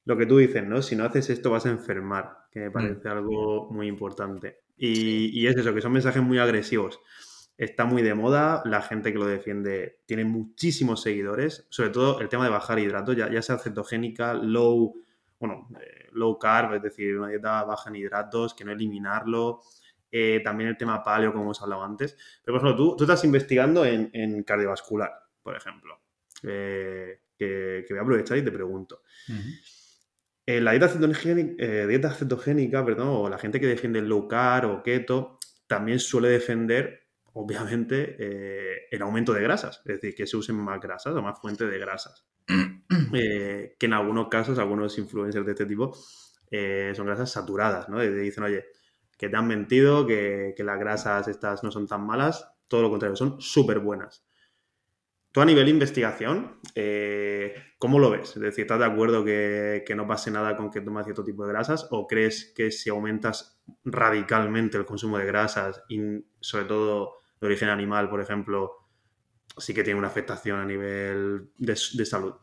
lo 0.04 0.16
que 0.16 0.26
tú 0.26 0.38
dices, 0.38 0.66
¿no? 0.66 0.82
Si 0.82 0.96
no 0.96 1.04
haces 1.04 1.30
esto 1.30 1.50
vas 1.50 1.66
a 1.66 1.70
enfermar, 1.70 2.46
que 2.50 2.61
me 2.61 2.70
mm. 2.70 2.72
parece 2.72 3.08
algo 3.08 3.70
muy 3.70 3.87
importante. 3.87 4.62
Y, 4.76 5.38
y 5.38 5.46
es 5.46 5.56
eso, 5.56 5.74
que 5.74 5.80
son 5.80 5.92
mensajes 5.92 6.22
muy 6.22 6.38
agresivos 6.38 7.00
está 7.64 7.85
muy 7.85 8.02
de 8.02 8.14
moda, 8.14 8.62
la 8.64 8.82
gente 8.82 9.12
que 9.12 9.18
lo 9.18 9.26
defiende 9.26 10.00
tiene 10.06 10.24
muchísimos 10.24 11.02
seguidores, 11.02 11.66
sobre 11.70 11.90
todo 11.90 12.20
el 12.20 12.28
tema 12.28 12.44
de 12.44 12.50
bajar 12.50 12.78
hidratos, 12.78 13.16
ya, 13.16 13.30
ya 13.30 13.42
sea 13.42 13.58
cetogénica, 13.58 14.35
low, 14.35 14.94
bueno, 15.38 15.68
eh, 15.80 16.08
low 16.12 16.38
carb, 16.38 16.74
es 16.74 16.82
decir, 16.82 17.16
una 17.16 17.28
dieta 17.28 17.64
baja 17.64 17.90
en 17.90 17.96
hidratos, 17.96 18.54
que 18.54 18.64
no 18.64 18.72
eliminarlo, 18.72 19.61
eh, 20.12 20.40
también 20.44 20.68
el 20.70 20.77
tema 20.77 21.03
paleo, 21.03 21.33
como 21.33 21.44
hemos 21.44 21.62
hablado 21.62 21.83
antes. 21.83 22.16
Pero, 22.44 22.59
por 22.59 22.66
ejemplo, 22.66 22.77
tú, 22.77 22.96
tú 22.96 23.05
estás 23.05 23.25
investigando 23.25 23.85
en, 23.85 24.42
cardiovascular, 24.44 25.11
por 25.42 25.57
ejemplo, 25.57 26.01
eh, 26.44 27.22
que, 27.37 27.85
voy 27.88 27.98
a 27.98 28.03
aprovechar 28.03 28.38
y 28.38 28.44
te 28.44 28.53
pregunto. 28.53 29.03
la 30.46 30.70
dieta 30.70 30.88
cetogénica, 30.88 31.87
dieta 31.87 32.11
cetogénica, 32.12 32.85
perdón, 32.85 33.09
o 33.09 33.29
la 33.29 33.38
gente 33.38 33.59
que 33.59 33.66
defiende 33.66 33.98
el 33.98 34.09
low 34.09 34.29
carb 34.29 34.70
o 34.70 34.83
keto, 34.83 35.38
también 35.66 35.98
suele 35.98 36.29
defender 36.29 37.03
obviamente, 37.35 38.16
eh, 38.18 38.88
el 38.90 39.03
aumento 39.03 39.33
de 39.33 39.42
grasas, 39.42 39.81
es 39.85 40.01
decir, 40.01 40.14
que 40.14 40.27
se 40.27 40.37
usen 40.37 40.57
más 40.57 40.81
grasas 40.81 41.14
o 41.14 41.22
más 41.22 41.38
fuentes 41.40 41.70
de 41.70 41.79
grasas. 41.79 42.27
Eh, 43.14 43.77
que 43.79 43.87
en 43.87 43.92
algunos 43.92 44.29
casos, 44.29 44.59
algunos 44.59 44.96
influencers 44.96 45.44
de 45.44 45.53
este 45.53 45.66
tipo, 45.66 45.94
eh, 46.51 46.92
son 46.94 47.07
grasas 47.07 47.31
saturadas, 47.31 47.88
¿no? 47.90 48.03
Y 48.03 48.09
dicen, 48.09 48.44
oye, 48.44 48.64
que 49.22 49.28
te 49.28 49.37
han 49.37 49.46
mentido, 49.46 50.04
que, 50.04 50.52
las 50.58 50.80
grasas 50.80 51.28
estas 51.28 51.62
no 51.62 51.70
son 51.70 51.87
tan 51.87 52.04
malas, 52.04 52.52
todo 52.66 52.82
lo 52.82 52.90
contrario, 52.90 53.14
son 53.14 53.40
súper 53.40 53.78
buenas. 53.78 54.26
Tú 55.30 55.40
a 55.40 55.44
nivel 55.44 55.68
investigación, 55.68 56.58
¿cómo 57.78 58.00
lo 58.00 58.11
ves? 58.11 58.30
Es 58.35 58.42
decir, 58.42 58.62
¿estás 58.62 58.80
de 58.80 58.85
acuerdo 58.85 59.24
que, 59.24 59.85
que 59.87 59.94
no 59.94 60.08
pase 60.08 60.32
nada 60.32 60.56
con 60.56 60.72
que 60.72 60.80
tomes 60.80 61.04
cierto 61.04 61.22
tipo 61.22 61.46
de 61.46 61.52
grasas? 61.52 61.87
¿O 61.92 62.08
crees 62.08 62.52
que 62.52 62.72
si 62.72 62.90
aumentas 62.90 63.62
radicalmente 63.85 64.76
el 64.76 64.85
consumo 64.85 65.18
de 65.18 65.26
grasas 65.26 65.85
y 65.88 66.00
sobre 66.40 66.64
todo 66.64 67.18
de 67.40 67.46
origen 67.46 67.68
animal, 67.68 68.11
por 68.11 68.20
ejemplo, 68.20 68.88
sí 69.56 69.72
que 69.72 69.85
tiene 69.85 70.00
una 70.00 70.08
afectación 70.08 70.58
a 70.58 70.64
nivel 70.64 71.50
de, 71.58 71.76
salud. 71.76 72.35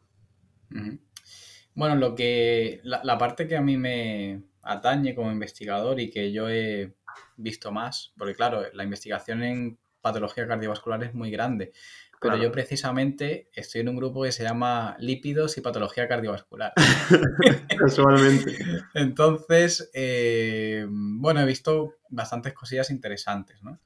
Bueno, 1.74 1.96
lo 1.96 2.16
que. 2.16 2.82
La, 2.84 3.18
parte 3.18 3.48
que 3.48 3.58
a 3.58 3.62
mí 3.62 3.78
me 3.78 4.44
atañe 4.70 5.16
como 5.16 5.32
investigador 5.32 6.00
y 6.00 6.10
que 6.10 6.32
yo 6.32 6.48
he 6.50 6.94
visto 7.38 7.72
más, 7.72 8.14
porque 8.18 8.36
claro, 8.36 8.64
la 8.74 8.84
investigación 8.84 9.44
en 9.44 9.80
patología 10.02 10.48
cardiovascular 10.48 11.04
es 11.04 11.14
muy 11.14 11.32
grande. 11.32 11.74
Pero 12.22 12.36
yo 12.36 12.52
precisamente 12.52 13.50
estoy 13.54 13.80
en 13.80 13.90
un 13.90 13.96
grupo 13.96 14.24
que 14.24 14.34
se 14.34 14.44
llama 14.44 14.98
lípidos 15.00 15.58
y 15.58 15.62
patología 15.62 16.06
cardiovascular. 16.06 16.74
Casualmente. 17.80 18.58
Entonces, 18.94 19.90
eh, 19.94 20.86
bueno, 20.90 21.40
he 21.40 21.46
visto 21.46 21.96
bastantes 22.10 22.54
cosillas 22.54 22.90
interesantes, 22.92 23.64
¿no? 23.64 23.80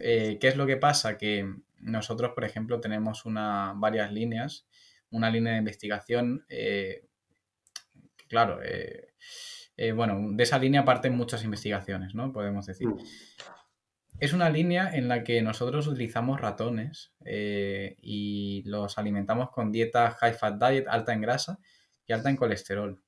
Eh, 0.00 0.38
¿Qué 0.40 0.48
es 0.48 0.56
lo 0.56 0.66
que 0.66 0.76
pasa? 0.76 1.16
Que 1.16 1.54
nosotros, 1.78 2.32
por 2.34 2.44
ejemplo, 2.44 2.80
tenemos 2.80 3.24
una, 3.24 3.74
varias 3.76 4.12
líneas, 4.12 4.66
una 5.10 5.30
línea 5.30 5.52
de 5.52 5.60
investigación, 5.60 6.44
eh, 6.48 7.07
claro, 8.28 8.60
eh, 8.62 9.92
bueno, 9.92 10.18
de 10.32 10.42
esa 10.42 10.58
línea 10.58 10.84
parten 10.84 11.16
muchas 11.16 11.44
investigaciones, 11.44 12.14
¿no? 12.14 12.32
Podemos 12.32 12.66
decir. 12.66 12.88
Mm. 12.88 12.98
es 14.18 14.32
una 14.32 14.50
línea 14.50 14.90
en 14.92 15.06
la 15.06 15.22
que 15.22 15.40
nosotros 15.42 15.86
utilizamos 15.86 16.40
ratones 16.40 17.12
eh, 17.24 17.96
y 18.02 18.64
los 18.66 18.98
alimentamos 18.98 19.50
con 19.50 19.70
dieta 19.70 20.10
high 20.10 20.34
fat 20.34 20.60
diet, 20.60 20.88
alta 20.88 21.12
en 21.12 21.20
grasa 21.20 21.60
y 22.06 22.12
alta 22.12 22.28
en 22.28 22.36
colesterol. 22.36 23.00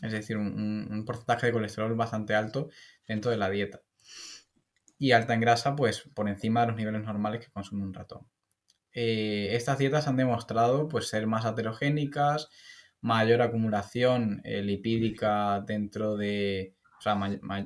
Es 0.00 0.12
decir, 0.12 0.38
un, 0.38 1.04
porcentaje 1.06 1.46
de 1.46 1.52
colesterol 1.52 1.94
bastante 1.94 2.34
alto 2.34 2.70
dentro 3.06 3.30
de 3.30 3.36
la 3.36 3.50
dieta. 3.50 3.82
Y 4.98 5.12
alta 5.12 5.34
en 5.34 5.40
grasa, 5.40 5.76
pues 5.76 6.08
por 6.14 6.28
encima 6.28 6.62
de 6.62 6.68
los 6.68 6.76
niveles 6.76 7.02
normales 7.02 7.44
que 7.44 7.52
consume 7.52 7.82
un 7.82 7.92
ratón. 7.92 8.26
Eh, 8.94 9.50
estas 9.52 9.78
dietas 9.78 10.08
han 10.08 10.16
demostrado 10.16 10.88
pues, 10.88 11.08
ser 11.08 11.26
más 11.26 11.44
aterogénicas, 11.44 12.48
mayor 13.02 13.42
acumulación 13.42 14.40
eh, 14.44 14.62
lipídica 14.62 15.60
dentro 15.66 16.16
de, 16.16 16.74
o 16.98 17.02
sea, 17.02 17.18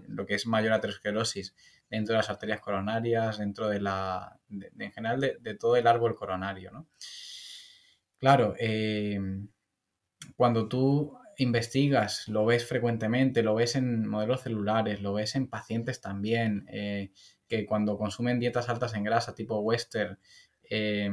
lo 0.09 0.27
que 0.27 0.35
es 0.35 0.46
mayor 0.46 0.72
aterosclerosis 0.72 1.55
dentro 1.88 2.14
de 2.14 2.18
las 2.18 2.31
arterias 2.31 2.61
coronarias, 2.61 3.38
dentro 3.38 3.68
de 3.68 3.81
la, 3.81 4.40
en 4.51 4.92
general 4.92 5.20
de, 5.20 5.55
todo 5.55 5.77
el 5.77 5.87
árbol 5.87 6.16
coronario, 6.16 6.72
¿no? 6.72 6.88
Claro, 8.18 8.55
eh, 8.59 9.20
cuando 10.37 10.68
tú 10.68 11.16
investigas, 11.38 12.29
lo 12.29 12.46
ves 12.46 12.66
frecuentemente, 12.66 13.42
lo 13.42 13.55
ves 13.55 13.77
en 13.77 14.09
modelos 14.09 14.42
celulares, 14.42 15.03
lo 15.03 15.12
ves 15.12 15.37
en 15.37 15.49
pacientes 15.49 16.01
también, 16.01 16.66
eh, 16.70 17.12
que 17.46 17.66
cuando 17.66 17.99
consumen 17.99 18.40
dietas 18.40 18.68
altas 18.68 18.94
en 18.94 19.05
grasa 19.05 19.35
tipo 19.35 19.59
western, 19.61 20.18
eh, 20.68 21.11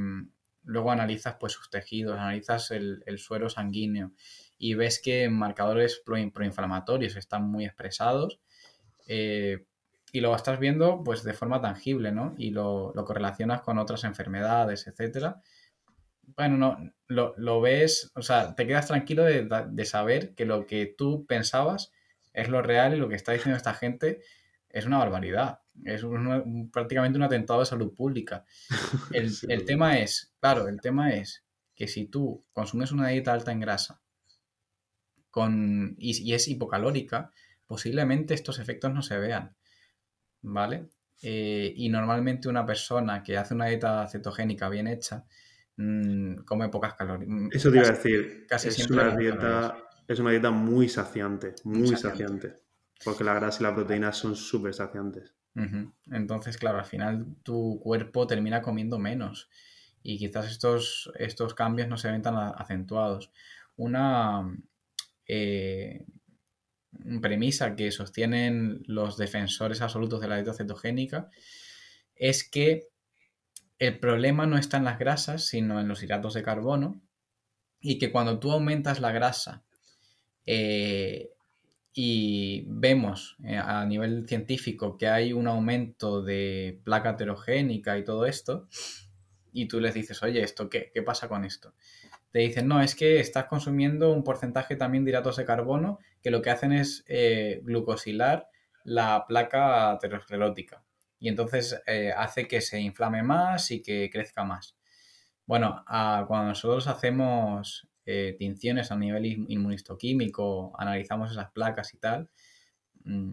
luego 0.63 0.91
analizas 0.91 1.35
pues 1.39 1.53
sus 1.53 1.69
tejidos, 1.69 2.19
analizas 2.19 2.71
el, 2.71 3.03
suero 3.17 3.49
sanguíneo 3.49 4.11
y 4.57 4.75
ves 4.75 5.01
que 5.03 5.29
marcadores 5.29 6.01
proinflamatorios 6.05 7.15
están 7.15 7.49
muy 7.49 7.65
expresados, 7.65 8.39
y 10.13 10.21
lo 10.21 10.35
estás 10.35 10.59
viendo 10.59 11.03
pues 11.03 11.23
de 11.23 11.33
forma 11.33 11.59
tangible, 11.59 12.11
¿no? 12.11 12.35
Y 12.37 12.51
lo, 12.51 12.93
correlacionas 12.93 13.61
con 13.61 13.79
otras 13.79 14.03
enfermedades, 14.03 14.85
etcétera. 14.85 15.41
Bueno, 16.37 16.57
no, 17.07 17.33
lo, 17.35 17.61
ves, 17.61 18.11
o 18.15 18.21
sea, 18.21 18.53
te 18.53 18.67
quedas 18.67 18.87
tranquilo 18.87 19.23
de, 19.23 19.85
saber 19.85 20.35
que 20.35 20.45
lo 20.45 20.67
que 20.67 20.85
tú 20.85 21.25
pensabas 21.25 21.91
es 22.31 22.47
lo 22.47 22.61
real 22.61 22.93
y 22.93 22.97
lo 22.97 23.09
que 23.09 23.15
está 23.15 23.31
diciendo 23.31 23.57
esta 23.57 23.73
gente 23.73 24.21
es 24.69 24.85
una 24.85 24.99
barbaridad. 24.99 25.61
Es 25.83 26.05
prácticamente 26.71 27.17
un 27.17 27.23
atentado 27.23 27.61
de 27.61 27.65
salud 27.65 27.93
pública. 27.93 28.45
El, 29.11 29.65
tema 29.65 29.97
es, 29.99 30.33
claro, 30.39 30.67
el 30.67 30.79
tema 30.81 31.11
es 31.11 31.43
que 31.75 31.87
si 31.87 32.05
tú 32.05 32.45
consumes 32.53 32.91
una 32.91 33.07
dieta 33.07 33.33
alta 33.33 33.51
en 33.51 33.59
grasa 33.59 34.01
con, 35.31 35.95
y, 35.97 36.21
y 36.21 36.33
es 36.33 36.47
hipocalórica, 36.47 37.31
posiblemente 37.65 38.33
estos 38.33 38.59
efectos 38.59 38.93
no 38.93 39.01
se 39.01 39.17
vean. 39.17 39.55
¿vale? 40.43 40.89
Eh, 41.21 41.73
y 41.75 41.89
normalmente 41.89 42.49
una 42.49 42.65
persona 42.65 43.23
que 43.23 43.37
hace 43.37 43.53
una 43.53 43.67
dieta 43.67 44.07
cetogénica 44.07 44.69
bien 44.69 44.87
hecha 44.87 45.25
mm, 45.77 46.43
come 46.45 46.69
pocas 46.69 46.93
calorías. 46.93 47.29
Mm, 47.29 47.49
Eso 47.51 47.71
te 47.71 47.77
iba 47.77 47.87
a 47.87 47.91
decir. 47.91 48.45
Casi 48.47 48.67
es 48.67 48.89
una 48.89 49.15
dieta, 49.15 49.77
es 50.07 50.19
una 50.19 50.31
dieta 50.31 50.51
muy 50.51 50.89
saciante, 50.89 51.55
muy, 51.63 51.87
saciante. 51.95 52.61
Porque 53.03 53.23
la 53.23 53.33
grasa 53.33 53.61
y 53.61 53.63
la 53.63 53.73
proteína 53.73 54.13
son 54.13 54.35
súper 54.35 54.73
saciantes. 54.73 55.33
Entonces, 56.11 56.57
claro, 56.57 56.79
al 56.79 56.85
final 56.85 57.35
tu 57.43 57.79
cuerpo 57.81 58.25
termina 58.25 58.61
comiendo 58.61 58.97
menos. 58.97 59.49
Y 60.01 60.17
quizás 60.17 60.47
estos, 60.47 61.11
estos 61.17 61.53
cambios 61.53 61.87
no 61.87 61.97
se 61.97 62.11
ven 62.11 62.21
tan 62.21 62.35
acentuados. 62.35 63.31
Una 63.75 64.51
eh, 65.27 66.05
premisa 67.21 67.75
que 67.75 67.91
sostienen 67.91 68.83
los 68.87 69.17
defensores 69.17 69.81
absolutos 69.81 70.21
de 70.21 70.27
la 70.27 70.35
dieta 70.35 70.53
cetogénica 70.53 71.29
es 72.15 72.47
que 72.47 72.89
el 73.79 73.99
problema 73.99 74.45
no 74.45 74.57
está 74.57 74.77
en 74.77 74.85
las 74.85 74.99
grasas, 74.99 75.45
sino 75.45 75.79
en 75.79 75.87
los 75.87 76.03
hidratos 76.03 76.33
de 76.33 76.43
carbono, 76.43 77.01
y 77.81 77.97
que 77.99 78.11
cuando 78.11 78.39
tú 78.39 78.51
aumentas 78.51 79.01
la 79.01 79.11
grasa 79.11 79.63
eh, 80.45 81.32
y 81.93 82.65
vemos 82.67 83.37
eh, 83.43 83.57
a 83.57 83.85
nivel 83.85 84.27
científico 84.27 84.97
que 84.97 85.07
hay 85.07 85.33
un 85.33 85.47
aumento 85.47 86.21
de 86.21 86.81
placa 86.83 87.11
heterogénica 87.11 87.97
y 87.97 88.03
todo 88.03 88.25
esto, 88.25 88.67
y 89.51 89.67
tú 89.67 89.79
les 89.79 89.93
dices, 89.93 90.23
oye, 90.23 90.41
¿esto 90.41 90.69
qué? 90.69 90.91
¿Qué 90.93 91.03
pasa 91.03 91.27
con 91.27 91.45
esto? 91.45 91.73
te 92.33 92.39
dicen, 92.39 92.67
no, 92.67 92.81
es 92.81 92.95
que 92.95 93.19
estás 93.19 93.45
consumiendo 93.45 94.11
un 94.11 94.23
porcentaje 94.23 94.75
también 94.75 95.05
de 95.05 95.11
hidratos 95.11 95.37
de 95.37 95.45
carbono 95.45 95.99
que 96.23 96.31
lo 96.31 96.41
que 96.41 96.49
hacen 96.49 96.73
es 96.73 97.05
eh, 97.07 97.61
glucosilar 97.63 98.49
la 98.83 99.25
placa 99.27 99.91
aterosclerótica 99.91 100.83
y 101.19 101.29
entonces 101.29 101.79
eh, 101.85 102.11
hace 102.17 102.47
que 102.47 102.59
se 102.59 102.81
inflame 102.81 103.21
más 103.21 103.69
y 103.69 103.83
que 103.83 104.09
crezca 104.11 104.43
más. 104.43 104.75
Bueno, 105.45 105.85
cuando 105.85 106.47
nosotros 106.47 106.87
hacemos 106.87 107.87
eh, 108.05 108.35
tinciones 108.37 108.91
a 108.91 108.97
nivel 108.97 109.25
inmunistoquímico, 109.25 110.73
analizamos 110.77 111.31
esas 111.31 111.51
placas 111.51 111.93
y 111.93 111.97
tal, 111.97 112.29
mm, 113.05 113.31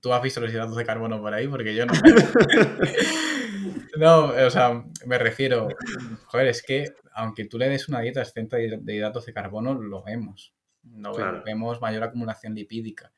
¿tú 0.00 0.12
has 0.12 0.22
visto 0.22 0.40
los 0.40 0.52
hidratos 0.52 0.76
de 0.76 0.84
carbono 0.84 1.20
por 1.20 1.34
ahí? 1.34 1.48
Porque 1.48 1.74
yo 1.74 1.86
no. 1.86 1.92
no, 3.98 4.26
o 4.26 4.50
sea, 4.50 4.84
me 5.06 5.18
refiero, 5.18 5.68
joder, 6.26 6.48
es 6.48 6.62
que 6.62 6.92
aunque 7.14 7.46
tú 7.46 7.58
le 7.58 7.68
des 7.68 7.88
una 7.88 8.00
dieta 8.00 8.22
exenta 8.22 8.56
de 8.56 8.94
hidratos 8.94 9.26
de 9.26 9.32
carbono, 9.32 9.74
lo 9.74 10.02
vemos. 10.02 10.54
No 10.82 11.12
vemos 11.44 11.80
mayor 11.80 12.02
acumulación 12.02 12.54
lipídica. 12.54 13.12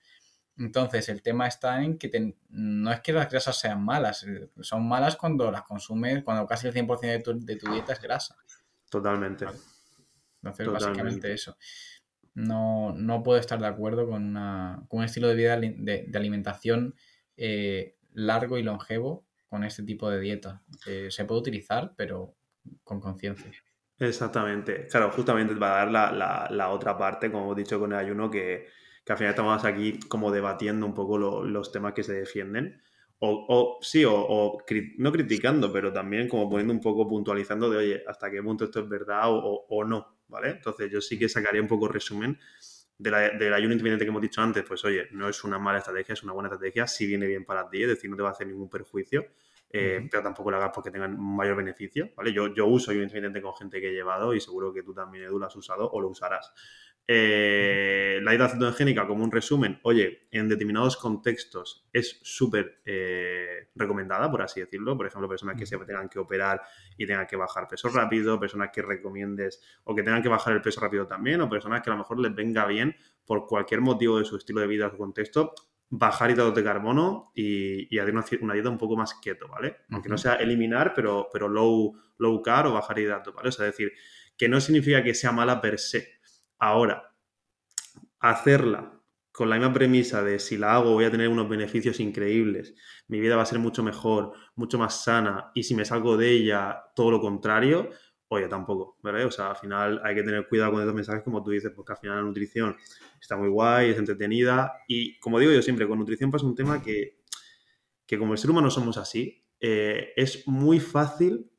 Entonces, 0.56 1.08
el 1.08 1.22
tema 1.22 1.48
está 1.48 1.82
en 1.82 1.98
que 1.98 2.36
no 2.48 2.92
es 2.92 3.00
que 3.00 3.12
las 3.12 3.30
grasas 3.30 3.58
sean 3.58 3.84
malas, 3.84 4.22
eh, 4.22 4.50
son 4.60 4.86
malas 4.86 5.16
cuando 5.16 5.50
las 5.50 5.62
consumes, 5.62 6.22
cuando 6.22 6.46
casi 6.46 6.68
el 6.68 6.74
100% 6.74 7.00
de 7.00 7.18
tu, 7.20 7.44
de 7.44 7.56
tu, 7.56 7.72
dieta 7.72 7.92
es 7.92 8.00
grasa. 8.00 8.36
Totalmente. 8.88 9.46
Entonces, 10.50 10.68
básicamente 10.68 11.32
eso. 11.32 11.56
No, 12.34 12.92
no, 12.92 13.22
puedo 13.22 13.38
estar 13.38 13.60
de 13.60 13.66
acuerdo 13.66 14.08
con, 14.08 14.36
un 14.36 15.04
estilo 15.04 15.28
de 15.28 15.34
vida 15.34 15.56
de, 15.56 16.10
alimentación 16.14 16.94
eh, 17.36 17.96
largo 18.12 18.58
y 18.58 18.62
longevo 18.62 19.24
con 19.48 19.64
este 19.64 19.82
tipo 19.84 20.10
de 20.10 20.20
dieta. 20.20 20.62
Eh, 20.86 21.08
se 21.10 21.24
puede 21.24 21.40
utilizar, 21.40 21.94
pero 21.96 22.34
con 22.82 23.00
conciencia. 23.00 23.52
Exactamente. 23.98 24.86
Claro, 24.88 25.10
justamente 25.12 25.54
va 25.54 25.82
a 25.82 25.86
dar 25.86 26.50
la, 26.50 26.70
otra 26.70 26.98
parte, 26.98 27.30
como 27.30 27.44
hemos 27.44 27.56
dicho 27.56 27.78
con 27.78 27.92
el 27.92 27.98
ayuno, 27.98 28.30
que, 28.30 28.66
al 29.08 29.16
final 29.16 29.30
estamos 29.30 29.64
aquí 29.64 30.00
como 30.08 30.32
debatiendo 30.32 30.86
un 30.86 30.94
poco 30.94 31.18
los 31.18 31.70
temas 31.70 31.92
que 31.94 32.02
se 32.02 32.14
defienden. 32.14 32.82
O, 33.26 33.78
sí, 33.80 34.04
o, 34.06 34.58
no 34.98 35.12
criticando, 35.12 35.72
pero 35.72 35.92
también 35.92 36.28
como 36.28 36.48
poniendo 36.48 36.72
un 36.72 36.80
poco 36.80 37.08
puntualizando 37.08 37.70
de, 37.70 37.76
oye, 37.78 38.04
hasta 38.06 38.30
qué 38.30 38.42
punto 38.42 38.64
esto 38.64 38.80
es 38.80 38.88
verdad 38.88 39.22
o, 39.26 39.84
no, 39.84 40.18
¿vale? 40.28 40.50
Entonces 40.50 40.90
yo 40.90 41.00
sí 41.00 41.18
que 41.18 41.28
sacaría 41.28 41.62
un 41.62 41.68
poco 41.68 41.88
resumen 41.88 42.38
de 42.98 43.10
la, 43.10 43.30
del 43.30 43.52
ayuno 43.52 43.72
intermitente 43.72 44.04
que 44.04 44.10
hemos 44.10 44.22
dicho 44.22 44.40
antes, 44.40 44.64
pues 44.66 44.84
oye, 44.84 45.08
no 45.12 45.28
es 45.28 45.42
una 45.44 45.58
mala 45.58 45.78
estrategia, 45.78 46.12
es 46.12 46.22
una 46.22 46.32
buena 46.32 46.48
estrategia, 46.48 46.86
si 46.86 47.06
viene 47.06 47.26
bien 47.26 47.44
para 47.44 47.68
ti, 47.68 47.82
es 47.82 47.88
decir, 47.88 48.10
no 48.10 48.16
te 48.16 48.22
va 48.22 48.28
a 48.28 48.32
hacer 48.32 48.46
ningún 48.46 48.68
perjuicio. 48.68 49.26
Eh, 49.76 50.06
pero 50.08 50.22
tampoco 50.22 50.52
lo 50.52 50.56
hagas 50.56 50.70
porque 50.72 50.92
tengan 50.92 51.18
mayor 51.20 51.56
beneficio, 51.56 52.10
¿vale? 52.16 52.32
Yo, 52.32 52.54
yo 52.54 52.64
uso 52.66 52.92
yo 52.92 53.02
intermitente 53.02 53.42
con 53.42 53.56
gente 53.56 53.80
que 53.80 53.88
he 53.88 53.92
llevado 53.92 54.32
y 54.32 54.40
seguro 54.40 54.72
que 54.72 54.84
tú 54.84 54.94
también, 54.94 55.24
Edu, 55.24 55.36
lo 55.36 55.46
has 55.46 55.56
usado 55.56 55.90
o 55.90 56.00
lo 56.00 56.10
usarás. 56.10 56.52
Eh, 57.06 58.18
la 58.22 58.30
dieta 58.30 58.48
cetogénica, 58.48 59.06
como 59.06 59.24
un 59.24 59.30
resumen, 59.30 59.78
oye, 59.82 60.26
en 60.30 60.48
determinados 60.48 60.96
contextos 60.96 61.86
es 61.92 62.18
súper 62.22 62.80
eh, 62.86 63.68
recomendada, 63.74 64.30
por 64.30 64.40
así 64.40 64.60
decirlo. 64.60 64.96
Por 64.96 65.06
ejemplo, 65.06 65.28
personas 65.28 65.56
que 65.56 65.66
se 65.66 65.76
tengan 65.78 66.08
que 66.08 66.18
operar 66.18 66.62
y 66.96 67.06
tengan 67.06 67.26
que 67.26 67.36
bajar 67.36 67.68
peso 67.68 67.88
rápido, 67.88 68.40
personas 68.40 68.70
que 68.72 68.80
recomiendes 68.80 69.62
o 69.84 69.94
que 69.94 70.02
tengan 70.02 70.22
que 70.22 70.28
bajar 70.28 70.54
el 70.54 70.62
peso 70.62 70.80
rápido 70.80 71.06
también, 71.06 71.40
o 71.42 71.48
personas 71.48 71.82
que 71.82 71.90
a 71.90 71.92
lo 71.92 71.98
mejor 71.98 72.18
les 72.20 72.34
venga 72.34 72.66
bien 72.66 72.96
por 73.26 73.46
cualquier 73.46 73.80
motivo 73.80 74.18
de 74.18 74.24
su 74.24 74.36
estilo 74.36 74.60
de 74.60 74.66
vida 74.66 74.86
o 74.86 74.90
su 74.90 74.96
contexto, 74.96 75.54
bajar 75.90 76.30
hidratos 76.30 76.54
de 76.54 76.64
carbono 76.64 77.32
y, 77.34 77.98
hacer 77.98 78.40
una, 78.42 78.54
dieta 78.54 78.70
un 78.70 78.78
poco 78.78 78.96
más 78.96 79.14
keto, 79.14 79.48
¿vale? 79.48 79.76
Aunque 79.90 80.08
no 80.08 80.18
sea 80.18 80.34
eliminar, 80.34 80.92
pero, 80.94 81.28
pero 81.32 81.48
low, 81.48 81.94
low 82.18 82.42
carb 82.42 82.70
o 82.70 82.72
bajar 82.72 82.98
hidratos, 82.98 83.34
¿vale? 83.34 83.50
O 83.50 83.52
sea, 83.52 83.66
es 83.66 83.72
decir, 83.72 83.92
que 84.36 84.48
no 84.48 84.60
significa 84.60 85.02
que 85.02 85.14
sea 85.14 85.32
mala 85.32 85.60
per 85.60 85.78
se. 85.78 86.13
Ahora, 86.64 87.14
hacerla 88.20 88.98
con 89.30 89.50
la 89.50 89.56
misma 89.56 89.74
premisa 89.74 90.22
de 90.22 90.38
si 90.38 90.56
la 90.56 90.76
hago 90.76 90.94
voy 90.94 91.04
a 91.04 91.10
tener 91.10 91.28
unos 91.28 91.46
beneficios 91.46 92.00
increíbles, 92.00 92.74
mi 93.06 93.20
vida 93.20 93.36
va 93.36 93.42
a 93.42 93.46
ser 93.46 93.58
mucho 93.58 93.82
mejor, 93.82 94.32
mucho 94.54 94.78
más 94.78 95.04
sana, 95.04 95.50
y 95.54 95.64
si 95.64 95.74
me 95.74 95.84
salgo 95.84 96.16
de 96.16 96.30
ella, 96.30 96.84
todo 96.96 97.10
lo 97.10 97.20
contrario, 97.20 97.90
oye, 98.28 98.48
tampoco, 98.48 98.96
¿verdad? 99.02 99.26
O 99.26 99.30
sea, 99.30 99.50
al 99.50 99.56
final 99.56 100.00
hay 100.02 100.14
que 100.14 100.22
tener 100.22 100.48
cuidado 100.48 100.72
con 100.72 100.80
estos 100.80 100.94
mensajes, 100.94 101.22
como 101.22 101.42
tú 101.42 101.50
dices, 101.50 101.70
porque 101.76 101.92
al 101.92 101.98
final 101.98 102.16
la 102.16 102.22
nutrición 102.22 102.74
está 103.20 103.36
muy 103.36 103.50
guay, 103.50 103.90
es 103.90 103.98
entretenida, 103.98 104.72
y 104.88 105.18
como 105.18 105.38
digo 105.38 105.52
yo 105.52 105.60
siempre, 105.60 105.86
con 105.86 105.98
nutrición 105.98 106.30
pasa 106.30 106.46
un 106.46 106.54
tema 106.54 106.80
que, 106.80 107.18
que 108.06 108.18
como 108.18 108.34
ser 108.38 108.50
humano 108.50 108.70
somos 108.70 108.96
así, 108.96 109.44
eh, 109.60 110.14
es 110.16 110.48
muy 110.48 110.80
fácil 110.80 111.50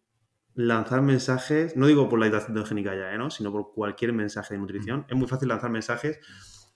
lanzar 0.56 1.02
mensajes, 1.02 1.76
no 1.76 1.86
digo 1.86 2.10
por 2.10 2.18
la 2.18 2.28
dieta 2.28 2.46
cetogénica 2.46 2.96
ya, 2.96 3.14
¿eh? 3.14 3.18
¿no? 3.18 3.30
sino 3.30 3.52
por 3.52 3.74
cualquier 3.74 4.14
mensaje 4.14 4.54
de 4.54 4.60
nutrición, 4.60 5.06
es 5.10 5.16
muy 5.16 5.28
fácil 5.28 5.50
lanzar 5.50 5.70
mensajes 5.70 6.20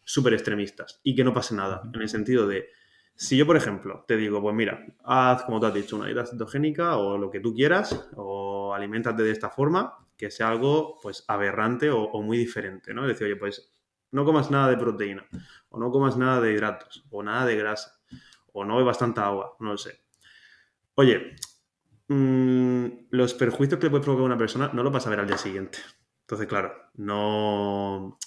súper 0.04 0.34
extremistas 0.34 1.00
y 1.04 1.15
que 1.15 1.24
no 1.24 1.34
pase 1.34 1.56
nada, 1.56 1.82
en 1.94 2.02
el 2.02 2.10
sentido 2.10 2.48
de 2.48 2.68
Si 3.15 3.38
yo, 3.38 3.46
por 3.46 3.58
ejemplo, 3.58 4.06
te 4.08 4.18
digo, 4.18 4.42
pues 4.42 4.56
mira, 4.56 4.86
haz 5.04 5.44
como 5.44 5.60
tú 5.60 5.65
has 5.65 5.74
dicho, 5.74 5.96
una 5.96 6.06
dieta 6.06 6.26
cetogénica 6.26 6.98
o 6.98 7.18
lo 7.18 7.30
que 7.30 7.39
tú 7.39 7.54
quieras, 7.54 8.10
o 8.15 8.74
alimentate 8.74 9.24
de 9.24 9.32
esta 9.32 9.50
forma, 9.50 9.98
que 10.18 10.32
sea 10.32 10.50
algo 10.50 11.00
pues 11.02 11.24
aberrante 11.28 11.89
o, 11.89 12.22
muy 12.22 12.38
diferente, 12.38 12.94
¿no? 12.94 13.04
Es 13.04 13.10
decir, 13.10 13.28
oye, 13.28 13.36
pues 13.36 13.72
no 14.12 14.26
comas 14.26 14.52
nada 14.52 14.70
de 14.70 14.78
proteína, 14.78 15.26
o 15.70 15.80
no 15.80 15.92
comas 15.92 16.18
nada 16.18 16.42
de 16.42 16.54
hidratos, 16.54 17.06
o 17.10 17.24
nada 17.24 17.46
de 17.46 17.56
grasa, 17.56 18.02
o 18.52 18.65
no 18.65 18.78
bebas 18.78 18.98
tanta 18.98 19.26
agua, 19.26 19.56
no 19.60 19.72
lo 19.72 19.78
sé. 19.78 20.02
Oye, 20.96 21.36
mm, 22.10 23.08
los 23.12 23.34
perjuicios 23.34 23.80
que 23.80 23.88
le 23.88 23.91
puede 23.91 24.04
provocar 24.04 24.24
a 24.24 24.26
una 24.26 24.38
persona 24.38 24.69
no 24.74 24.84
lo 24.84 24.91
vas 24.91 25.08
a 25.08 25.10
ver 25.10 25.22
al 25.22 25.28
día 25.28 25.38
siguiente. 25.38 25.80
Entonces, 26.22 26.48
claro, 26.48 26.74
no, 26.95 28.19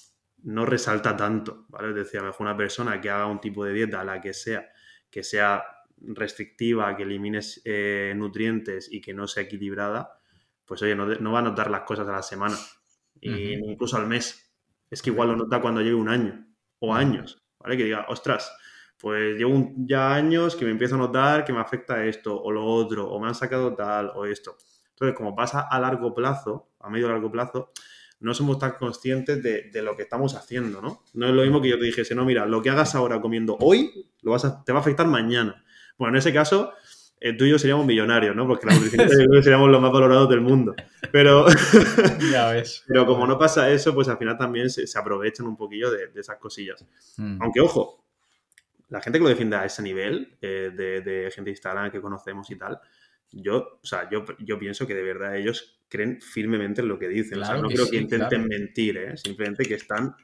no 0.43 0.67
resalta 0.67 1.17
tanto, 1.17 1.67
¿vale? 1.69 1.91
Es 1.91 1.95
decir, 1.95 2.19
a 2.19 2.23
lo 2.23 2.29
mejor 2.29 2.47
una 2.47 2.57
persona 2.57 3.01
que 3.01 3.11
haga 3.11 3.27
un 3.27 3.41
tipo 3.41 3.65
de 3.65 3.73
dieta, 3.73 4.03
la 4.05 4.21
que 4.21 4.33
sea, 4.33 4.69
que 5.11 5.23
sea 5.23 5.65
restrictiva, 5.99 6.97
que 6.97 7.05
elimines 7.05 7.63
eh, 7.65 8.13
nutrientes 8.17 8.91
y 8.91 9.01
que 9.01 9.15
no 9.15 9.29
sea 9.29 9.45
equilibrada, 9.45 10.19
pues 10.65 10.83
oye, 10.83 10.97
no, 10.97 11.33
va 11.33 11.39
a 11.39 11.43
notar 11.43 11.71
las 11.71 11.83
cosas 11.83 12.09
a 12.09 12.13
la 12.13 12.23
semana, 12.23 12.57
y 13.21 13.53
incluso 13.55 13.97
al 13.97 14.07
mes. 14.07 14.53
Es 14.91 15.01
que 15.01 15.11
igual 15.11 15.29
lo 15.29 15.37
nota 15.37 15.61
cuando 15.61 15.81
lleve 15.81 15.95
un 15.95 16.09
año 16.09 16.47
o 16.81 16.95
años, 16.95 17.43
¿vale? 17.59 17.77
Que 17.77 17.85
diga, 17.85 18.07
ostras, 18.09 18.53
pues 19.03 19.37
llevo 19.37 19.73
ya 19.77 20.15
años 20.15 20.55
que 20.55 20.65
me 20.65 20.71
empiezo 20.71 20.95
a 20.95 20.99
notar 20.99 21.45
que 21.45 21.53
me 21.53 21.59
afecta 21.59 22.05
esto 22.05 22.41
o 22.41 22.53
lo 22.53 22.65
otro, 22.65 23.11
o 23.11 23.19
me 23.19 23.27
han 23.27 23.35
sacado 23.35 23.75
tal 23.75 24.13
o 24.15 24.25
esto. 24.27 24.57
Entonces, 24.91 25.17
como 25.17 25.35
pasa 25.35 25.67
a 25.69 25.81
largo 25.81 26.15
plazo, 26.15 26.71
a 26.79 26.89
medio 26.89 27.09
largo 27.09 27.31
plazo, 27.31 27.73
no 28.21 28.33
somos 28.33 28.61
tan 28.61 28.75
conscientes 28.79 29.43
de, 29.43 29.83
lo 29.83 29.97
que 29.97 30.05
estamos 30.05 30.37
haciendo, 30.37 30.81
¿no? 30.81 31.03
No 31.15 31.27
es 31.27 31.35
lo 31.35 31.43
mismo 31.43 31.61
que 31.61 31.71
yo 31.71 31.81
te 31.81 31.87
dijese, 31.87 32.15
no, 32.15 32.25
mira, 32.25 32.47
lo 32.47 32.63
que 32.63 32.71
hagas 32.71 32.95
ahora 32.95 33.21
comiendo 33.21 33.57
hoy 33.61 34.09
lo 34.23 34.31
vas 34.31 34.65
te 34.65 34.73
va 34.73 34.79
a 34.79 34.83
afectar 34.83 35.09
mañana. 35.09 35.65
Bueno, 35.99 36.15
en 36.15 36.19
ese 36.19 36.33
caso, 36.33 36.73
eh, 37.21 37.33
tú 37.33 37.45
y 37.45 37.51
yo 37.51 37.59
seríamos 37.59 37.85
millonarios, 37.85 38.37
¿no? 38.37 38.47
Porque 38.47 38.67
la 38.67 38.73
seríamos 39.43 39.69
los 39.69 39.83
más 39.83 39.93
valorados 39.93 40.29
del 40.29 40.41
mundo. 40.41 40.77
Pero, 41.11 41.47
ya 42.33 42.53
ves. 42.53 42.85
pero 42.89 43.05
como 43.05 43.27
no 43.27 43.37
pasa 43.37 43.69
eso, 43.69 43.93
pues 43.93 44.07
al 44.07 44.19
final 44.19 44.39
también 44.39 44.71
se, 44.71 44.87
aprovechan 44.97 45.47
un 45.49 45.57
poquillo 45.57 45.91
de, 45.91 46.11
esas 46.15 46.39
cosillas. 46.39 46.87
Mm. 47.17 47.43
Aunque, 47.43 47.61
ojo, 47.61 48.02
la 48.93 49.01
gente 49.01 49.19
que 49.19 49.23
lo 49.23 49.31
defiende 49.31 49.57
a 49.57 49.65
ese 49.65 49.83
nivel, 49.83 50.37
eh, 50.43 50.71
de, 50.75 51.01
de, 51.01 51.31
gente 51.31 51.49
de 51.49 51.53
Instagram 51.53 51.91
que 51.91 52.03
conocemos 52.03 52.51
y 52.51 52.57
tal, 52.57 52.79
yo, 53.31 53.81
o 53.83 53.87
sea, 53.87 54.09
yo, 54.11 54.23
yo 54.39 54.59
pienso 54.59 54.87
que 54.87 54.95
de 54.95 55.03
verdad 55.03 55.35
ellos 55.35 55.83
creen 55.89 56.21
firmemente 56.21 56.83
en 56.83 56.89
lo 56.89 56.99
que 56.99 57.09
dicen. 57.09 57.41
o 57.41 57.45
sea, 57.45 57.57
no 57.57 57.69
creo 57.69 57.89
que 57.89 57.97
intenten 57.97 58.47
mentir, 58.47 58.99
¿eh? 58.99 59.17
simplemente 59.17 59.65
que 59.65 59.75
están 59.75 60.15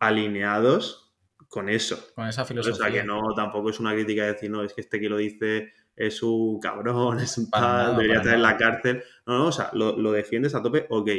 alineados 0.00 1.14
con 1.48 1.68
eso. 1.68 2.08
Con 2.16 2.26
esa 2.26 2.44
filosofía. 2.44 2.74
O 2.74 2.90
sea, 2.90 3.00
que 3.00 3.06
no, 3.06 3.32
tampoco 3.36 3.70
es 3.70 3.78
una 3.78 3.92
crítica 3.92 4.22
de 4.24 4.32
decir, 4.32 4.50
no, 4.50 4.64
es 4.64 4.74
que 4.74 4.80
este 4.80 4.98
que 4.98 5.08
lo 5.08 5.16
dice 5.16 5.72
es 5.94 6.20
un 6.24 6.58
cabrón, 6.58 7.20
es 7.20 7.38
un 7.38 7.48
tal, 7.48 7.96
debería 7.96 8.16
estar 8.16 8.34
en 8.34 8.42
la 8.42 8.56
cárcel. 8.56 9.04
No, 9.24 9.38
no, 9.38 9.46
o 9.46 9.52
sea, 9.52 9.70
lo, 9.72 9.96
lo, 9.96 10.10
defiendes 10.10 10.56
a 10.56 10.62
tope, 10.62 10.86
ok. 10.90 11.10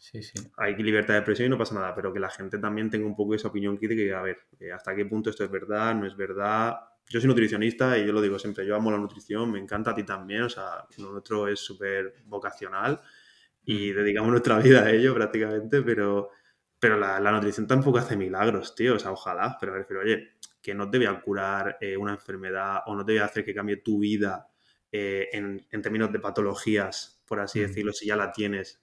Sí, 0.00 0.22
sí. 0.22 0.32
Hay 0.56 0.74
libertad 0.76 1.12
de 1.12 1.18
expresión 1.18 1.46
y 1.46 1.50
no 1.50 1.58
pasa 1.58 1.74
nada, 1.74 1.94
pero 1.94 2.10
que 2.10 2.18
la 2.18 2.30
gente 2.30 2.58
también 2.58 2.88
tenga 2.88 3.06
un 3.06 3.14
poco 3.14 3.34
esa 3.34 3.48
opinión 3.48 3.76
crítica 3.76 4.00
y 4.00 4.08
a 4.08 4.22
ver, 4.22 4.38
eh, 4.58 4.72
hasta 4.72 4.96
qué 4.96 5.04
punto 5.04 5.28
esto 5.28 5.44
es 5.44 5.50
verdad, 5.50 5.94
no 5.94 6.06
es 6.06 6.16
verdad, 6.16 6.74
yo 7.06 7.20
soy 7.20 7.28
nutricionista 7.28 7.98
y 7.98 8.06
yo 8.06 8.12
lo 8.14 8.22
digo 8.22 8.38
siempre, 8.38 8.64
yo 8.64 8.74
amo 8.74 8.90
la 8.90 8.96
nutrición, 8.96 9.52
me 9.52 9.58
encanta 9.58 9.90
a 9.90 9.94
ti 9.94 10.04
también, 10.04 10.42
o 10.44 10.48
sea, 10.48 10.86
lo 10.96 11.12
nuestro 11.12 11.48
es 11.48 11.60
súper 11.60 12.14
vocacional 12.24 12.98
y 13.62 13.92
mm. 13.92 13.96
dedicamos 13.96 14.30
nuestra 14.30 14.58
vida 14.58 14.84
a 14.84 14.90
ello 14.90 15.12
prácticamente, 15.12 15.82
pero, 15.82 16.30
pero 16.78 16.96
la, 16.96 17.20
nutrición 17.30 17.66
tampoco 17.66 17.98
hace 17.98 18.16
milagros, 18.16 18.74
tío, 18.74 18.94
o 18.94 18.98
sea, 18.98 19.12
ojalá, 19.12 19.58
pero 19.60 19.72
me 19.72 19.80
refiero, 19.80 20.02
oye, 20.02 20.30
que 20.62 20.74
no 20.74 20.88
te 20.88 20.96
voy 20.96 21.08
a 21.08 21.20
curar 21.20 21.76
eh, 21.78 21.94
una 21.98 22.12
enfermedad 22.12 22.78
o 22.86 22.94
no 22.94 23.04
te 23.04 23.12
voy 23.12 23.20
a 23.20 23.26
hacer 23.26 23.44
que 23.44 23.54
cambie 23.54 23.76
tu 23.76 23.98
vida 23.98 24.48
eh, 24.90 25.28
en, 25.32 25.82
términos 25.82 26.10
de 26.10 26.20
patologías, 26.20 27.22
por 27.26 27.40
así 27.40 27.58
mm. 27.58 27.62
decirlo, 27.62 27.92
si 27.92 28.06
ya 28.06 28.16
la 28.16 28.32
tienes 28.32 28.80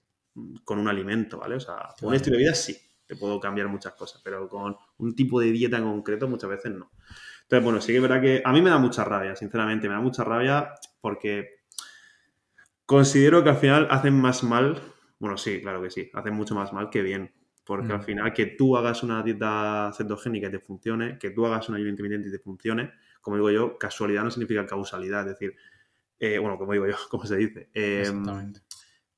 con 0.64 0.78
un 0.78 0.88
alimento, 0.88 1.38
¿vale? 1.38 1.56
O 1.56 1.60
sea, 1.60 1.94
con 1.98 2.10
un 2.10 2.14
estilo 2.14 2.36
de 2.36 2.42
vida 2.44 2.54
sí, 2.54 2.76
te 3.06 3.16
puedo 3.16 3.40
cambiar 3.40 3.68
muchas 3.68 3.94
cosas, 3.94 4.20
pero 4.22 4.48
con 4.48 4.76
un 4.98 5.14
tipo 5.14 5.40
de 5.40 5.50
dieta 5.50 5.78
en 5.78 5.84
concreto 5.84 6.28
muchas 6.28 6.50
veces 6.50 6.72
no. 6.72 6.90
Entonces, 7.42 7.64
bueno, 7.64 7.80
sí 7.80 7.92
que 7.92 7.96
es 7.96 8.02
verdad 8.02 8.20
que 8.20 8.42
a 8.44 8.52
mí 8.52 8.60
me 8.60 8.70
da 8.70 8.78
mucha 8.78 9.04
rabia, 9.04 9.34
sinceramente, 9.34 9.88
me 9.88 9.94
da 9.94 10.00
mucha 10.00 10.24
rabia 10.24 10.74
porque 11.00 11.62
considero 12.84 13.42
que 13.42 13.50
al 13.50 13.56
final 13.56 13.88
hacen 13.90 14.20
más 14.20 14.42
mal, 14.42 14.80
bueno, 15.18 15.36
sí, 15.36 15.60
claro 15.60 15.82
que 15.82 15.90
sí, 15.90 16.10
hacen 16.12 16.34
mucho 16.34 16.54
más 16.54 16.72
mal 16.72 16.90
que 16.90 17.02
bien. 17.02 17.32
Porque 17.64 17.92
al 17.92 17.98
mm. 17.98 18.04
final 18.04 18.32
que 18.32 18.46
tú 18.46 18.78
hagas 18.78 19.02
una 19.02 19.22
dieta 19.22 19.92
cetogénica 19.94 20.48
y 20.48 20.50
te 20.50 20.58
funcione, 20.58 21.18
que 21.18 21.30
tú 21.30 21.44
hagas 21.44 21.68
un 21.68 21.74
ayuno 21.74 21.90
intermitente 21.90 22.28
y 22.28 22.32
te 22.32 22.38
funcione, 22.38 22.92
como 23.20 23.36
digo 23.36 23.50
yo, 23.50 23.76
casualidad 23.76 24.24
no 24.24 24.30
significa 24.30 24.64
causalidad. 24.64 25.20
Es 25.28 25.38
decir, 25.38 25.54
eh, 26.18 26.38
bueno, 26.38 26.56
como 26.56 26.72
digo 26.72 26.86
yo, 26.86 26.96
como 27.10 27.26
se 27.26 27.36
dice, 27.36 27.68
eh, 27.74 28.10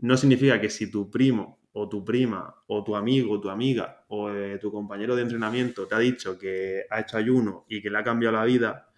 no 0.01 0.17
significa 0.17 0.61
que 0.61 0.71
si 0.71 0.91
tu 0.91 1.11
primo 1.11 1.61
o 1.73 1.89
tu 1.89 2.05
prima 2.05 2.55
o 2.67 2.83
tu 2.83 2.97
amigo 2.97 3.35
o 3.35 3.41
tu 3.41 3.49
amiga 3.49 4.05
o 4.09 4.31
eh, 4.31 4.59
tu 4.59 4.73
compañero 4.73 5.15
de 5.15 5.23
entrenamiento 5.23 5.87
te 5.87 5.95
ha 5.95 5.99
dicho 5.99 6.39
que 6.39 6.85
ha 6.91 7.01
hecho 7.01 7.17
ayuno 7.17 7.65
y 7.69 7.81
que 7.81 7.91
le 7.91 7.99
ha 7.99 8.05
cambiado 8.05 8.37
la 8.37 8.45
vida, 8.45 8.89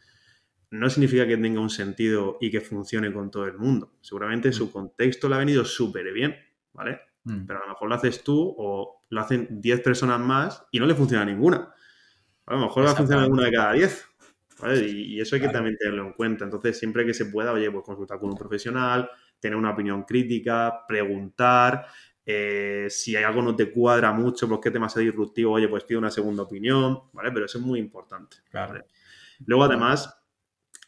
no 0.71 0.89
significa 0.89 1.27
que 1.27 1.37
tenga 1.37 1.61
un 1.61 1.71
sentido 1.71 2.39
y 2.41 2.51
que 2.51 2.61
funcione 2.61 3.13
con 3.13 3.31
todo 3.31 3.47
el 3.47 3.59
mundo. 3.59 3.93
Seguramente 4.01 4.53
su 4.53 4.67
mm. 4.67 4.71
contexto 4.71 5.29
le 5.29 5.35
ha 5.35 5.39
venido 5.39 5.65
súper 5.65 6.11
bien, 6.13 6.35
¿vale? 6.73 7.01
Mm. 7.25 7.47
Pero 7.47 7.59
a 7.59 7.63
lo 7.63 7.69
mejor 7.69 7.89
lo 7.89 7.95
haces 7.95 8.25
tú 8.25 8.55
o 8.57 9.05
lo 9.11 9.21
hacen 9.21 9.61
10 9.61 9.81
personas 9.81 10.19
más 10.21 10.65
y 10.71 10.81
no 10.81 10.87
le 10.87 10.95
funciona 10.95 11.25
ninguna. 11.25 11.75
A 12.47 12.55
lo 12.55 12.61
mejor 12.61 12.87
va 12.87 12.93
a 12.93 12.97
funcionar 12.97 13.31
una 13.31 13.45
de 13.45 13.53
cada 13.53 13.73
10. 13.75 14.07
¿vale? 14.61 14.89
Y, 14.89 15.21
eso 15.21 15.37
hay 15.37 15.43
que 15.43 15.49
también 15.51 15.77
tenerlo 15.77 16.07
en 16.07 16.13
cuenta. 16.15 16.45
Entonces, 16.45 16.79
siempre 16.79 17.05
que 17.05 17.13
se 17.13 17.27
pueda, 17.27 17.53
oye, 17.53 17.71
pues 17.71 17.85
consultar 17.85 18.19
con 18.19 18.31
un 18.31 18.37
profesional, 18.37 19.11
tener 19.43 19.57
una 19.57 19.73
opinión 19.73 20.05
crítica, 20.05 20.87
preguntar, 20.87 21.85
eh, 22.25 22.87
si 22.89 23.17
hay 23.17 23.25
algo 23.25 23.43
no 23.43 23.57
te 23.57 23.73
cuadra 23.73 24.13
mucho, 24.13 24.49
porque 24.49 24.69
es 24.69 24.73
demasiado 24.73 25.05
disruptivo, 25.05 25.53
oye, 25.53 25.69
pues 25.69 25.83
pide 25.83 25.99
una 25.99 26.13
segunda 26.13 26.45
opinión, 26.45 27.01
¿vale? 27.13 27.33
Pero 27.33 27.47
eso 27.47 27.59
es 27.59 27.65
muy 27.65 27.81
importante. 27.81 28.37
Luego, 29.45 29.65
además, 29.65 30.17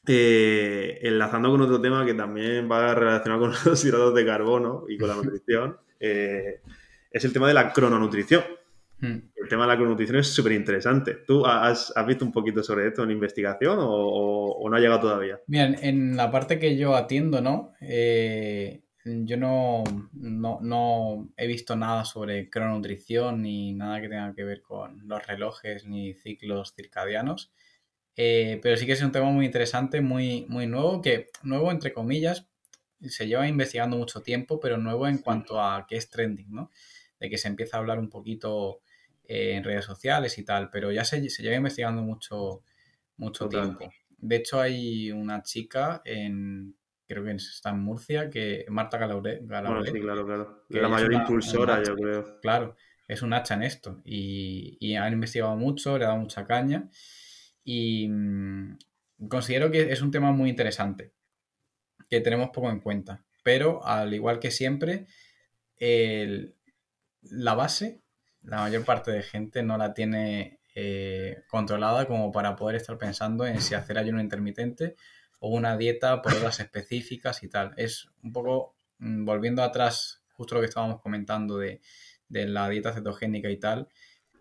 eh, 0.07 1.01
enlazando 1.03 1.51
con 1.51 1.63
otro 1.63 1.81
tema 1.81 2.07
que 2.07 2.15
también 2.15 2.71
va 2.71 2.95
relacionado 2.95 3.41
con 3.43 3.51
los 3.65 3.85
hidratos 3.85 4.15
de 4.15 4.25
carbono 4.25 4.85
y 4.89 4.97
con 4.97 5.09
la 5.09 5.17
nutrición, 5.17 5.77
eh, 5.99 6.61
es 7.11 7.25
el 7.25 7.33
tema 7.33 7.49
de 7.49 7.55
la 7.55 7.73
crononutrición. 7.73 8.45
Hmm. 8.99 9.19
El 9.35 9.49
tema 9.49 9.65
de 9.65 9.69
la 9.69 9.77
crononutrición 9.77 10.19
es 10.19 10.29
súper 10.29 10.53
interesante. 10.53 11.15
¿Tú 11.27 11.45
has, 11.45 11.93
visto 12.07 12.25
un 12.25 12.33
poquito 12.33 12.63
sobre 12.63 12.89
esto 12.89 13.03
en 13.03 13.11
investigación 13.11 13.79
o, 13.81 14.67
no 14.69 14.77
ha 14.77 14.81
llegado 14.81 15.01
todavía? 15.01 15.41
Bien, 15.47 15.77
en 15.81 16.17
la 16.17 16.31
parte 16.31 16.59
que 16.59 16.77
yo 16.77 16.95
atiendo, 16.95 17.41
¿no? 17.41 17.73
Yo 19.05 19.37
no, 19.37 19.85
no, 20.15 21.29
he 21.37 21.47
visto 21.47 21.77
nada 21.77 22.07
sobre 22.07 22.49
crononutrición 22.49 23.43
ni 23.43 23.75
nada 23.75 24.01
que 24.01 24.09
tenga 24.09 24.35
que 24.35 24.45
ver 24.45 24.63
con 24.63 25.07
los 25.07 25.27
relojes 25.27 25.85
ni 25.85 26.15
ciclos 26.15 26.73
circadianos. 26.75 27.53
Eh, 28.17 28.61
pero 28.63 28.79
sí 28.79 28.87
que 28.87 28.93
es 28.93 29.03
un 29.03 29.13
tema 29.13 29.31
muy 29.31 29.45
interesante, 29.45 30.01
muy, 30.01 30.47
muy 30.49 30.67
nuevo, 30.67 31.03
que 31.03 31.29
nuevo 31.43 31.71
entre 31.71 31.93
comillas, 31.93 32.49
se 33.03 33.27
lleva 33.27 33.47
investigando 33.47 33.99
mucho 33.99 34.23
tiempo, 34.23 34.59
pero 34.59 34.79
nuevo 34.79 35.07
en 35.07 35.19
cuanto 35.19 35.61
a 35.61 35.87
qué 35.87 35.97
es 35.97 36.09
trending, 36.09 36.51
¿no? 36.51 36.71
De 37.25 37.31
que 37.31 37.39
se 37.39 37.49
empieza 37.49 37.79
a 37.79 37.81
hablar 37.81 37.99
un 37.99 38.11
poquito 38.11 38.81
eh, 39.27 39.55
en 39.55 39.65
redes 39.65 39.87
sociales 39.87 40.37
y 40.37 40.45
tal, 40.45 40.69
pero 40.71 40.93
ya 40.93 41.05
se, 41.05 41.31
se 41.31 41.43
lleva 41.43 41.57
investigando 41.57 42.03
mucho, 42.03 42.63
mucho 43.17 43.49
tiempo. 43.49 43.91
De 44.19 44.37
hecho, 44.37 44.61
hay 44.61 45.11
una 45.11 45.43
chica 45.43 46.03
en, 46.05 46.77
creo 47.07 47.25
que 47.25 47.33
está 47.33 47.71
en 47.71 47.81
Murcia, 47.81 48.29
que 48.29 48.67
Marta 48.69 48.99
Galauret, 48.99 49.41
bueno, 49.47 49.83
sí, 49.85 50.01
claro, 50.01 50.27
claro. 50.27 50.65
la 50.69 50.89
mayor 50.89 51.13
impulsora, 51.13 51.83
yo 51.83 51.97
creo. 51.97 52.41
Claro, 52.41 52.77
es 53.09 53.23
un 53.23 53.33
hacha 53.33 53.55
en 53.55 53.63
esto. 53.63 54.03
Y, 54.05 54.95
han 54.95 55.13
investigado 55.13 55.57
mucho, 55.57 55.97
le 55.97 56.05
ha 56.05 56.09
dado 56.09 56.21
mucha 56.21 56.47
caña. 56.47 56.91
Y 57.65 58.09
mm, 58.09 58.77
considero 59.29 59.71
que 59.71 59.91
es 59.91 60.03
un 60.03 60.11
tema 60.11 60.33
muy 60.33 60.51
interesante, 60.51 61.13
que 62.11 62.21
tenemos 62.21 62.51
poco 62.51 62.71
en 62.71 62.81
cuenta. 62.81 63.25
Pero, 63.43 63.85
al 63.87 64.13
igual 64.13 64.39
que 64.39 64.51
siempre, 64.51 65.07
la 67.31 67.55
base, 67.55 68.03
la 68.43 68.59
mayor 68.59 68.85
parte 68.85 69.11
de 69.11 69.23
gente 69.23 69.63
no 69.63 69.79
la 69.79 69.95
tiene 69.95 70.61
eh, 70.75 71.43
controlada 71.49 72.07
como 72.07 72.33
para 72.33 72.57
poder 72.57 72.77
estar 72.77 72.99
pensando 72.99 73.47
en 73.47 73.61
si 73.61 73.75
hacer 73.75 73.99
ayuno 73.99 74.21
intermitente 74.21 74.97
o 75.39 75.49
una 75.49 75.77
dieta 75.77 76.23
por 76.23 76.35
horas 76.35 76.61
específicas 76.61 77.43
y 77.43 77.49
tal. 77.49 77.73
Es 77.77 78.09
un 78.23 78.33
poco, 78.33 78.77
mm, 78.99 79.25
volviendo 79.25 79.63
atrás, 79.63 80.23
justo 80.33 80.55
lo 80.57 80.61
que 80.61 80.69
estábamos 80.69 81.01
comentando 81.01 81.59
de, 81.59 81.81
la 82.29 82.69
dieta 82.69 82.93
cetogénica 82.93 83.51
y 83.51 83.59
tal, 83.59 83.89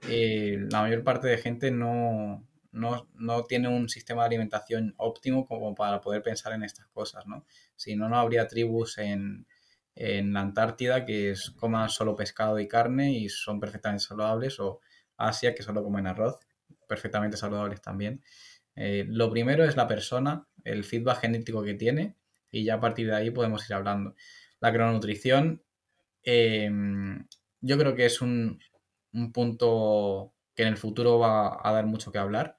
eh, 0.10 0.58
la 0.72 0.82
mayor 0.82 1.04
parte 1.04 1.28
de 1.28 1.38
gente 1.38 1.70
no, 1.72 2.48
no, 2.72 3.44
tiene 3.44 3.68
un 3.68 3.88
sistema 3.88 4.24
de 4.24 4.28
alimentación 4.28 4.96
óptimo 4.98 5.46
como 5.46 5.76
para 5.76 6.02
poder 6.02 6.24
pensar 6.24 6.54
en 6.54 6.64
estas 6.64 6.88
cosas, 6.88 7.28
¿no? 7.28 7.46
Si 7.76 7.96
no, 7.96 8.10
no 8.10 8.18
habría 8.18 8.48
tribus 8.48 8.98
en, 8.98 9.46
en 9.96 10.34
la 10.34 10.42
Antártida 10.42 11.06
que 11.06 11.34
coman 11.58 11.90
solo 11.90 12.16
pescado 12.16 12.60
y 12.60 12.68
carne 12.68 13.14
y 13.14 13.30
son 13.30 13.60
perfectamente 13.60 14.04
saludables, 14.04 14.60
o 14.60 14.80
Asia 15.18 15.54
que 15.54 15.64
solo 15.64 15.84
comen 15.84 16.08
arroz, 16.08 16.40
perfectamente 16.88 17.38
saludables 17.38 17.82
también. 17.82 18.24
Eh, 18.76 19.06
lo 19.08 19.30
primero 19.30 19.64
es 19.64 19.76
la 19.76 19.88
persona, 19.88 20.48
el 20.64 20.84
feedback 20.84 21.22
genético 21.22 21.64
que 21.64 21.76
tiene 21.76 22.16
y 22.52 22.64
ya 22.64 22.76
a 22.76 22.80
partir 22.80 23.08
de 23.08 23.16
ahí 23.16 23.32
podemos 23.32 23.68
ir 23.70 23.76
hablando. 23.76 24.16
La 24.60 24.72
crononutrición, 24.72 25.64
em, 26.24 27.28
yo 27.62 27.78
creo 27.78 27.96
que 27.96 28.06
es 28.06 28.22
un, 28.22 28.60
punto 29.34 30.34
que 30.56 30.64
en 30.64 30.70
el 30.70 30.78
futuro 30.78 31.20
va 31.20 31.60
a 31.64 31.72
dar 31.72 31.86
mucho 31.86 32.12
que 32.12 32.18
hablar. 32.18 32.58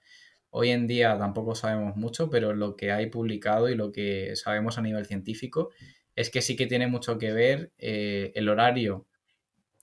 Hoy 0.51 0.71
en 0.71 0.87
día 0.87 1.19
tampoco 1.19 1.55
sabemos 1.57 1.97
mucho, 1.97 2.31
pero 2.31 2.55
lo 2.55 2.77
que 2.77 2.93
hay 2.93 3.07
publicado 3.11 3.69
y 3.69 3.75
lo 3.75 3.91
que 3.93 4.37
sabemos 4.37 4.79
a 4.79 4.83
nivel 4.83 5.07
científico 5.07 5.71
es 6.17 6.31
que 6.31 6.43
sí 6.43 6.57
que 6.57 6.67
tiene 6.67 6.87
mucho 6.87 7.19
que 7.19 7.33
ver 7.33 7.73
eh, 7.79 8.33
el 8.35 8.49
horario 8.49 9.07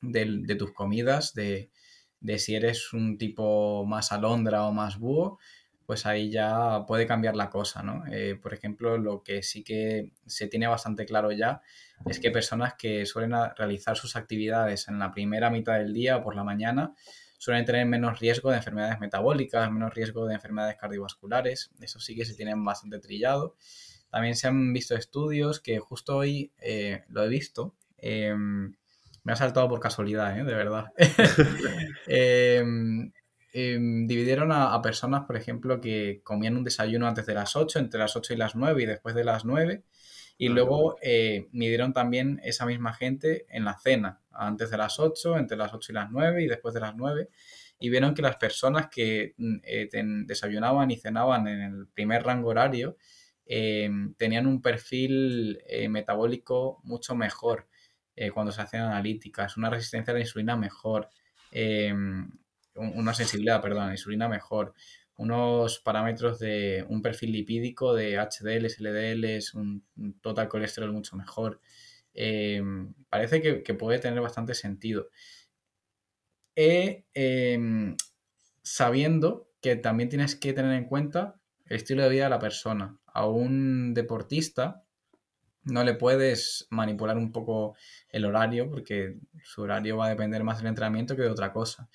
de, 0.01 0.55
tus 0.57 0.73
comidas, 0.73 1.33
de, 1.33 1.69
si 2.37 2.55
eres 2.55 2.93
un 2.93 3.17
tipo 3.17 3.85
más 3.85 4.11
alondra 4.11 4.65
o 4.65 4.71
más 4.71 4.97
búho, 4.97 5.39
pues 5.85 6.05
ahí 6.05 6.31
ya 6.31 6.85
puede 6.87 7.05
cambiar 7.05 7.35
la 7.35 7.49
cosa, 7.49 7.83
¿no? 7.83 8.03
Eh, 8.09 8.39
por 8.41 8.53
ejemplo, 8.53 8.97
lo 8.97 9.23
que 9.23 9.43
sí 9.43 9.63
que 9.63 10.13
se 10.25 10.47
tiene 10.47 10.67
bastante 10.67 11.05
claro 11.05 11.31
ya 11.31 11.61
es 12.05 12.19
que 12.19 12.31
personas 12.31 12.75
que 12.75 13.05
suelen 13.05 13.33
realizar 13.57 13.97
sus 13.97 14.15
actividades 14.15 14.87
en 14.87 14.99
la 14.99 15.11
primera 15.11 15.49
mitad 15.49 15.77
del 15.77 15.93
día 15.93 16.17
o 16.17 16.23
por 16.23 16.35
la 16.35 16.43
mañana 16.45 16.95
suelen 17.37 17.65
tener 17.65 17.85
menos 17.87 18.19
riesgo 18.19 18.51
de 18.51 18.57
enfermedades 18.57 18.99
metabólicas, 18.99 19.69
menos 19.71 19.93
riesgo 19.93 20.27
de 20.27 20.35
enfermedades 20.35 20.77
cardiovasculares. 20.77 21.71
Eso 21.81 21.99
sí 21.99 22.15
que 22.15 22.23
se 22.23 22.35
tienen 22.35 22.63
bastante 22.63 22.99
trillado. 22.99 23.55
También 24.11 24.35
se 24.35 24.47
han 24.47 24.73
visto 24.73 24.95
estudios 24.95 25.61
que 25.61 25.79
justo 25.79 26.17
hoy 26.17 26.51
eh, 26.59 27.03
lo 27.07 27.23
he 27.23 27.29
visto. 27.29 27.75
Em, 27.97 28.73
me 29.23 29.33
ha 29.33 29.35
saltado 29.35 29.69
por 29.69 29.79
casualidad, 29.79 30.37
¿eh? 30.37 30.43
de 30.43 30.53
verdad. 30.53 30.91
Em, 32.07 33.11
em, 33.53 34.07
dividieron 34.07 34.51
a, 34.51 34.81
personas, 34.81 35.25
por 35.25 35.37
ejemplo, 35.37 35.79
que 35.79 36.21
comían 36.23 36.57
un 36.57 36.63
desayuno 36.63 37.07
antes 37.07 37.25
de 37.25 37.33
las 37.33 37.55
8, 37.55 37.79
entre 37.79 37.99
las 37.99 38.15
8 38.15 38.33
y 38.33 38.37
las 38.37 38.55
9 38.55 38.83
y 38.83 38.85
después 38.85 39.15
de 39.15 39.23
las 39.23 39.45
9. 39.45 39.83
Y 40.37 40.47
ah, 40.47 40.51
luego 40.51 40.97
eh, 41.01 41.47
midieron 41.51 41.93
también 41.93 42.41
esa 42.43 42.65
misma 42.65 42.93
gente 42.93 43.45
en 43.49 43.63
la 43.63 43.77
cena, 43.77 44.19
antes 44.31 44.71
de 44.71 44.77
las 44.77 44.99
8, 44.99 45.37
entre 45.37 45.55
las 45.55 45.73
8 45.73 45.91
y 45.91 45.95
las 45.95 46.11
9 46.11 46.43
y 46.43 46.47
después 46.47 46.73
de 46.73 46.81
las 46.81 46.95
9. 46.95 47.29
Y 47.79 47.89
vieron 47.89 48.13
que 48.13 48.21
las 48.21 48.35
personas 48.35 48.87
que 48.89 49.35
mm, 49.37 49.57
eh, 49.63 49.89
desayunaban 50.25 50.91
y 50.91 50.97
cenaban 50.97 51.47
en 51.47 51.61
el 51.61 51.87
primer 51.87 52.23
rango 52.23 52.49
horario 52.49 52.97
tenían 54.17 54.47
un 54.47 54.61
perfil 54.61 55.59
metabólico 55.89 56.79
mucho 56.83 57.15
mejor 57.15 57.67
eh, 58.15 58.29
cuando 58.29 58.51
se 58.51 58.61
hacen 58.61 58.81
analíticas, 58.81 59.57
una 59.57 59.69
resistencia 59.69 60.11
a 60.11 60.15
la 60.15 60.19
insulina 60.19 60.55
mejor, 60.57 61.09
em, 61.51 62.29
una 62.75 63.13
sensibilidad, 63.13 63.61
perdón, 63.61 63.83
a 63.83 63.87
la 63.87 63.93
insulina 63.93 64.27
mejor, 64.29 64.73
unos 65.15 65.79
parámetros 65.79 66.39
de 66.39 66.85
un 66.89 67.01
perfil 67.01 67.31
lipídico 67.31 67.93
de 67.93 68.17
HDLs, 68.17 68.79
LDLs, 68.79 69.53
un, 69.53 69.85
total 70.21 70.49
colesterol 70.49 70.91
mucho 70.91 71.15
mejor. 71.15 71.61
Em, 72.13 72.93
parece 73.09 73.41
que, 73.41 73.73
puede 73.73 73.99
tener 73.99 74.21
bastante 74.21 74.53
sentido. 74.55 75.09
Em, 76.55 77.95
sabiendo 78.63 79.49
que 79.61 79.75
también 79.77 80.09
tienes 80.09 80.35
que 80.35 80.53
tener 80.53 80.73
en 80.73 80.85
cuenta 80.85 81.39
el 81.65 81.77
estilo 81.77 82.03
de 82.03 82.09
vida 82.09 82.25
de 82.25 82.29
la 82.29 82.39
persona. 82.39 82.99
A 83.13 83.27
un 83.27 83.93
deportista 83.93 84.83
no 85.63 85.83
le 85.83 85.93
puedes 85.93 86.67
manipular 86.69 87.17
un 87.17 87.31
poco 87.31 87.75
el 88.09 88.25
horario 88.25 88.69
porque 88.69 89.17
su 89.43 89.61
horario 89.61 89.97
va 89.97 90.07
a 90.07 90.09
depender 90.09 90.43
más 90.43 90.57
del 90.57 90.67
entrenamiento 90.67 91.15
que 91.15 91.21
de 91.23 91.29
otra 91.29 91.53
cosa. 91.53 91.87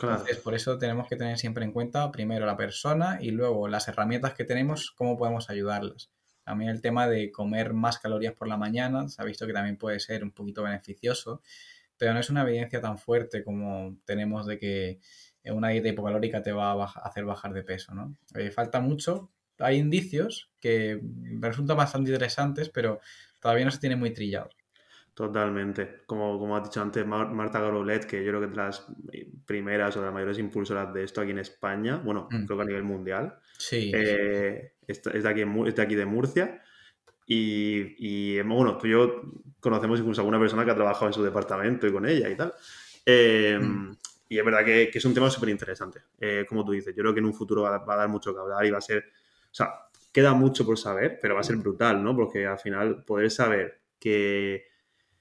Entonces, 0.00 0.36
por 0.36 0.54
eso 0.54 0.78
tenemos 0.78 1.08
que 1.08 1.16
tener 1.16 1.38
siempre 1.38 1.64
en 1.64 1.72
cuenta 1.72 2.12
primero 2.12 2.46
la 2.46 2.56
persona 2.56 3.18
y 3.20 3.32
luego 3.32 3.66
las 3.66 3.88
herramientas 3.88 4.34
que 4.34 4.44
tenemos, 4.44 4.92
cómo 4.92 5.16
podemos 5.16 5.50
ayudarlas. 5.50 6.12
También 6.44 6.70
el 6.70 6.80
tema 6.80 7.08
de 7.08 7.32
comer 7.32 7.74
más 7.74 7.98
calorías 7.98 8.34
por 8.34 8.46
la 8.46 8.56
mañana, 8.56 9.08
se 9.08 9.20
ha 9.20 9.24
visto 9.24 9.46
que 9.46 9.52
también 9.52 9.76
puede 9.76 9.98
ser 9.98 10.22
un 10.22 10.30
poquito 10.30 10.62
beneficioso, 10.62 11.42
pero 11.96 12.14
no 12.14 12.20
es 12.20 12.30
una 12.30 12.42
evidencia 12.42 12.80
tan 12.80 12.96
fuerte 12.96 13.42
como 13.42 13.98
tenemos 14.04 14.46
de 14.46 14.58
que 14.58 15.00
una 15.44 15.68
dieta 15.70 15.88
hipocalórica 15.88 16.42
te 16.42 16.52
va 16.52 16.72
a 16.72 16.84
hacer 16.84 17.24
bajar 17.24 17.52
de 17.52 17.64
peso, 17.64 17.94
¿no? 17.94 18.16
Eh, 18.34 18.50
falta 18.50 18.80
mucho, 18.80 19.30
hay 19.58 19.78
indicios 19.78 20.50
que 20.60 21.00
resultan 21.40 21.76
bastante 21.76 22.10
interesantes, 22.10 22.68
pero 22.68 23.00
todavía 23.40 23.64
no 23.64 23.70
se 23.70 23.78
tiene 23.78 23.96
muy 23.96 24.10
trillado. 24.10 24.50
Totalmente. 25.18 26.02
Como, 26.06 26.38
como 26.38 26.56
has 26.56 26.62
dicho 26.62 26.80
antes, 26.80 27.04
Marta 27.04 27.60
Garolet, 27.60 28.04
que 28.04 28.24
yo 28.24 28.30
creo 28.30 28.40
que 28.40 28.46
es 28.46 28.52
de 28.52 28.56
las 28.56 28.86
primeras 29.46 29.96
o 29.96 29.98
de 29.98 30.06
las 30.06 30.14
mayores 30.14 30.38
impulsoras 30.38 30.94
de 30.94 31.02
esto 31.02 31.20
aquí 31.20 31.32
en 31.32 31.40
España, 31.40 31.96
bueno, 31.96 32.28
mm. 32.30 32.44
creo 32.44 32.56
que 32.56 32.62
a 32.62 32.66
nivel 32.66 32.84
mundial. 32.84 33.34
Sí. 33.58 33.90
Eh, 33.92 34.74
es, 34.86 35.02
de 35.02 35.28
aquí, 35.28 35.42
de 35.42 35.82
aquí 35.82 35.94
de 35.96 36.06
Murcia. 36.06 36.62
Y, 37.26 37.96
y, 37.98 38.40
bueno, 38.42 38.78
tú 38.78 38.86
y 38.86 38.90
yo 38.92 39.22
conocemos 39.58 39.98
incluso 39.98 40.20
a 40.20 40.22
alguna 40.22 40.38
persona 40.38 40.64
que 40.64 40.70
ha 40.70 40.76
trabajado 40.76 41.08
en 41.08 41.12
su 41.12 41.24
departamento 41.24 41.88
y 41.88 41.92
con 41.92 42.06
ella 42.06 42.28
y 42.28 42.36
tal. 42.36 42.54
Eh, 43.04 43.58
mm. 43.60 43.96
Y 44.28 44.38
es 44.38 44.44
verdad 44.44 44.64
que, 44.64 44.88
que 44.88 44.98
es 44.98 45.04
un 45.04 45.14
tema 45.14 45.28
súper 45.30 45.48
interesante. 45.48 46.00
Eh, 46.20 46.46
como 46.48 46.64
tú 46.64 46.70
dices, 46.70 46.94
yo 46.94 47.02
creo 47.02 47.12
que 47.12 47.18
en 47.18 47.26
un 47.26 47.34
futuro 47.34 47.62
va, 47.62 47.78
va, 47.78 47.94
a 47.94 47.96
dar 47.96 48.08
mucho 48.08 48.32
que 48.32 48.38
hablar 48.38 48.64
y 48.64 48.70
va 48.70 48.78
a 48.78 48.82
ser 48.82 49.06
o 49.50 49.54
sea, 49.54 49.70
queda 50.12 50.34
mucho 50.34 50.64
por 50.64 50.78
saber, 50.78 51.18
pero 51.20 51.34
va 51.34 51.40
a 51.40 51.44
ser 51.44 51.56
brutal, 51.56 52.02
¿no? 52.02 52.14
Porque 52.14 52.46
al 52.46 52.58
final 52.58 53.04
poder 53.04 53.30
saber 53.30 53.82
que, 53.98 54.64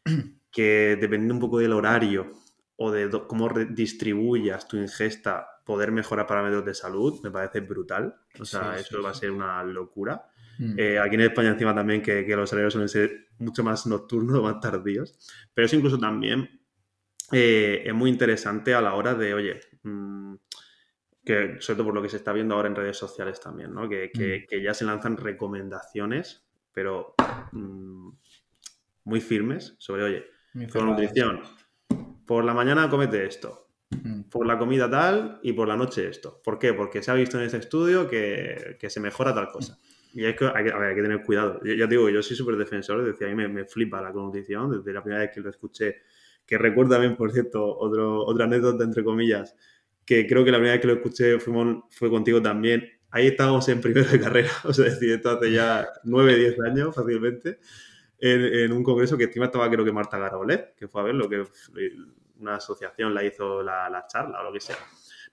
que 0.52 0.98
dependiendo 1.00 1.34
un 1.34 1.40
poco 1.40 1.60
del 1.60 1.74
horario 1.74 2.34
o 2.78 2.92
de 2.92 3.10
cómo 3.28 3.50
distribuyas 3.50 4.68
tu 4.68 4.78
ingesta, 4.78 5.48
poder 5.66 5.92
mejorar 5.92 6.26
parámetros 6.28 6.64
de 6.64 6.74
salud, 6.74 7.20
me 7.24 7.32
parece 7.32 7.60
brutal. 7.60 8.16
O 8.40 8.46
sea, 8.46 8.78
eso 8.78 9.02
va 9.02 9.10
a 9.10 9.14
ser 9.14 9.32
una 9.32 9.64
locura. 9.64 10.30
Mm. 10.60 10.76
Eh, 10.78 11.00
aquí 11.00 11.16
en 11.16 11.22
España 11.22 11.50
encima 11.50 11.76
también 11.76 12.02
que, 12.02 12.24
los 12.36 12.52
horarios 12.54 12.74
suelen 12.74 12.90
ser 12.90 13.28
mucho 13.40 13.64
más 13.64 13.86
nocturnos, 13.86 14.42
más 14.44 14.60
tardíos. 14.60 15.18
Pero 15.54 15.66
eso 15.66 15.76
incluso 15.76 16.00
también 16.00 16.50
eh, 17.32 17.84
es 17.86 17.94
muy 17.94 18.10
interesante 18.10 18.74
a 18.74 18.82
la 18.82 18.94
hora 18.94 19.14
de, 19.14 19.34
oye, 19.34 19.60
mm, 19.84 20.36
que 21.28 21.58
sobre 21.60 21.76
todo 21.76 21.88
por 21.88 21.96
lo 21.96 22.02
que 22.02 22.08
se 22.08 22.16
está 22.16 22.32
viendo 22.32 22.56
ahora 22.56 22.70
en 22.70 22.76
redes 22.76 22.98
sociales 22.98 23.42
también, 23.42 23.74
¿no? 23.74 23.90
Que, 23.90 24.10
mm. 24.50 24.64
ya 24.64 24.74
se 24.74 24.86
lanzan 24.86 25.18
recomendaciones, 25.18 26.48
pero 26.72 27.16
mm, 27.52 28.10
muy 29.04 29.20
firmes 29.20 29.76
sobre, 29.78 30.04
oye, 30.04 30.26
con 30.72 30.86
nutrición, 30.86 31.42
por 32.26 32.46
la 32.46 32.54
mañana 32.54 32.90
comete 32.90 33.26
esto, 33.26 33.68
mm. 33.90 34.30
por 34.30 34.48
la 34.48 34.58
comida 34.58 34.90
tal 34.90 35.42
y 35.44 35.52
por 35.52 35.68
la 35.68 35.76
noche 35.76 36.08
esto. 36.08 36.42
¿Por 36.42 36.58
qué? 36.58 36.74
Porque 36.74 37.04
se 37.04 37.12
ha 37.12 37.14
visto 37.14 37.38
en 37.38 37.44
ese 37.44 37.58
estudio 37.58 38.08
que, 38.08 38.78
se 38.88 39.00
mejora 39.02 39.36
tal 39.36 39.50
cosa. 39.50 39.78
Y 40.14 40.24
es 40.24 40.36
que 40.38 40.46
hay, 40.46 40.64
que, 40.64 40.74
hay 40.74 40.96
que 40.96 41.02
tener 41.02 41.24
cuidado. 41.24 41.60
Yo, 41.62 41.88
digo, 41.88 42.10
yo 42.10 42.24
soy 42.24 42.38
súper 42.38 42.56
defensor, 42.56 43.04
decía, 43.04 43.28
a 43.28 43.30
mí 43.32 43.36
me, 43.36 43.50
me, 43.50 43.66
flipa 43.66 44.02
la 44.02 44.12
nutrición 44.12 44.72
desde 44.72 44.94
la 44.94 45.04
primera 45.04 45.24
vez 45.24 45.32
que 45.34 45.42
lo 45.42 45.50
escuché, 45.50 45.98
que 46.46 46.58
recuerdo 46.58 46.92
también, 46.92 47.18
por 47.18 47.34
cierto, 47.34 47.78
otro, 47.78 48.24
otra 48.26 48.46
anécdota, 48.46 48.86
entre 48.86 49.04
comillas, 49.04 49.54
que 50.08 50.26
creo 50.26 50.46
que 50.46 50.52
la 50.52 50.58
primera 50.58 50.74
vez 50.74 50.82
que 50.82 50.88
lo 50.88 50.94
escuché 50.94 51.38
fue 51.38 52.10
contigo 52.10 52.42
también. 52.42 52.90
Ahí 53.12 53.28
estábamos 53.28 53.68
en 53.68 53.82
primero 53.82 54.10
de 54.10 54.20
carrera, 54.20 54.50
o 54.64 54.74
sea, 54.74 54.86
decir, 54.86 55.12
esto 55.12 55.30
hace 55.32 55.52
ya 55.52 55.88
9, 56.04 56.36
10 56.36 56.60
años 56.62 56.96
fácilmente, 56.96 57.60
en, 58.20 58.72
un 58.72 58.84
congreso 58.84 59.18
que 59.18 59.26
encima 59.26 59.46
estaba 59.46 59.70
creo 59.70 59.86
que 59.86 59.92
Marta 59.92 60.18
Garolet, 60.18 60.76
que 60.76 60.88
fue 60.88 61.02
a 61.02 61.04
ver 61.04 61.16
lo 61.16 61.30
que 61.30 61.44
una 62.40 62.56
asociación 62.56 63.14
la 63.14 63.24
hizo 63.24 63.62
la, 63.62 64.06
charla 64.08 64.40
o 64.40 64.44
lo 64.46 64.54
que 64.54 64.62
sea. 64.62 64.78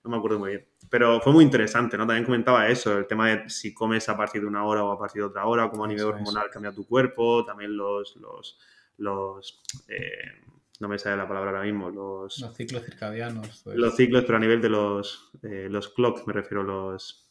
No 0.03 0.11
me 0.11 0.17
acuerdo 0.17 0.39
muy 0.39 0.49
bien. 0.51 0.67
Pero 0.89 1.19
fue 1.19 1.33
muy 1.33 1.43
interesante, 1.43 1.97
¿no? 1.97 2.05
También 2.05 2.25
comentaba 2.25 2.67
eso, 2.67 2.97
el 2.97 3.07
tema 3.07 3.29
de 3.29 3.49
si 3.49 3.73
comes 3.73 4.07
a 4.09 4.15
partir 4.15 4.41
de 4.41 4.47
una 4.47 4.65
hora 4.65 4.83
o 4.83 4.91
a 4.91 4.99
partir 4.99 5.21
de 5.21 5.27
otra 5.29 5.45
hora, 5.45 5.69
cómo 5.69 5.85
a 5.85 5.87
nivel 5.87 6.05
hormonal 6.05 6.49
cambia 6.51 6.71
tu 6.71 6.85
cuerpo, 6.85 7.43
también 7.43 7.75
los, 7.75 8.15
los, 8.17 8.59
los 8.97 9.63
eh, 9.87 10.43
no 10.79 10.87
me 10.87 10.99
sale 10.99 11.17
la 11.17 11.27
palabra 11.27 11.51
ahora 11.51 11.63
mismo, 11.63 11.89
los... 11.89 12.39
Los 12.39 12.55
ciclos 12.55 12.83
circadianos. 12.83 13.61
Pues. 13.63 13.77
Los 13.77 13.95
ciclos, 13.95 14.23
pero 14.25 14.37
a 14.37 14.41
nivel 14.41 14.61
de 14.61 14.69
los, 14.69 15.31
eh, 15.43 15.67
los 15.69 15.89
clocks, 15.89 16.25
me 16.27 16.33
refiero, 16.33 16.63
los... 16.63 17.29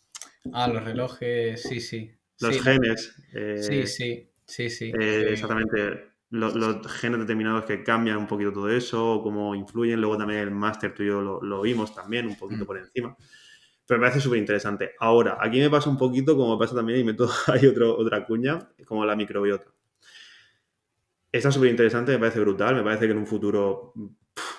Ah, 0.53 0.69
los 0.69 0.85
relojes, 0.85 1.63
sí, 1.63 1.81
sí. 1.81 2.11
Los 2.41 2.61
genes. 2.61 3.15
Eh, 3.33 3.59
sí, 3.59 3.87
sí, 3.87 4.31
sí, 4.45 4.71
sí. 4.71 4.93
Eh, 4.99 5.29
exactamente. 5.31 6.15
Los, 6.31 6.55
genes 7.01 7.21
determinados 7.21 7.65
que 7.65 7.83
cambian 7.83 8.17
un 8.17 8.27
poquito 8.27 8.53
todo 8.53 8.69
eso, 8.69 9.21
cómo 9.23 9.55
influyen. 9.55 10.01
Luego 10.01 10.19
también 10.19 10.41
el 10.41 10.51
máster 10.51 10.93
tuyo 10.93 11.21
lo, 11.21 11.43
lo 11.43 11.63
vimos 11.63 11.95
también, 11.95 12.27
un 12.27 12.37
poquito 12.37 12.65
mm. 12.65 12.67
por 12.67 12.79
encima. 12.79 13.17
Pero 13.87 14.01
me 14.01 14.07
parece 14.07 14.21
súper 14.21 14.39
interesante. 14.39 14.93
Ahora, 14.99 15.39
aquí 15.41 15.61
me 15.61 15.71
pasa 15.71 15.91
un 15.91 15.99
poquito 15.99 16.37
como 16.37 16.57
me 16.57 16.59
pasa 16.59 16.75
también, 16.75 17.01
y 17.01 17.05
meto 17.05 17.29
ahí 17.47 17.67
otro, 17.67 17.97
otra 17.97 18.25
cuña, 18.25 18.59
como 18.87 19.05
la 19.05 19.15
microbiota. 19.15 19.67
Está 21.35 21.51
súper 21.51 21.69
interesante, 21.69 22.13
me 22.13 22.21
parece 22.21 22.39
brutal, 22.39 22.77
me 22.77 22.85
parece 22.85 23.07
que 23.07 23.11
en 23.11 23.19
un 23.19 23.27
futuro 23.27 23.93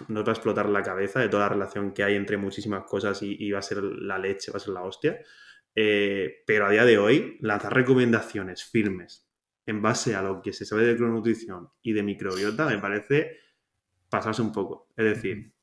nos 0.09 0.26
va 0.26 0.28
a 0.28 0.34
explotar 0.34 0.67
la 0.67 0.84
cabeza 0.84 1.21
de 1.21 1.30
toda 1.30 1.43
la 1.43 1.49
relación 1.53 1.93
que 1.93 2.03
hay 2.03 2.15
entre 2.15 2.36
muchísimas 2.36 2.84
cosas 2.84 3.17
y, 3.21 3.49
va 3.49 3.59
a 3.59 3.61
ser 3.61 3.82
la 3.82 4.19
leche, 4.19 4.51
va 4.51 4.57
a 4.57 4.59
ser 4.59 4.73
la 4.73 4.82
hostia. 4.82 5.21
Eh, 5.73 6.43
pero 6.45 6.65
a 6.65 6.69
día 6.69 6.84
de 6.84 6.97
hoy, 6.97 7.38
lanzar 7.39 7.73
recomendaciones 7.73 8.65
firmes 8.65 9.26
en 9.65 9.82
base 9.82 10.15
a 10.15 10.21
lo 10.21 10.41
que 10.41 10.51
se 10.51 10.65
sabe 10.65 10.86
de 10.86 10.97
crononutrición 10.97 11.69
y 11.82 11.93
de 11.93 12.03
microbiota 12.03 12.65
me 12.65 12.78
parece 12.78 13.38
pasarse 14.09 14.41
un 14.41 14.51
poco. 14.51 14.89
Es 14.97 15.05
decir, 15.05 15.53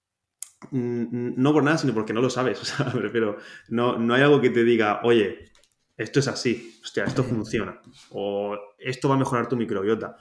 no 0.70 1.52
por 1.52 1.62
nada, 1.62 1.76
sino 1.76 1.92
porque 1.92 2.14
no 2.14 2.22
lo 2.22 2.30
sabes. 2.30 2.58
O 2.62 2.64
sea, 2.64 2.86
refiero, 2.86 3.36
no, 3.68 3.98
no 3.98 4.14
hay 4.14 4.22
algo 4.22 4.40
que 4.40 4.48
te 4.48 4.64
diga, 4.64 5.02
oye, 5.04 5.50
esto 5.94 6.20
es 6.20 6.28
así, 6.28 6.80
hostia, 6.82 7.04
esto 7.04 7.22
funciona, 7.22 7.82
o 8.12 8.58
esto 8.78 9.10
va 9.10 9.16
a 9.16 9.18
mejorar 9.18 9.46
tu 9.46 9.58
microbiota. 9.58 10.16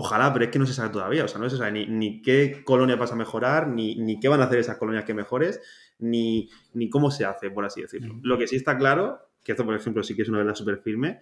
Ojalá, 0.00 0.32
pero 0.32 0.44
es 0.44 0.52
que 0.52 0.60
no 0.60 0.66
se 0.66 0.74
sabe 0.74 0.90
todavía, 0.90 1.24
o 1.24 1.28
sea, 1.28 1.40
no 1.40 1.50
se 1.50 1.56
sabe 1.56 1.72
ni, 1.72 2.22
qué 2.22 2.62
colonia 2.64 2.94
vas 2.94 3.10
a 3.10 3.16
mejorar, 3.16 3.66
ni, 3.66 4.20
qué 4.20 4.28
van 4.28 4.40
a 4.40 4.44
hacer 4.44 4.60
esas 4.60 4.76
colonias 4.76 5.04
que 5.04 5.12
mejores, 5.12 5.60
ni, 5.98 6.48
ni 6.72 6.88
cómo 6.88 7.10
se 7.10 7.24
hace, 7.24 7.50
por 7.50 7.64
así 7.64 7.82
decirlo. 7.82 8.14
Lo 8.22 8.38
que 8.38 8.46
sí 8.46 8.54
está 8.54 8.78
claro, 8.78 9.18
que 9.42 9.50
esto, 9.50 9.64
por 9.64 9.74
ejemplo, 9.74 10.04
sí 10.04 10.14
que 10.14 10.22
es 10.22 10.28
una 10.28 10.38
verdad 10.38 10.54
súper 10.54 10.78
firme, 10.78 11.18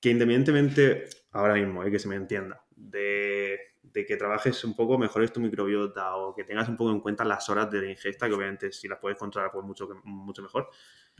que 0.00 0.10
independientemente, 0.10 1.04
ahora 1.30 1.54
mismo, 1.54 1.82
hay 1.82 1.90
eh, 1.90 1.92
que 1.92 2.00
se 2.00 2.08
me 2.08 2.16
entienda, 2.16 2.64
de, 2.74 3.60
que 3.92 4.16
trabajes 4.16 4.64
un 4.64 4.74
poco, 4.74 4.98
mejores 4.98 5.32
tu 5.32 5.40
microbiota 5.40 6.16
o 6.16 6.34
que 6.34 6.44
tengas 6.44 6.68
un 6.68 6.76
poco 6.76 6.90
en 6.90 7.00
cuenta 7.00 7.24
las 7.24 7.48
horas 7.48 7.70
de 7.70 7.90
ingesta, 7.90 8.28
que 8.28 8.34
obviamente 8.34 8.72
si 8.72 8.88
las 8.88 8.98
puedes 8.98 9.18
controlar, 9.18 9.50
pues 9.52 9.64
mucho, 9.64 9.88
mucho 10.04 10.42
mejor. 10.42 10.68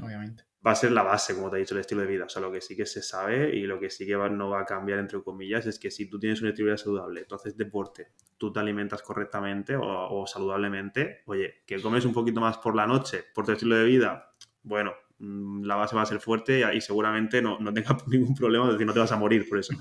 Obviamente. 0.00 0.44
Va 0.66 0.72
a 0.72 0.74
ser 0.74 0.92
la 0.92 1.02
base, 1.02 1.34
como 1.34 1.50
te 1.50 1.56
he 1.56 1.60
dicho, 1.60 1.74
el 1.74 1.80
estilo 1.80 2.02
de 2.02 2.06
vida. 2.08 2.24
O 2.24 2.28
sea, 2.28 2.42
lo 2.42 2.50
que 2.50 2.60
sí 2.60 2.76
que 2.76 2.86
se 2.86 3.02
sabe 3.02 3.54
y 3.54 3.62
lo 3.62 3.78
que 3.78 3.90
sí 3.90 4.06
que 4.06 4.16
no 4.16 4.50
va 4.50 4.60
a 4.60 4.64
cambiar, 4.64 4.98
entre 4.98 5.22
comillas, 5.22 5.66
es 5.66 5.78
que 5.78 5.90
si 5.90 6.08
tú 6.08 6.18
tienes 6.18 6.40
un 6.42 6.48
estilo 6.48 6.66
de 6.66 6.72
vida 6.72 6.78
saludable, 6.78 7.24
tú 7.24 7.34
haces 7.34 7.56
deporte, 7.56 8.08
tú 8.36 8.52
te 8.52 8.60
alimentas 8.60 9.02
correctamente 9.02 9.76
o, 9.76 10.26
saludablemente, 10.26 11.22
oye, 11.26 11.62
que 11.66 11.80
comes 11.80 12.04
un 12.04 12.12
poquito 12.12 12.40
más 12.40 12.58
por 12.58 12.74
la 12.74 12.86
noche, 12.86 13.24
por 13.34 13.44
tu 13.46 13.52
estilo 13.52 13.76
de 13.76 13.84
vida, 13.84 14.34
bueno, 14.62 14.92
mm, 15.18 15.64
la 15.64 15.76
base 15.76 15.96
va 15.96 16.02
a 16.02 16.06
ser 16.06 16.20
fuerte 16.20 16.62
y, 16.74 16.80
seguramente 16.80 17.40
no, 17.40 17.58
no 17.58 17.72
tengas 17.72 18.06
ningún 18.08 18.34
problema, 18.34 18.66
es 18.66 18.72
decir, 18.72 18.86
no 18.86 18.92
te 18.92 19.00
vas 19.00 19.12
a 19.12 19.16
morir 19.16 19.48
por 19.48 19.58
eso. 19.58 19.74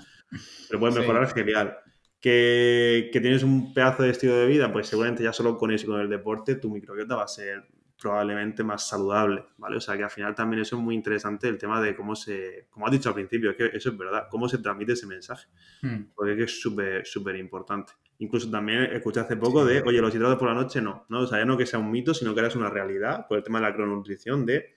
Pero 0.68 0.80
puedes 0.80 0.96
mejorar, 0.96 1.28
genial. 1.34 1.78
Que, 2.20 3.10
que, 3.14 3.22
tienes 3.22 3.44
un 3.44 3.74
pedazo 3.74 4.04
de 4.04 4.10
estilo 4.10 4.36
de 4.36 4.48
vida, 4.48 4.74
pues 4.74 4.88
seguramente 4.88 5.24
ya 5.24 5.32
solo 5.32 5.58
con 5.58 5.72
eso, 5.72 5.86
con 5.86 6.00
el 6.02 6.10
deporte, 6.10 6.56
tu 6.56 6.70
microbiota 6.72 7.16
va 7.16 7.24
a 7.24 7.28
ser 7.28 7.68
probablemente 8.00 8.64
más 8.64 8.88
saludable, 8.88 9.46
¿vale? 9.58 9.78
O 9.78 9.82
sea 9.82 9.98
que 9.98 10.04
al 10.04 10.10
final 10.10 10.36
también 10.36 10.62
eso 10.62 10.76
es 10.76 10.82
muy 10.82 10.94
interesante 10.94 11.48
el 11.48 11.58
tema 11.58 11.82
de 11.82 11.96
cómo 11.96 12.16
se, 12.16 12.68
como 12.70 12.86
has 12.86 12.92
dicho 12.92 13.10
al 13.10 13.16
principio, 13.16 13.52
es 13.52 13.58
que 13.58 13.66
eso 13.74 13.90
es 13.90 13.98
verdad, 13.98 14.28
cómo 14.30 14.48
se 14.48 14.60
transmite 14.60 14.94
ese 14.94 15.08
mensaje, 15.08 15.48
hmm. 15.82 16.12
porque 16.16 16.44
es 16.44 16.62
súper, 16.62 17.06
súper 17.06 17.36
importante. 17.38 17.94
Incluso 18.20 18.50
también 18.50 18.84
escuché 18.84 19.20
hace 19.20 19.36
poco 19.36 19.66
de, 19.66 19.82
oye, 19.82 20.00
los 20.00 20.14
hidratos 20.14 20.38
por 20.38 20.48
la 20.48 20.54
noche 20.54 20.82
no, 20.82 21.06
¿no? 21.10 21.22
O 21.22 21.28
sea, 21.28 21.40
ya 21.40 21.46
no 21.46 21.58
que 21.58 21.66
sea 21.66 21.80
un 21.80 21.92
mito, 21.92 22.14
sino 22.14 22.34
que 22.34 22.40
ahora 22.40 22.50
es 22.50 22.56
una 22.56 22.70
realidad, 22.70 23.28
por 23.28 23.38
el 23.38 23.44
tema 23.44 23.60
de 23.60 23.66
la 23.66 23.74
crononutrición, 23.74 24.46
de 24.46 24.76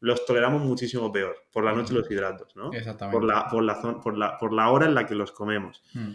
los 0.00 0.24
toleramos 0.26 0.62
muchísimo 0.62 1.12
peor 1.12 1.36
por 1.52 1.64
la 1.64 1.72
noche 1.72 1.94
los 1.94 2.10
hidratos, 2.10 2.56
¿no? 2.56 2.72
Exactamente. 2.72 3.18
Por 3.18 3.26
la, 3.26 3.48
por 3.48 3.62
la, 3.62 3.80
por 4.00 4.18
la, 4.18 4.38
por 4.38 4.52
la 4.52 4.70
hora 4.70 4.86
en 4.86 4.94
la 4.94 5.06
que 5.06 5.14
los 5.14 5.30
comemos. 5.30 5.82
Hmm 5.92 6.12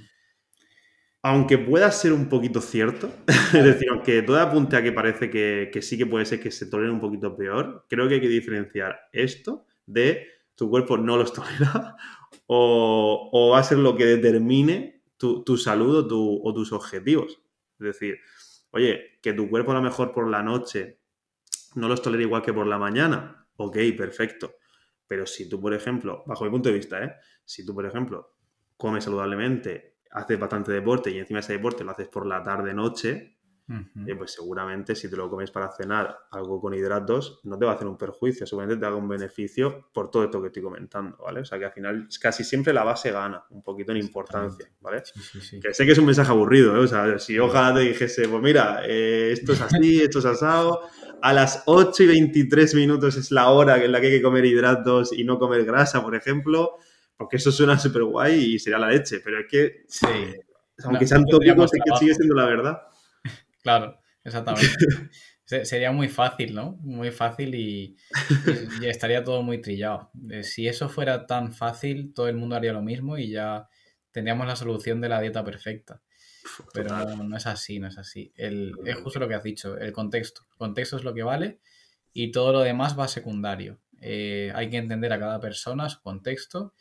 aunque 1.28 1.58
pueda 1.58 1.92
ser 1.92 2.14
un 2.14 2.30
poquito 2.30 2.62
cierto, 2.62 3.12
es 3.54 3.64
decir, 3.64 3.90
aunque 3.92 4.22
todo 4.22 4.40
apunte 4.40 4.78
a 4.78 4.84
que 4.84 4.94
parece 4.94 5.30
que, 5.30 5.82
sí 5.82 5.98
que 5.98 6.06
puede 6.06 6.26
ser 6.26 6.40
que 6.40 6.52
se 6.52 6.68
tolere 6.68 6.92
un 6.92 7.02
poquito 7.02 7.36
peor, 7.36 7.86
creo 7.90 8.08
que 8.08 8.16
hay 8.16 8.22
que 8.22 8.30
diferenciar 8.30 8.98
esto 9.12 9.66
de 9.86 10.28
tu 10.56 10.70
cuerpo 10.70 10.98
no 10.98 11.18
los 11.18 11.34
tolera 11.34 11.98
o, 12.48 13.52
va 13.52 13.60
a 13.60 13.64
ser 13.64 13.78
lo 13.80 13.96
que 13.98 14.06
determine 14.06 15.02
tu, 15.18 15.58
salud 15.58 16.08
o, 16.10 16.54
tus 16.54 16.72
objetivos. 16.72 17.42
Es 17.80 17.86
decir, 17.86 18.20
oye, 18.72 19.20
que 19.22 19.34
tu 19.34 19.50
cuerpo 19.50 19.72
a 19.72 19.76
lo 19.76 19.82
mejor 19.82 20.14
por 20.14 20.30
la 20.30 20.42
noche 20.42 21.00
no 21.76 21.90
los 21.90 22.02
tolera 22.02 22.24
igual 22.24 22.42
que 22.42 22.54
por 22.54 22.68
la 22.68 22.78
mañana, 22.78 23.48
ok, 23.58 23.78
perfecto. 23.98 24.56
Pero 25.08 25.26
si 25.26 25.50
tú, 25.50 25.60
por 25.60 25.74
ejemplo, 25.74 26.24
bajo 26.26 26.46
mi 26.46 26.52
punto 26.52 26.70
de 26.70 26.76
vista, 26.76 27.04
¿eh? 27.04 27.16
si 27.44 27.66
tú, 27.66 27.74
por 27.74 27.86
ejemplo, 27.86 28.34
comes 28.78 29.04
saludablemente 29.04 29.97
haces 30.12 30.40
bastante 30.40 30.72
deporte 30.72 31.12
y 31.12 31.20
encima 31.20 31.40
ese 31.40 31.54
deporte 31.54 31.84
lo 31.84 31.92
haces 31.92 32.08
por 32.08 32.26
la 32.26 32.44
tarde-noche, 32.44 33.38
eh, 33.70 34.16
pues 34.16 34.32
seguramente 34.32 34.96
si 34.96 35.10
te 35.10 35.18
lo 35.18 35.30
comes 35.30 35.52
para 35.52 35.70
cenar 35.70 36.18
algo 36.32 36.62
con 36.62 36.74
hidratos, 36.74 37.42
no 37.44 37.58
te 37.58 37.66
va 37.66 37.74
a 37.74 37.76
hacer 37.76 37.86
un 37.86 37.98
perjuicio, 37.98 38.48
seguramente 38.48 38.80
te 38.80 38.86
haga 38.86 38.96
un 38.96 39.10
beneficio 39.10 39.90
por 39.94 40.10
todo 40.10 40.24
esto 40.24 40.42
que 40.42 40.48
estoy 40.48 40.64
comentando, 40.64 41.18
¿vale? 41.18 41.42
O 41.42 41.46
sea 41.46 41.60
que 41.60 41.66
al 41.66 41.74
final 41.74 42.08
casi 42.22 42.46
siempre 42.46 42.72
la 42.72 42.86
base 42.86 43.12
gana 43.12 43.44
un 43.50 43.62
poquito 43.62 43.92
en 43.92 43.98
importancia, 43.98 44.72
¿vale? 44.80 45.04
Que 45.62 45.74
sé 45.74 45.86
que 45.86 45.92
es 45.92 45.98
un 45.98 46.06
mensaje 46.06 46.32
aburrido, 46.32 46.78
¿eh? 46.78 46.80
O 46.80 46.88
sea, 46.88 47.20
si 47.20 47.38
ojalá 47.40 47.76
te 47.76 47.82
dijese, 47.82 48.30
pues 48.30 48.42
mira, 48.42 48.84
eh, 48.86 49.34
esto 49.34 49.52
es 49.52 49.60
así, 49.60 50.02
esto 50.02 50.20
es 50.20 50.26
asado, 50.26 50.84
a 51.22 51.34
las 51.34 51.64
8 51.66 52.04
y 52.04 52.08
23 52.08 52.74
minutos 52.74 53.18
es 53.18 53.32
la 53.32 53.50
hora 53.50 53.84
en 53.84 53.92
la 53.92 54.00
que 54.00 54.08
hay 54.08 54.14
que 54.14 54.22
comer 54.22 54.46
hidratos 54.46 55.12
y 55.12 55.26
no 55.26 55.40
comer 55.40 55.66
grasa, 55.66 56.02
por 56.02 56.16
ejemplo, 56.16 56.78
porque 57.18 57.38
eso 57.38 57.52
suena 57.52 57.78
súper 57.80 58.04
guay 58.04 58.56
y 58.56 58.60
sería 58.60 58.80
la 58.80 58.90
leche, 58.90 59.20
pero 59.24 59.40
es 59.40 59.48
que, 59.50 59.86
sí. 59.88 60.08
aunque 60.84 61.08
sean 61.08 61.26
tópicos, 61.26 61.74
es 61.74 61.82
que 61.84 61.98
sigue 61.98 62.16
siendo 62.16 62.36
la 62.36 62.46
verdad. 62.46 62.82
Claro, 63.64 64.00
exactamente. 64.24 64.70
sería 65.66 65.92
muy 65.92 66.08
fácil, 66.08 66.56
¿no? 66.56 66.78
Muy 66.84 67.12
fácil 67.12 67.54
y, 67.54 67.98
estaría 68.82 69.26
todo 69.26 69.44
muy 69.44 69.60
trillado. 69.60 70.10
Eh, 70.30 70.44
si 70.44 70.70
eso 70.70 70.88
fuera 70.88 71.26
tan 71.26 71.52
fácil, 71.52 72.14
todo 72.14 72.30
el 72.30 72.38
mundo 72.38 72.56
haría 72.56 72.72
lo 72.72 72.82
mismo 72.82 73.18
y 73.18 73.32
ya 73.32 73.68
tendríamos 74.12 74.48
la 74.48 74.56
solución 74.56 75.02
de 75.02 75.10
la 75.10 75.20
dieta 75.20 75.44
perfecta. 75.44 76.02
Pero 76.74 77.18
no, 77.18 77.36
es 77.36 77.46
así, 77.46 77.78
no 77.78 77.90
es 77.90 77.98
así. 77.98 78.32
es 78.38 78.96
justo 79.04 79.20
lo 79.20 79.28
que 79.28 79.36
has 79.36 79.44
dicho, 79.44 79.78
el 79.78 79.92
contexto. 79.92 80.44
El 80.52 80.58
contexto 80.58 80.96
es 80.96 81.04
lo 81.04 81.14
que 81.14 81.24
vale 81.24 81.60
y 82.14 82.32
todo 82.32 82.54
lo 82.54 82.62
demás 82.62 82.98
va 82.98 83.10
secundario. 83.10 83.82
Eh, 84.00 84.54
hay 84.56 84.70
que 84.70 84.78
entender 84.78 85.12
a 85.12 85.20
cada 85.20 85.42
persona, 85.42 85.90
su 85.90 86.02
contexto 86.02 86.74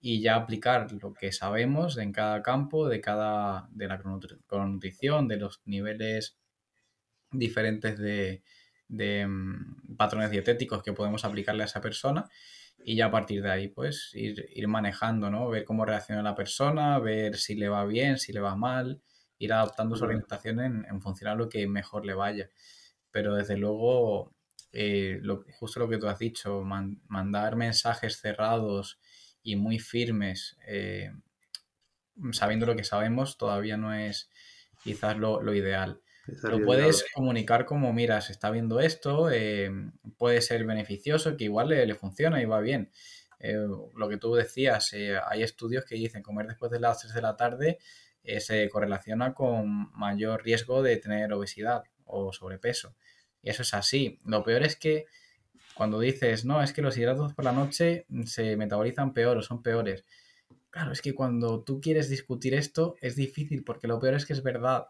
y 0.00 0.20
ya 0.22 0.36
aplicar 0.36 0.90
lo 0.92 1.12
que 1.12 1.32
sabemos 1.32 1.98
en 1.98 2.12
cada 2.12 2.42
campo, 2.42 2.88
de 2.88 3.00
cada 3.00 3.68
de 3.72 3.86
la 3.86 3.98
crononutrición, 3.98 5.28
de 5.28 5.36
los 5.36 5.60
niveles 5.66 6.38
diferentes 7.30 7.98
de, 7.98 8.42
mm, 9.26 9.96
patrones 9.96 10.30
dietéticos 10.30 10.82
que 10.82 10.92
podemos 10.92 11.24
aplicarle 11.24 11.62
a 11.62 11.66
esa 11.66 11.80
persona 11.80 12.28
y 12.84 12.96
ya 12.96 13.06
a 13.06 13.10
partir 13.10 13.42
de 13.42 13.50
ahí 13.50 13.68
pues 13.68 14.10
ir, 14.14 14.46
ir 14.54 14.68
manejando, 14.68 15.30
¿no? 15.30 15.48
Ver 15.50 15.64
cómo 15.64 15.84
reacciona 15.84 16.22
la 16.22 16.34
persona, 16.34 16.98
ver 16.98 17.36
si 17.36 17.54
le 17.54 17.68
va 17.68 17.84
bien, 17.84 18.18
si 18.18 18.32
le 18.32 18.40
va 18.40 18.56
mal, 18.56 19.02
ir 19.38 19.52
adaptando 19.52 19.96
su 19.96 20.04
orientación 20.04 20.60
en, 20.60 20.86
en 20.88 21.00
función 21.02 21.30
a 21.30 21.34
lo 21.34 21.48
que 21.48 21.66
mejor 21.68 22.06
le 22.06 22.14
vaya. 22.14 22.50
Pero 23.10 23.34
desde 23.34 23.56
luego, 23.56 24.34
eh, 24.72 25.20
justo 25.58 25.80
lo 25.80 25.88
que 25.88 25.98
tú 25.98 26.08
has 26.08 26.18
dicho, 26.18 26.62
mandar 26.62 27.56
mensajes 27.56 28.20
cerrados 28.20 29.00
y 29.42 29.56
muy 29.56 29.78
firmes, 29.78 30.56
eh, 30.66 31.12
sabiendo 32.32 32.66
lo 32.66 32.76
que 32.76 32.84
sabemos, 32.84 33.38
todavía 33.38 33.76
no 33.76 33.94
es 33.94 34.30
quizás 34.82 35.16
lo, 35.16 35.54
ideal. 35.54 36.00
Lo 36.42 36.64
puedes 36.64 37.04
comunicar 37.14 37.64
como, 37.64 37.92
mira, 37.92 38.20
se 38.20 38.32
está 38.32 38.50
viendo 38.50 38.80
esto, 38.80 39.30
eh, 39.30 39.70
puede 40.18 40.40
ser 40.42 40.64
beneficioso, 40.64 41.36
que 41.36 41.44
igual 41.44 41.68
le, 41.68 41.94
funciona 41.94 42.40
y 42.40 42.44
va 42.44 42.60
bien. 42.60 42.90
Eh, 43.38 43.56
lo 43.94 44.08
que 44.08 44.18
tú 44.18 44.34
decías, 44.34 44.94
hay 45.26 45.42
estudios 45.42 45.84
que 45.84 45.96
dicen 45.96 46.22
comer 46.22 46.46
después 46.46 46.70
de 46.70 46.80
las 46.80 47.00
3 47.00 47.14
de 47.14 47.22
la 47.22 47.36
tarde 47.36 47.78
se 48.38 48.68
correlaciona 48.68 49.32
con 49.32 49.90
mayor 49.92 50.44
riesgo 50.44 50.82
de 50.82 50.98
tener 50.98 51.32
obesidad 51.32 51.84
o 52.04 52.32
sobrepeso. 52.34 52.94
Y 53.42 53.50
eso 53.50 53.62
es 53.62 53.72
así. 53.72 54.20
Lo 54.24 54.44
peor 54.44 54.62
es 54.62 54.76
que 54.76 55.06
cuando 55.80 55.98
dices, 55.98 56.44
no, 56.44 56.62
es 56.62 56.74
que 56.74 56.82
los 56.82 56.98
hidratos 56.98 57.32
por 57.32 57.46
la 57.46 57.52
noche 57.52 58.04
se 58.26 58.54
metabolizan 58.58 59.14
peor 59.14 59.38
o 59.38 59.42
son 59.42 59.62
peores. 59.62 60.04
Claro, 60.68 60.92
es 60.92 61.00
que 61.00 61.14
cuando 61.14 61.64
tú 61.64 61.80
quieres 61.80 62.10
discutir 62.10 62.52
esto 62.52 62.96
es 63.00 63.16
difícil 63.16 63.64
porque 63.64 63.88
lo 63.88 63.98
peor 63.98 64.12
es 64.12 64.26
que 64.26 64.34
es 64.34 64.42
verdad. 64.42 64.88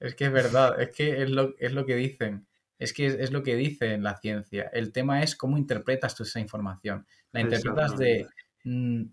Es 0.00 0.16
que 0.16 0.24
es 0.24 0.32
verdad, 0.32 0.82
es 0.82 0.90
que 0.90 1.22
es 1.22 1.30
lo, 1.30 1.54
es 1.60 1.74
lo 1.74 1.86
que 1.86 1.94
dicen. 1.94 2.48
Es 2.76 2.92
que 2.92 3.06
es, 3.06 3.30
lo 3.30 3.44
que 3.44 3.54
dice 3.54 3.96
la 3.98 4.16
ciencia. 4.16 4.68
El 4.72 4.90
tema 4.90 5.22
es 5.22 5.36
cómo 5.36 5.56
interpretas 5.58 6.16
tú 6.16 6.24
esa 6.24 6.40
información. 6.40 7.06
La 7.30 7.40
interpretas 7.40 7.96
de 7.96 8.26
mm, 8.64 9.04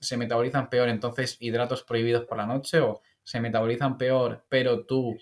se 0.00 0.16
metabolizan 0.16 0.70
peor, 0.70 0.88
entonces 0.88 1.36
hidratos 1.40 1.82
prohibidos 1.82 2.26
por 2.26 2.38
la 2.38 2.46
noche 2.46 2.78
o 2.78 3.02
se 3.24 3.40
metabolizan 3.40 3.98
peor, 3.98 4.44
pero 4.48 4.86
tú 4.86 5.18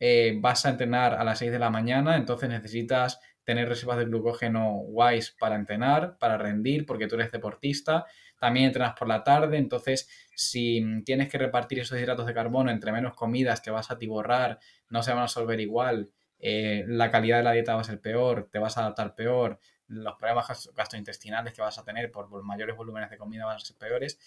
eh, 0.00 0.36
vas 0.40 0.66
a 0.66 0.70
entrenar 0.70 1.14
a 1.14 1.22
las 1.22 1.38
6 1.38 1.52
de 1.52 1.60
la 1.60 1.70
mañana, 1.70 2.16
entonces 2.16 2.48
necesitas 2.48 3.20
tener 3.46 3.68
reservas 3.68 3.98
de 3.98 4.06
glucógeno 4.06 4.82
guays 4.88 5.30
para 5.30 5.54
entrenar, 5.54 6.18
para 6.18 6.36
rendir, 6.36 6.84
porque 6.84 7.06
tú 7.06 7.14
eres 7.14 7.30
deportista. 7.30 8.04
También 8.40 8.66
entrenas 8.66 8.94
por 8.98 9.06
la 9.06 9.22
tarde, 9.22 9.56
entonces 9.56 10.10
si 10.34 10.84
tienes 11.04 11.30
que 11.30 11.38
repartir 11.38 11.78
esos 11.78 11.98
hidratos 11.98 12.26
de 12.26 12.34
carbono 12.34 12.72
entre 12.72 12.90
menos 12.90 13.14
comidas, 13.14 13.62
te 13.62 13.70
vas 13.70 13.90
a 13.90 13.96
tiborrar, 13.96 14.58
no 14.90 15.02
se 15.02 15.12
van 15.12 15.20
a 15.20 15.22
absorber 15.22 15.60
igual, 15.60 16.10
eh, 16.40 16.84
la 16.88 17.10
calidad 17.10 17.38
de 17.38 17.44
la 17.44 17.52
dieta 17.52 17.76
va 17.76 17.82
a 17.82 17.84
ser 17.84 18.00
peor, 18.00 18.48
te 18.50 18.58
vas 18.58 18.76
a 18.76 18.80
adaptar 18.80 19.14
peor, 19.14 19.60
los 19.86 20.16
problemas 20.16 20.68
gastrointestinales 20.74 21.54
que 21.54 21.62
vas 21.62 21.78
a 21.78 21.84
tener 21.84 22.10
por, 22.10 22.28
mayores 22.42 22.76
volúmenes 22.76 23.10
de 23.10 23.16
comida 23.16 23.46
van 23.46 23.56
a 23.56 23.60
ser 23.60 23.76
peores. 23.76 24.18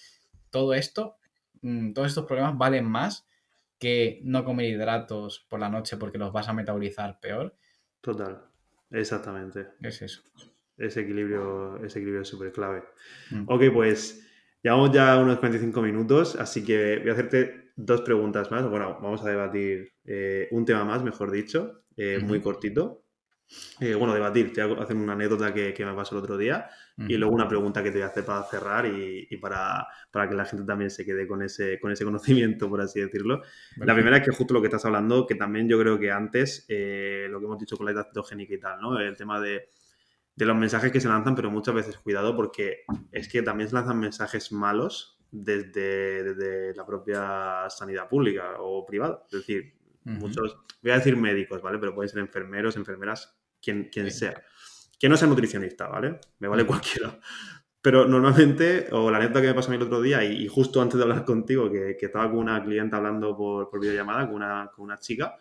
Todo 0.50 0.74
esto, 0.74 1.18
mm, 1.62 1.92
todos 1.92 2.08
estos 2.08 2.26
problemas 2.26 2.58
valen 2.58 2.86
más 2.86 3.28
que 3.80 4.22
no 4.24 4.46
comer 4.46 4.68
hidratos 4.68 5.46
por 5.50 5.60
la 5.60 5.70
noche 5.70 5.98
porque 5.98 6.18
los 6.18 6.32
vas 6.32 6.48
a 6.48 6.54
metabolizar 6.54 7.20
peor. 7.20 7.58
Total. 8.00 8.50
Exactamente. 8.92 9.68
Es 9.82 10.02
eso. 10.02 10.22
Ese 10.78 11.02
equilibrio, 11.02 11.78
ese 11.84 12.00
equilibrio 12.00 12.22
es 12.22 12.28
súper 12.28 12.52
clave. 12.52 12.84
Mm. 13.32 13.44
Ok, 13.48 13.64
pues 13.74 14.26
llevamos 14.64 14.92
ya 14.92 15.18
unos 15.18 15.40
45 15.40 15.82
minutos, 15.82 16.36
así 16.36 16.64
que 16.64 17.00
voy 17.00 17.10
a 17.10 17.14
hacerte 17.14 17.72
dos 17.76 18.02
preguntas 18.02 18.50
más. 18.52 18.68
Bueno, 18.70 18.98
vamos 19.02 19.24
a 19.24 19.30
debatir 19.30 19.92
eh, 20.06 20.48
un 20.52 20.66
tema 20.66 20.86
más, 20.86 21.04
mejor 21.04 21.32
dicho, 21.32 21.84
eh, 21.98 22.20
muy 22.20 22.42
cortito. 22.42 23.04
Eh, 23.80 23.96
bueno, 23.96 24.14
debatir, 24.14 24.54
te 24.54 24.62
hago 24.62 24.80
hacer 24.80 24.96
una 24.96 25.14
anécdota 25.14 25.54
que, 25.54 25.74
me 25.80 25.94
pasó 25.94 26.16
el 26.16 26.24
otro 26.24 26.38
día 26.38 26.70
y 26.98 27.16
luego 27.16 27.34
una 27.34 27.48
pregunta 27.48 27.82
que 27.82 27.92
te 27.92 27.98
voy 27.98 28.04
a 28.04 28.08
hacer 28.08 28.26
para 28.26 28.44
cerrar 28.44 28.86
y, 28.86 29.26
para, 29.38 29.88
que 30.12 30.36
la 30.36 30.46
gente 30.46 30.66
también 30.66 30.90
se 30.90 31.06
quede 31.06 31.26
con 31.28 31.42
ese, 31.42 31.80
con 31.80 31.92
ese 31.92 32.04
conocimiento, 32.04 32.70
por 32.70 32.82
así 32.82 33.00
decirlo. 33.00 33.42
La 33.78 33.94
primera 33.94 34.18
es 34.18 34.26
que 34.26 34.36
justo 34.36 34.54
lo 34.54 34.62
que 34.62 34.68
estás 34.68 34.86
hablando, 34.86 35.26
que 35.26 35.36
también 35.36 35.68
yo 35.68 35.80
creo 35.80 35.98
que 35.98 36.12
antes, 36.12 36.66
eh, 36.68 37.28
lo 37.30 37.40
que 37.40 37.46
hemos 37.46 37.58
dicho 37.58 37.78
con 37.78 37.86
la 37.86 37.94
edad 37.94 38.08
cetogénica 38.08 38.54
y 38.54 38.60
tal, 38.60 38.82
¿no? 38.82 39.00
El 39.00 39.16
tema 39.16 39.40
de, 39.40 39.70
los 40.36 40.58
mensajes 40.58 40.92
que 40.92 41.00
se 41.00 41.08
lanzan, 41.08 41.36
pero 41.36 41.50
muchas 41.50 41.74
veces 41.74 41.98
cuidado 41.98 42.36
porque 42.36 42.84
es 43.12 43.28
que 43.30 43.42
también 43.42 43.70
se 43.70 43.76
lanzan 43.76 44.00
mensajes 44.00 44.52
malos 44.52 45.20
desde, 45.32 46.24
desde 46.24 46.76
la 46.76 46.86
propia 46.86 47.70
sanidad 47.70 48.08
pública 48.10 48.56
o 48.60 48.86
privada. 48.86 49.24
Es 49.32 49.40
decir, 49.40 49.74
muchos, 50.04 50.58
voy 50.82 50.92
a 50.92 50.96
decir 50.96 51.16
médicos, 51.16 51.62
¿vale? 51.62 51.78
Pero 51.80 51.96
pueden 51.96 52.10
ser 52.10 52.20
enfermeros, 52.20 52.76
enfermeras, 52.76 53.39
quien, 53.62 53.90
quien 53.92 54.12
sea. 54.12 54.44
Que 55.00 55.08
no 55.08 55.18
sea 55.18 55.28
nutricionista, 55.28 55.88
¿vale? 55.88 56.20
Me 56.40 56.48
vale 56.48 56.66
cualquiera. 56.66 57.20
Pero 57.82 58.06
normalmente, 58.06 58.88
o 58.92 59.10
la 59.10 59.18
anécdota 59.18 59.42
que 59.42 59.48
me 59.48 59.54
pasó 59.54 59.70
a 59.70 59.72
mí 59.72 59.78
el 59.78 59.84
otro 59.84 60.02
día, 60.02 60.24
y, 60.24 60.48
justo 60.48 60.82
antes 60.82 60.98
de 60.98 61.04
hablar 61.04 61.24
contigo, 61.24 61.72
que, 61.72 61.96
que, 61.98 62.08
estaba 62.08 62.30
con 62.30 62.40
una 62.40 62.62
clienta 62.62 62.98
hablando 62.98 63.38
por, 63.38 63.70
por 63.70 63.80
videollamada, 63.80 64.28
con 64.28 64.36
una, 64.36 64.70
con 64.76 64.84
una 64.84 64.98
chica, 64.98 65.38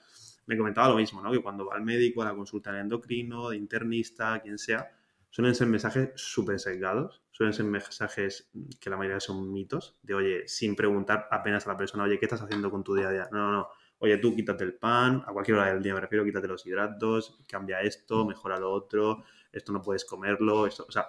me 0.47 0.57
comentaba 0.57 0.89
lo 0.89 0.97
mismo, 0.97 1.21
¿no? 1.21 1.33
Que 1.33 1.41
cuando 1.41 1.67
va 1.67 1.75
al 1.75 1.83
médico, 1.83 2.23
a 2.23 2.27
la 2.27 2.35
consulta 2.35 2.73
de 2.73 2.81
endocrino, 2.81 3.51
de 3.51 3.57
internista, 3.57 4.41
quien 4.41 4.57
sea, 4.57 4.89
suelen 5.31 5.55
ser 5.55 5.67
mensajes 5.67 6.11
súper 6.15 6.61
sesgados, 6.61 7.23
suelen 7.33 7.53
ser 7.53 7.67
mensajes 7.67 8.49
que 8.81 8.89
la 8.89 8.97
mayoría 8.97 9.21
son 9.21 9.53
mitos, 9.53 9.99
de 10.03 10.15
oye, 10.15 10.49
sin 10.49 10.77
preguntar 10.77 11.27
apenas 11.33 11.67
a 11.67 11.73
la 11.73 11.77
persona, 11.77 12.05
oye, 12.05 12.19
¿qué 12.21 12.27
estás 12.27 12.41
haciendo 12.41 12.71
con 12.71 12.85
tu 12.85 12.95
día 12.95 13.09
a 13.09 13.13
día? 13.13 13.29
No, 13.33 13.39
no, 13.39 13.53
no 13.53 13.69
oye, 13.99 14.19
tú 14.19 14.35
quítate 14.35 14.65
el 14.65 14.75
pan, 14.75 15.23
a 15.27 15.33
cualquier 15.33 15.59
hora 15.59 15.73
del 15.73 15.83
día 15.83 15.95
me 15.95 16.01
refiero, 16.01 16.25
quítate 16.25 16.49
los 16.49 16.65
hidratos, 16.67 17.39
cambia 17.49 17.81
esto, 17.81 18.25
mejora 18.25 18.59
lo 18.59 18.73
otro, 18.73 19.25
esto 19.53 19.73
no 19.73 19.83
puedes 19.83 20.05
comerlo, 20.05 20.67
esto, 20.67 20.85
o 20.89 20.93
sea, 20.93 21.07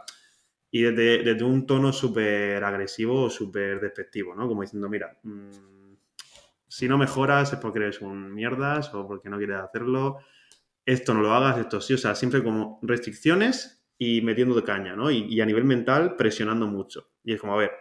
y 0.72 0.84
desde, 0.84 1.44
un 1.44 1.66
tono 1.66 1.92
súper 1.92 2.64
agresivo 2.64 3.24
o 3.24 3.30
súper 3.30 3.80
despectivo, 3.80 4.36
¿no? 4.36 4.48
Como 4.48 4.62
diciendo, 4.62 4.88
mira, 4.88 5.18
mm, 5.24 5.96
si 6.68 6.88
no 6.88 6.98
mejoras 6.98 7.54
es 7.54 7.60
porque 7.60 7.80
eres 7.80 8.02
un 8.02 8.34
mierdas 8.34 8.94
o 8.94 9.08
porque 9.08 9.30
no 9.30 9.38
quieres 9.38 9.58
hacerlo, 9.58 10.20
esto 10.86 11.14
no 11.14 11.22
lo 11.22 11.34
hagas, 11.34 11.58
esto 11.58 11.82
sí, 11.82 11.94
o 11.94 11.98
sea, 11.98 12.16
siempre 12.16 12.44
como 12.44 12.80
restricciones 12.84 13.84
y 13.98 14.22
metiendo 14.22 14.56
de 14.56 14.64
caña, 14.64 14.96
¿no? 14.96 15.10
Y, 15.12 15.26
y 15.26 15.42
a 15.42 15.46
nivel 15.46 15.66
mental 15.66 16.16
presionando 16.16 16.68
mucho. 16.68 17.10
Y 17.24 17.34
es 17.34 17.42
como, 17.42 17.54
a 17.54 17.58
ver, 17.58 17.72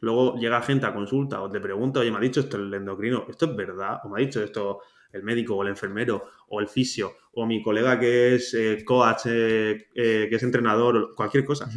Luego 0.00 0.36
llega 0.36 0.60
gente 0.62 0.86
a 0.86 0.94
consulta 0.94 1.40
o 1.42 1.50
te 1.50 1.60
pregunta, 1.60 2.00
oye, 2.00 2.10
me 2.10 2.18
ha 2.18 2.20
dicho 2.20 2.40
esto 2.40 2.56
el 2.56 2.72
endocrino, 2.72 3.26
¿esto 3.28 3.46
es 3.46 3.56
verdad? 3.56 3.98
O 4.04 4.08
me 4.08 4.20
ha 4.20 4.24
dicho 4.24 4.42
esto 4.42 4.80
el 5.12 5.22
médico 5.22 5.56
o 5.56 5.62
el 5.62 5.68
enfermero 5.68 6.24
o 6.48 6.60
el 6.60 6.68
fisio 6.68 7.14
o 7.32 7.46
mi 7.46 7.62
colega 7.62 7.98
que 7.98 8.34
es 8.34 8.54
eh, 8.54 8.82
coach, 8.84 9.26
eh, 9.26 9.88
eh, 9.94 10.26
que 10.28 10.36
es 10.36 10.42
entrenador, 10.42 11.14
cualquier 11.14 11.44
cosa. 11.44 11.68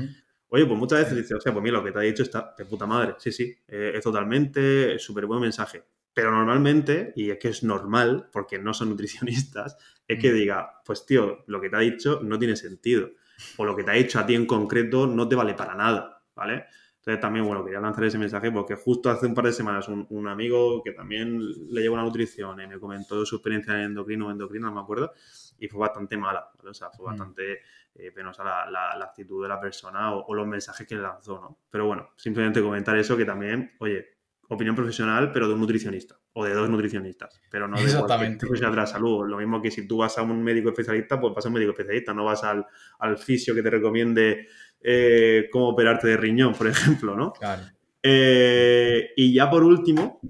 Oye, 0.49 0.65
pues 0.65 0.79
muchas 0.79 0.99
veces 0.99 1.15
dices, 1.15 1.33
o 1.33 1.41
sea, 1.41 1.53
pues 1.53 1.61
mira, 1.61 1.77
lo 1.77 1.83
que 1.83 1.91
te 1.91 1.99
ha 1.99 2.01
dicho 2.01 2.23
está 2.23 2.55
de 2.57 2.65
puta 2.65 2.85
madre. 2.85 3.15
Sí, 3.19 3.31
sí, 3.31 3.55
es 3.67 4.01
totalmente 4.03 4.97
súper 4.97 5.27
buen 5.27 5.41
mensaje. 5.41 5.83
Pero 6.11 6.31
normalmente, 6.31 7.13
y 7.15 7.29
es 7.29 7.37
que 7.37 7.49
es 7.49 7.63
normal, 7.63 8.29
porque 8.31 8.57
no 8.57 8.73
son 8.73 8.89
nutricionistas, 8.89 9.77
es 10.07 10.19
que 10.19 10.33
diga, 10.33 10.81
pues 10.83 11.05
tío, 11.05 11.43
lo 11.47 11.61
que 11.61 11.69
te 11.69 11.75
ha 11.75 11.79
dicho 11.79 12.19
no 12.23 12.39
tiene 12.39 12.55
sentido. 12.55 13.11
O 13.57 13.65
lo 13.65 13.75
que 13.75 13.83
te 13.83 13.91
ha 13.91 13.93
dicho 13.93 14.19
a 14.19 14.25
ti 14.25 14.35
en 14.35 14.45
concreto 14.45 15.07
no 15.07 15.27
te 15.27 15.35
vale 15.35 15.53
para 15.53 15.75
nada, 15.75 16.23
¿vale? 16.35 16.65
Entonces 17.09 17.21
también, 17.21 17.47
bueno, 17.47 17.65
quería 17.65 17.79
lanzar 17.79 18.03
ese 18.03 18.19
mensaje 18.19 18.51
porque 18.51 18.75
justo 18.75 19.09
hace 19.09 19.25
un 19.25 19.33
par 19.33 19.45
de 19.45 19.51
semanas 19.51 19.87
un, 19.87 20.27
amigo 20.27 20.83
que 20.83 20.91
también 20.91 21.39
le 21.73 21.81
lleva 21.81 21.95
una 21.95 22.03
nutrición 22.03 22.61
y 22.61 22.67
me 22.67 22.79
comentó 22.79 23.25
su 23.25 23.37
experiencia 23.37 23.73
en 23.73 23.85
endocrino 23.85 24.27
o 24.27 24.31
endocrina, 24.31 24.67
no 24.67 24.75
me 24.75 24.81
acuerdo, 24.81 25.11
y 25.57 25.67
fue 25.67 25.79
bastante 25.79 26.17
mala, 26.17 26.51
O 26.63 26.71
sea, 26.71 26.91
fue 26.91 27.07
mm. 27.07 27.09
bastante 27.09 27.61
eh, 27.95 28.11
penosa 28.11 28.43
la, 28.43 28.91
actitud 29.01 29.41
de 29.41 29.49
la 29.49 29.59
persona 29.59 30.13
o, 30.13 30.35
los 30.35 30.45
mensajes 30.45 30.85
que 30.85 30.95
le 30.95 31.01
lanzó, 31.01 31.41
¿no? 31.41 31.57
Pero 31.71 31.87
bueno, 31.87 32.11
simplemente 32.15 32.61
comentar 32.61 32.95
eso 32.95 33.17
que 33.17 33.25
también, 33.25 33.71
oye, 33.79 34.05
opinión 34.47 34.75
profesional, 34.75 35.31
pero 35.31 35.47
de 35.47 35.55
un 35.55 35.61
nutricionista 35.61 36.15
o 36.39 36.45
de 36.45 36.53
dos 36.53 36.69
nutricionistas, 36.69 37.41
pero 37.51 37.67
no 37.67 37.77
de 37.77 37.83
Exactamente. 37.83 38.39
profesional 38.39 38.73
de 38.73 38.81
la 38.81 38.87
salud. 38.87 39.27
Lo 39.27 39.37
mismo 39.37 39.61
que 39.61 39.69
si 39.69 39.85
tú 39.85 39.97
vas 39.97 40.17
a 40.17 40.21
un 40.21 40.41
médico 40.41 40.69
especialista, 40.69 41.19
pues 41.19 41.35
vas 41.35 41.43
a 41.43 41.49
un 41.49 41.53
médico 41.55 41.71
especialista, 41.71 42.13
no 42.13 42.23
vas 42.23 42.45
al, 42.45 42.65
al 42.99 43.17
fisio 43.17 43.53
que 43.53 43.61
te 43.61 43.69
recomiende 43.69 44.47
eh, 44.79 45.49
cómo 45.51 45.67
operarte 45.67 46.07
de 46.07 46.15
riñón, 46.15 46.53
por 46.53 46.67
ejemplo, 46.67 47.17
¿no? 47.17 47.33
Claro. 47.33 47.63
Eh, 48.01 49.09
y 49.17 49.33
ya 49.33 49.49
por 49.49 49.63
último, 49.63 50.21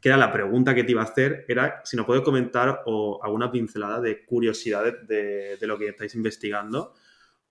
que 0.00 0.08
era 0.08 0.16
la 0.16 0.32
pregunta 0.32 0.72
que 0.72 0.84
te 0.84 0.92
iba 0.92 1.00
a 1.00 1.06
hacer, 1.06 1.44
era 1.48 1.80
si 1.84 1.96
nos 1.96 2.06
puedes 2.06 2.22
comentar 2.22 2.82
o 2.86 3.18
alguna 3.20 3.50
pincelada 3.50 4.00
de 4.00 4.24
curiosidades 4.24 5.04
de, 5.08 5.58
lo 5.62 5.76
que 5.76 5.88
estáis 5.88 6.14
investigando 6.14 6.94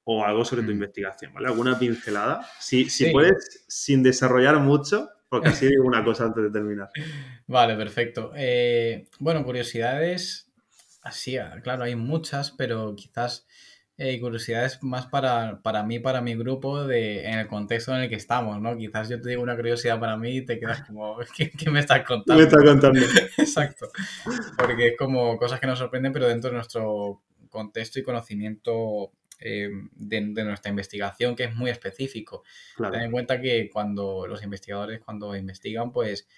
o 0.06 0.24
algo 0.24 0.46
sobre 0.46 0.62
tu 0.62 0.70
mm. 0.70 0.76
investigación, 0.76 1.34
¿vale? 1.34 1.50
¿Alguna 1.50 1.78
pincelada? 1.78 2.48
Si, 2.62 2.90
si 2.90 3.12
puedes, 3.12 3.66
sin 3.68 4.04
desarrollar 4.04 4.58
mucho, 4.60 5.10
porque 5.34 5.50
así 5.50 5.66
digo 5.66 5.84
una 5.84 6.04
cosa 6.04 6.26
antes 6.26 6.44
de 6.44 6.52
terminar. 6.52 6.92
Vale, 7.48 7.76
perfecto. 7.76 8.32
Eh, 8.36 9.08
bueno, 9.18 9.44
curiosidades, 9.44 10.48
así, 11.02 11.38
claro, 11.64 11.86
hay 11.86 11.96
muchas, 11.96 12.52
pero 12.52 12.94
quizás 12.96 13.48
eh, 13.98 14.20
curiosidades 14.20 14.84
más 14.84 15.08
para, 15.08 15.60
para 15.64 15.82
mí, 15.82 15.98
para 15.98 16.22
mi 16.22 16.36
grupo, 16.36 16.86
de, 16.86 17.26
en 17.26 17.40
el 17.40 17.48
contexto 17.48 17.96
en 17.96 18.04
el 18.04 18.10
que 18.10 18.16
estamos, 18.16 18.62
¿no? 18.62 18.78
Quizás 18.78 19.10
yo 19.10 19.20
te 19.20 19.30
digo 19.30 19.42
una 19.42 19.56
curiosidad 19.56 20.00
para 20.00 20.18
mí 20.18 20.38
y 20.38 20.46
te 20.46 20.60
quedas 20.60 20.84
como, 20.84 21.18
¿qué, 21.36 21.72
me 21.72 21.80
estás 21.80 22.06
contando? 22.06 22.40
Me 22.40 22.48
estás 22.48 22.64
contando. 22.64 23.00
Exacto. 23.40 23.90
Porque 24.56 24.90
es 24.90 24.98
como 25.00 25.36
cosas 25.38 25.60
que 25.60 25.66
nos 25.66 25.80
sorprenden, 25.80 26.14
pero 26.14 26.28
dentro 26.28 26.52
de 26.52 26.58
nuestro 26.58 27.24
contexto 27.50 28.00
y 28.00 28.04
conocimiento 28.04 29.12
eh, 29.46 29.70
de, 29.92 30.22
nuestra 30.22 30.70
investigación, 30.70 31.36
que 31.36 31.44
es 31.44 31.56
muy 31.56 31.70
específico. 31.70 32.44
Ten 32.78 33.02
en 33.02 33.12
cuenta 33.12 33.42
que 33.42 33.70
cuando 33.70 34.26
los 34.26 34.42
investigadores, 34.42 35.02
cuando 35.02 35.36
investigan, 35.36 35.92
pues 35.92 36.30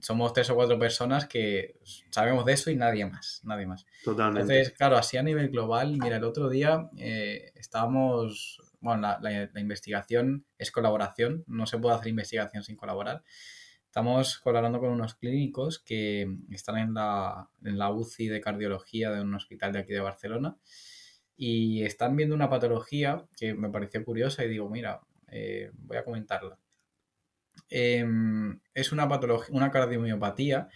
somos 0.00 0.32
tres 0.32 0.50
o 0.50 0.56
cuatro 0.56 0.76
personas 0.76 1.26
que 1.26 1.78
sabemos 2.10 2.44
de 2.44 2.54
eso 2.54 2.72
y 2.72 2.76
nadie 2.76 3.06
más, 3.06 3.42
nadie 3.44 3.66
más. 3.66 3.86
Totalmente. 4.02 4.40
Entonces, 4.40 4.76
claro, 4.76 4.96
así 4.96 5.16
a 5.16 5.22
nivel 5.22 5.50
global, 5.50 5.96
mira, 5.98 6.16
el 6.16 6.24
otro 6.24 6.48
día 6.48 6.90
eh, 6.98 7.52
estábamos, 7.54 8.60
bueno, 8.80 9.16
la, 9.20 9.48
investigación 9.54 10.44
es 10.58 10.72
colaboración, 10.72 11.44
no 11.46 11.64
se 11.66 11.78
puede 11.78 11.94
hacer 11.94 12.08
investigación 12.08 12.64
sin 12.64 12.74
colaborar. 12.74 13.22
Estamos 13.86 14.38
colaborando 14.38 14.80
con 14.80 14.90
unos 14.90 15.14
clínicos 15.14 15.78
que 15.78 16.28
están 16.50 16.76
en 16.78 16.94
la, 16.94 17.48
en 17.64 17.78
la 17.78 17.90
UCI 17.92 18.26
de 18.26 18.40
cardiología 18.40 19.12
de 19.12 19.20
un 19.20 19.32
hospital 19.34 19.72
de 19.72 19.78
aquí 19.78 19.92
de 19.92 20.00
Barcelona 20.00 20.56
y 21.40 21.84
están 21.84 22.16
viendo 22.16 22.34
una 22.34 22.50
patología 22.50 23.24
que 23.36 23.54
me 23.54 23.70
pareció 23.70 24.04
curiosa 24.04 24.44
y 24.44 24.48
digo, 24.48 24.68
mira, 24.68 25.00
eh, 25.30 25.70
voy 25.72 25.96
a 25.96 26.04
comentarla. 26.04 26.58
Em, 27.70 28.60
es 28.74 28.90
una 28.90 29.08
patología, 29.08 29.54
una 29.54 29.70
cardiomiopatía 29.70 30.68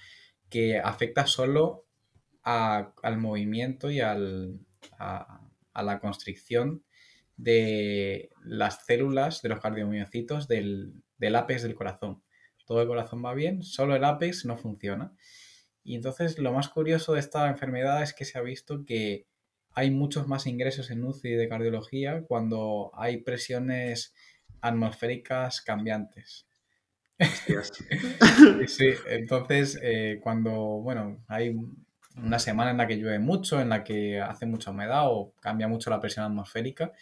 que 0.49 0.79
afecta 0.79 1.27
solo 1.27 1.87
al 2.45 3.19
movimiento 3.19 3.91
y 3.91 4.01
al, 4.01 4.61
a, 4.99 5.43
la 5.83 5.99
constricción 5.99 6.85
de 7.37 8.31
las 8.45 8.85
células 8.87 9.43
de 9.43 9.49
los 9.49 9.61
cardiomiocitos 9.61 10.47
del, 10.47 10.93
del 11.19 11.35
ápex 11.35 11.63
del 11.63 11.75
corazón. 11.75 12.23
Todo 12.67 12.83
el 12.83 12.89
corazón 12.89 13.25
va 13.25 13.35
bien, 13.35 13.65
solo 13.65 13.97
el 13.97 14.05
ápex 14.05 14.45
no 14.45 14.57
funciona. 14.57 15.13
Y 15.83 15.97
entonces 15.97 16.39
lo 16.39 16.53
más 16.53 16.69
curioso 16.69 17.15
de 17.15 17.21
esta 17.21 17.49
enfermedad 17.49 18.03
es 18.03 18.15
que 18.15 18.25
se 18.25 18.39
ha 18.39 18.43
visto 18.43 18.85
que 18.85 19.27
hay 19.75 19.91
muchos 19.91 20.29
más 20.29 20.47
ingresos 20.47 20.91
en 20.91 21.05
UCI 21.05 21.31
de 21.31 21.49
cardiología 21.49 22.23
cuando 22.27 22.91
hay 22.95 23.19
presiones 23.19 24.15
atmosféricas 24.61 25.61
cambiantes. 25.61 26.47
sí, 28.67 28.91
entonces 29.09 29.79
eh, 29.83 30.19
cuando, 30.23 30.53
bueno, 30.53 31.23
hay 31.29 31.55
una 32.17 32.39
semana 32.39 32.73
en 32.73 32.77
la 32.79 32.87
que 32.87 32.97
llueve 32.97 33.19
mucho, 33.19 33.61
en 33.61 33.69
la 33.69 33.85
que 33.85 34.21
hace 34.21 34.47
mucha 34.47 34.71
humedad 34.71 35.05
o 35.07 35.35
cambia 35.41 35.69
mucho 35.69 35.91
la 35.91 36.01
presión 36.01 36.25
atmosférica, 36.25 36.93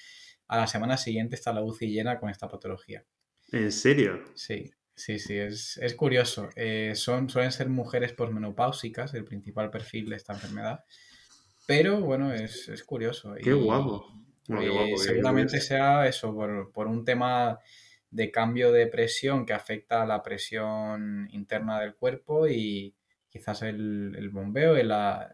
a 0.46 0.56
la 0.56 0.66
semana 0.66 0.96
siguiente 0.96 1.36
está 1.36 1.52
la 1.52 1.62
UCI 1.62 1.88
llena 1.88 2.18
con 2.18 2.28
esta 2.28 2.48
patología. 2.48 3.04
¿En 3.52 3.72
serio? 3.72 4.22
Sí, 4.34 4.70
sí, 4.94 5.18
sí, 5.18 5.36
es, 5.36 5.78
curioso. 5.96 6.48
Eh, 6.56 6.92
son, 6.94 7.28
suelen 7.28 7.52
ser 7.52 7.68
mujeres 7.68 8.12
posmenopáusicas, 8.12 9.14
el 9.14 9.24
principal 9.24 9.70
perfil 9.70 10.10
de 10.10 10.16
esta 10.16 10.32
enfermedad, 10.32 10.84
pero 11.70 12.00
bueno, 12.00 12.32
es, 12.32 12.82
curioso. 12.82 13.32
Qué 13.40 13.52
guapo. 13.52 14.04
seguramente 14.96 15.60
sea 15.60 16.04
eso, 16.08 16.34
por, 16.34 16.72
por 16.72 16.88
un 16.88 17.04
tema 17.04 17.60
de 18.10 18.32
cambio 18.32 18.72
de 18.72 18.88
presión 18.88 19.46
que 19.46 19.52
afecta 19.52 20.02
a 20.02 20.06
la 20.06 20.20
presión 20.20 21.28
interna 21.30 21.78
del 21.78 21.94
cuerpo 21.94 22.48
y 22.48 22.96
quizás 23.28 23.62
el, 23.62 24.30
bombeo 24.32 24.76
y 24.76 24.82
la, 24.82 25.32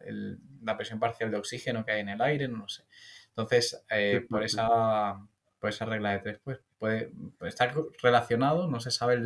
presión 0.77 1.01
parcial 1.01 1.31
de 1.31 1.39
oxígeno 1.39 1.87
que 1.87 1.93
hay 1.93 2.01
en 2.03 2.11
el 2.11 2.21
aire, 2.21 2.49
no 2.49 2.59
lo 2.59 2.69
sé. 2.69 2.85
Entonces, 3.29 3.83
eh, 3.89 4.27
por, 4.29 4.45
esa, 4.45 5.19
por 5.59 5.71
esa 5.71 5.87
regla 5.87 6.13
de 6.13 6.19
tres, 6.19 6.41
pues 6.45 6.61
puede, 6.77 7.13
estar 7.47 7.75
relacionado, 8.03 8.69
no 8.69 8.81
se 8.81 8.91
sabe 8.91 9.23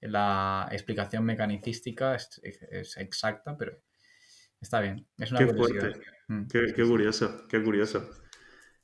la 0.00 0.68
explicación 0.72 1.24
mecanicística 1.24 2.16
es, 2.16 2.40
exacta, 2.96 3.56
pero 3.56 3.78
Está 4.62 4.80
bien, 4.80 5.06
es 5.18 5.30
una 5.30 5.44
Qué 5.44 5.44
curiosidad. 5.44 5.92
fuerte. 5.92 6.00
Mm, 6.28 6.44
Qué, 6.48 6.72
curioso, 6.86 7.46
qué 7.48 7.62
curioso. 7.62 8.10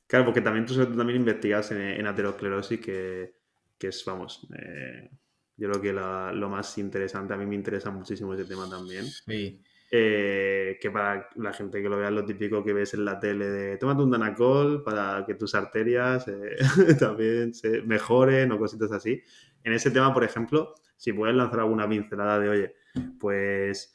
Claro, 0.07 0.25
porque 0.25 0.41
también 0.41 0.65
tú, 0.65 0.75
también 0.95 1.19
investigas 1.21 1.71
en, 1.71 1.81
en 1.81 2.07
aterosclerosis, 2.07 2.79
que, 2.81 3.35
que 3.77 3.87
es, 3.89 4.03
vamos, 4.05 4.47
eh, 4.57 5.09
yo 5.57 5.69
creo 5.69 5.81
que 5.81 5.93
la- 5.93 6.31
lo 6.33 6.49
más 6.49 6.77
interesante, 6.79 7.33
a 7.33 7.37
mí 7.37 7.45
me 7.45 7.55
interesa 7.55 7.91
muchísimo 7.91 8.33
ese 8.33 8.45
tema 8.45 8.69
también. 8.69 9.17
Sí, 9.25 9.61
Eh, 9.91 10.77
que 10.81 10.91
para 10.91 11.29
la 11.37 11.53
gente 11.53 11.81
que 11.81 11.89
lo 11.89 11.97
vea 11.97 12.11
lo 12.11 12.25
típico 12.25 12.63
que 12.63 12.73
ves 12.73 12.93
en 12.95 13.05
la 13.05 13.19
tele 13.19 13.47
de 13.49 13.77
tómate 13.77 14.03
un 14.03 14.11
Danacol 14.11 14.83
para 14.83 15.25
que 15.25 15.35
tus 15.35 15.55
arterias 15.55 16.27
eh, 16.27 16.57
también 16.99 17.53
se 17.55 17.81
mejoren 17.83 18.51
o 18.51 18.59
cositas 18.59 18.91
así. 18.91 19.21
En 19.63 19.73
ese 19.73 19.91
tema, 19.91 20.13
por 20.13 20.23
ejemplo, 20.23 20.75
si 20.97 21.13
puedes 21.13 21.35
lanzar 21.35 21.61
alguna 21.61 21.87
pincelada 21.89 22.39
de, 22.39 22.49
oye, 22.49 22.75
pues 23.17 23.93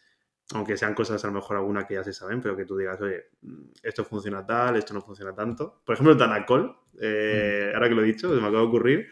aunque 0.53 0.77
sean 0.77 0.95
cosas 0.95 1.23
a 1.25 1.29
lo 1.29 1.35
mejor 1.35 1.57
alguna 1.57 1.87
que 1.87 1.95
ya 1.95 2.05
se 2.05 2.13
saben, 2.13 2.41
pero 2.41 2.57
que 2.57 2.65
tú 2.65 2.77
digas, 2.77 3.01
oye, 3.01 3.25
mm, 3.43 3.63
esto 3.83 4.05
funciona 4.05 4.45
tal, 4.45 4.77
esto 4.77 4.93
no 4.93 5.01
funciona 5.01 5.35
tanto. 5.35 5.81
Por 5.85 5.95
ejemplo, 5.95 6.13
el 6.13 6.19
Danacol, 6.19 6.77
eh, 7.01 7.71
ahora 7.75 7.89
que 7.89 7.95
lo 7.95 8.03
he 8.03 8.07
dicho, 8.07 8.29
se 8.29 8.41
me 8.41 8.47
acaba 8.49 8.61
de 8.61 8.67
ocurrir. 8.67 9.09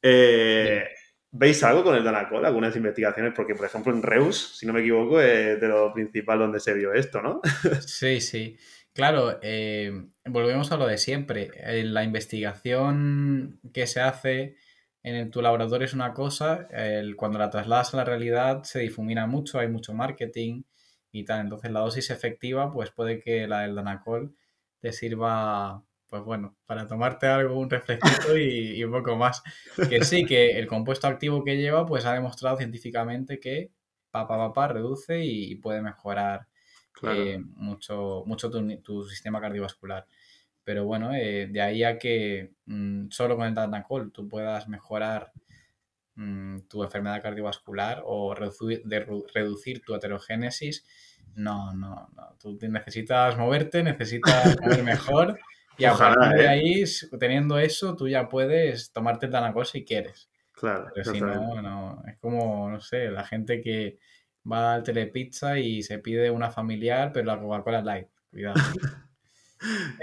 Eh, 0.00 0.84
¿Veis 1.30 1.62
algo 1.62 1.84
con 1.84 1.94
el 1.94 2.04
Danacol? 2.04 2.44
Algunas 2.44 2.76
investigaciones, 2.76 3.32
porque 3.34 3.54
por 3.54 3.66
ejemplo 3.66 3.92
en 3.92 4.02
Reus, 4.02 4.58
si 4.58 4.66
no 4.66 4.72
me 4.72 4.80
equivoco, 4.80 5.20
es 5.20 5.60
de 5.60 5.68
lo 5.68 5.92
principal 5.92 6.40
donde 6.40 6.60
se 6.60 6.74
vio 6.74 6.92
esto, 6.92 7.22
¿no? 7.22 7.40
sí, 7.86 8.20
sí. 8.20 8.58
Claro, 8.92 9.38
eh, 9.40 10.08
volvemos 10.26 10.72
a 10.72 10.76
lo 10.76 10.86
de 10.86 10.98
siempre. 10.98 11.50
La 11.84 12.04
investigación 12.04 13.60
que 13.72 13.86
se 13.86 14.00
hace 14.00 14.56
en 15.02 15.14
el- 15.16 15.30
tu 15.30 15.42
laboratorio 15.42 15.84
es 15.86 15.94
una 15.94 16.12
cosa, 16.14 16.68
el- 16.70 17.16
cuando 17.16 17.38
la 17.38 17.50
trasladas 17.50 17.92
a 17.94 17.96
la 17.98 18.04
realidad 18.04 18.62
se 18.64 18.80
difumina 18.80 19.26
mucho, 19.26 19.58
hay 19.58 19.68
mucho 19.68 19.92
marketing 19.94 20.62
y 21.10 21.24
tal. 21.24 21.40
Entonces 21.40 21.70
la 21.70 21.80
dosis 21.80 22.10
efectiva, 22.10 22.72
pues 22.72 22.90
puede 22.90 23.20
que 23.20 23.46
la 23.48 23.60
del 23.60 23.74
Danacol 23.74 24.34
te 24.80 24.92
sirva, 24.92 25.82
pues 26.08 26.22
bueno, 26.24 26.56
para 26.66 26.86
tomarte 26.86 27.26
algo, 27.26 27.58
un 27.58 27.70
refresquito 27.70 28.36
y, 28.36 28.76
y 28.78 28.84
un 28.84 28.92
poco 28.92 29.16
más. 29.16 29.42
Que 29.88 30.04
sí, 30.04 30.24
que 30.26 30.58
el 30.58 30.66
compuesto 30.66 31.06
activo 31.06 31.44
que 31.44 31.56
lleva, 31.56 31.86
pues 31.86 32.04
ha 32.04 32.12
demostrado 32.14 32.56
científicamente 32.56 33.38
que 33.40 33.70
pa, 34.10 34.26
pa, 34.26 34.36
pa, 34.36 34.52
pa, 34.52 34.68
reduce 34.68 35.24
y 35.24 35.54
puede 35.56 35.82
mejorar 35.82 36.46
Claro. 36.92 37.22
eh, 37.24 37.38
mucho, 37.56 38.22
mucho 38.26 38.50
tu, 38.50 38.82
tu 38.82 39.04
sistema 39.04 39.40
cardiovascular. 39.40 40.06
Pero 40.64 40.84
bueno, 40.84 41.12
eh, 41.14 41.48
de 41.50 41.60
ahí 41.60 41.82
a 41.84 41.98
que 41.98 42.52
mm, 42.66 43.08
solo 43.10 43.36
con 43.36 43.46
el 43.46 43.54
Danacol 43.54 44.12
tú 44.12 44.28
puedas 44.28 44.68
mejorar 44.68 45.32
mm, 46.14 46.60
tu 46.68 46.82
enfermedad 46.84 47.22
cardiovascular 47.22 48.02
o 48.04 48.34
reducir, 48.34 48.82
de- 48.84 49.06
reducir 49.34 49.82
tu 49.82 49.94
aterogénesis, 49.94 50.84
no, 51.34 51.72
no, 51.74 52.08
no. 52.14 52.36
Tú 52.40 52.58
necesitas 52.68 53.36
moverte, 53.38 53.82
necesitas 53.82 54.56
comer 54.56 54.82
mejor 54.84 55.38
y 55.78 55.84
a 55.84 55.92
Ojalá, 55.92 56.14
partir 56.14 56.38
de 56.38 56.44
¿eh? 56.44 56.48
ahí, 56.48 56.84
teniendo 57.18 57.58
eso, 57.58 57.96
tú 57.96 58.06
ya 58.08 58.28
puedes 58.28 58.92
tomarte 58.92 59.26
el 59.26 59.32
Danacol 59.32 59.66
si 59.66 59.84
quieres. 59.84 60.28
Claro, 60.52 60.90
Pero 60.94 61.12
si 61.12 61.20
no, 61.20 61.60
no. 61.62 62.02
Es 62.06 62.18
como, 62.18 62.70
no 62.70 62.80
sé, 62.80 63.10
la 63.10 63.24
gente 63.24 63.60
que 63.62 63.98
va 64.50 64.74
al 64.74 64.82
Telepizza 64.82 65.58
y 65.58 65.82
se 65.82 65.98
pide 65.98 66.30
una 66.30 66.50
familiar, 66.50 67.10
pero 67.12 67.26
la 67.26 67.40
Coca-Cola 67.40 67.80
Light. 67.82 68.08
Cuidado. 68.30 68.54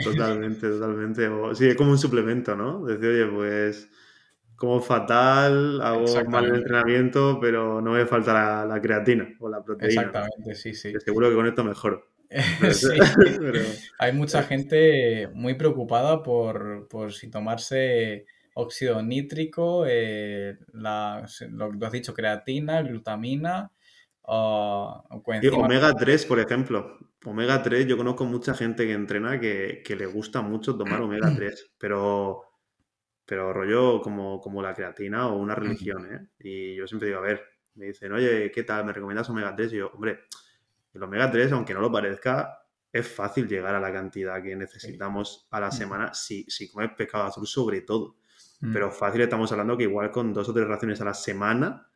Totalmente, 0.03 0.67
totalmente. 0.69 1.27
O- 1.27 1.53
sí, 1.55 1.67
es 1.67 1.75
como 1.75 1.91
un 1.91 1.97
suplemento, 1.97 2.55
¿no? 2.55 2.85
Decir, 2.85 3.09
oye, 3.09 3.25
pues 3.27 3.89
como 4.55 4.81
fatal, 4.81 5.81
hago 5.81 6.05
mal 6.29 6.45
el 6.45 6.55
entrenamiento, 6.55 7.39
pero 7.39 7.79
no 7.81 7.91
me 7.91 8.05
falta 8.05 8.33
la, 8.33 8.65
la 8.65 8.81
creatina 8.81 9.29
o 9.39 9.47
la 9.49 9.63
proteína. 9.63 10.01
Exactamente, 10.01 10.55
sí, 10.55 10.73
sí. 10.73 10.91
Que 10.91 10.99
seguro 10.99 11.29
que 11.29 11.35
con 11.35 11.47
esto 11.47 11.63
mejoro. 11.63 12.03
Pero- 12.59 12.73
Sí. 12.73 12.87
pero- 13.39 13.59
Hay 13.99 14.11
mucha 14.13 14.43
gente 14.43 15.29
muy 15.33 15.53
preocupada 15.55 16.21
por, 16.23 16.87
por 16.89 17.13
si 17.13 17.29
tomarse 17.29 18.25
óxido 18.53 19.01
nítrico, 19.01 19.85
eh, 19.87 20.57
la, 20.73 21.25
lo 21.51 21.71
que 21.71 21.77
tú 21.77 21.85
has 21.85 21.91
dicho, 21.93 22.13
creatina, 22.13 22.81
glutamina 22.81 23.71
o, 24.31 25.03
o 25.09 25.59
omega 25.59 25.93
3, 25.95 26.25
por 26.25 26.39
ejemplo. 26.39 26.97
Omega 27.25 27.61
3, 27.61 27.87
yo 27.87 27.97
conozco 27.97 28.25
mucha 28.25 28.53
gente 28.53 28.85
que 28.85 28.93
entrena 28.93 29.39
que, 29.39 29.81
que 29.83 29.95
le 29.95 30.05
gusta 30.05 30.41
mucho 30.41 30.77
tomar 30.77 31.01
omega 31.01 31.31
3, 31.35 31.73
pero, 31.77 32.43
pero 33.25 33.51
rollo 33.53 34.01
como, 34.01 34.39
como 34.39 34.61
la 34.61 34.73
creatina 34.73 35.27
o 35.27 35.37
una 35.37 35.55
religión, 35.55 36.13
¿eh? 36.13 36.27
Y 36.39 36.75
yo 36.75 36.87
siempre 36.87 37.07
digo, 37.07 37.19
a 37.19 37.23
ver, 37.23 37.43
me 37.75 37.87
dicen, 37.87 38.11
oye, 38.11 38.51
¿qué 38.51 38.63
tal? 38.63 38.85
¿Me 38.85 38.93
recomiendas 38.93 39.29
omega 39.29 39.55
3? 39.55 39.73
Y 39.73 39.77
yo, 39.77 39.89
hombre, 39.93 40.25
el 40.93 41.03
omega 41.03 41.31
3, 41.31 41.51
aunque 41.53 41.73
no 41.73 41.81
lo 41.81 41.91
parezca, 41.91 42.59
es 42.91 43.07
fácil 43.07 43.47
llegar 43.47 43.73
a 43.75 43.79
la 43.79 43.91
cantidad 43.91 44.41
que 44.41 44.55
necesitamos 44.55 45.47
a 45.51 45.59
la 45.59 45.71
semana 45.71 46.13
si, 46.13 46.43
si 46.49 46.69
comes 46.69 46.91
pescado 46.95 47.25
azul 47.25 47.47
sobre 47.47 47.81
todo. 47.81 48.17
Mm, 48.61 48.73
Pero 48.73 48.91
fácil 48.91 49.21
estamos 49.21 49.51
hablando 49.51 49.77
que 49.77 49.83
igual 49.83 50.11
con 50.11 50.33
dos 50.33 50.49
o 50.49 50.53
tres 50.53 50.67
raciones 50.67 51.01
a 51.01 51.05
la 51.05 51.13
semana 51.13 51.87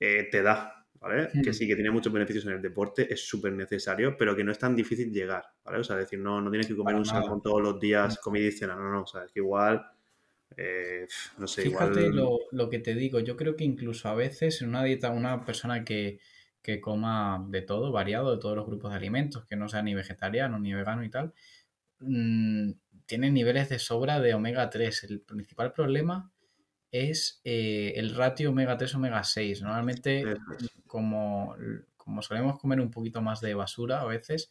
eh, 0.00 0.28
te 0.30 0.42
da, 0.42 0.77
¿vale? 1.00 1.28
Mm. 1.32 1.42
Que 1.42 1.52
sí, 1.52 1.66
que 1.66 1.74
tiene 1.74 1.90
muchos 1.90 2.12
beneficios 2.12 2.44
en 2.46 2.52
el 2.52 2.62
deporte, 2.62 3.12
es 3.12 3.26
súper 3.26 3.52
necesario, 3.52 4.16
pero 4.16 4.34
que 4.34 4.44
no 4.44 4.52
es 4.52 4.58
tan 4.58 4.74
difícil 4.74 5.12
llegar, 5.12 5.44
¿vale? 5.64 5.78
O 5.78 5.84
sea, 5.84 5.96
decir, 5.96 6.18
no, 6.18 6.40
no 6.40 6.50
tienes 6.50 6.66
que 6.66 6.74
comer 6.74 6.94
Para 6.94 6.96
un 6.98 7.06
nada. 7.06 7.20
salmón 7.22 7.42
todos 7.42 7.62
los 7.62 7.80
días, 7.80 8.18
comida 8.18 8.46
y 8.46 8.52
cena, 8.52 8.74
no, 8.76 8.90
no, 8.90 9.02
o 9.02 9.06
sea, 9.06 9.24
es 9.24 9.32
que 9.32 9.40
igual, 9.40 9.84
eh, 10.56 11.06
no 11.38 11.46
sé, 11.46 11.62
Fíjate 11.62 12.00
igual... 12.00 12.16
lo, 12.16 12.38
lo 12.50 12.68
que 12.68 12.78
te 12.78 12.94
digo, 12.94 13.20
yo 13.20 13.36
creo 13.36 13.56
que 13.56 13.64
incluso 13.64 14.08
a 14.08 14.14
veces 14.14 14.62
en 14.62 14.70
una 14.70 14.82
dieta, 14.84 15.10
una 15.10 15.44
persona 15.44 15.84
que, 15.84 16.20
que 16.62 16.80
coma 16.80 17.46
de 17.48 17.62
todo, 17.62 17.92
variado, 17.92 18.34
de 18.34 18.40
todos 18.40 18.56
los 18.56 18.66
grupos 18.66 18.90
de 18.90 18.96
alimentos, 18.96 19.46
que 19.46 19.56
no 19.56 19.68
sea 19.68 19.82
ni 19.82 19.94
vegetariano 19.94 20.58
ni 20.58 20.74
vegano 20.74 21.04
y 21.04 21.10
tal, 21.10 21.32
mm, 22.00 22.72
tiene 23.06 23.30
niveles 23.30 23.68
de 23.70 23.78
sobra 23.78 24.20
de 24.20 24.34
omega 24.34 24.68
3. 24.68 25.04
El 25.04 25.20
principal 25.20 25.72
problema 25.72 26.30
es 26.90 27.40
eh, 27.44 27.92
el 27.96 28.14
ratio 28.14 28.50
omega 28.50 28.76
3 28.76 28.94
omega 28.94 29.22
6. 29.24 29.62
Normalmente, 29.62 30.32
es. 30.32 30.38
como, 30.86 31.56
como 31.96 32.22
solemos 32.22 32.58
comer 32.58 32.80
un 32.80 32.90
poquito 32.90 33.20
más 33.22 33.40
de 33.40 33.54
basura 33.54 34.00
a 34.00 34.06
veces, 34.06 34.50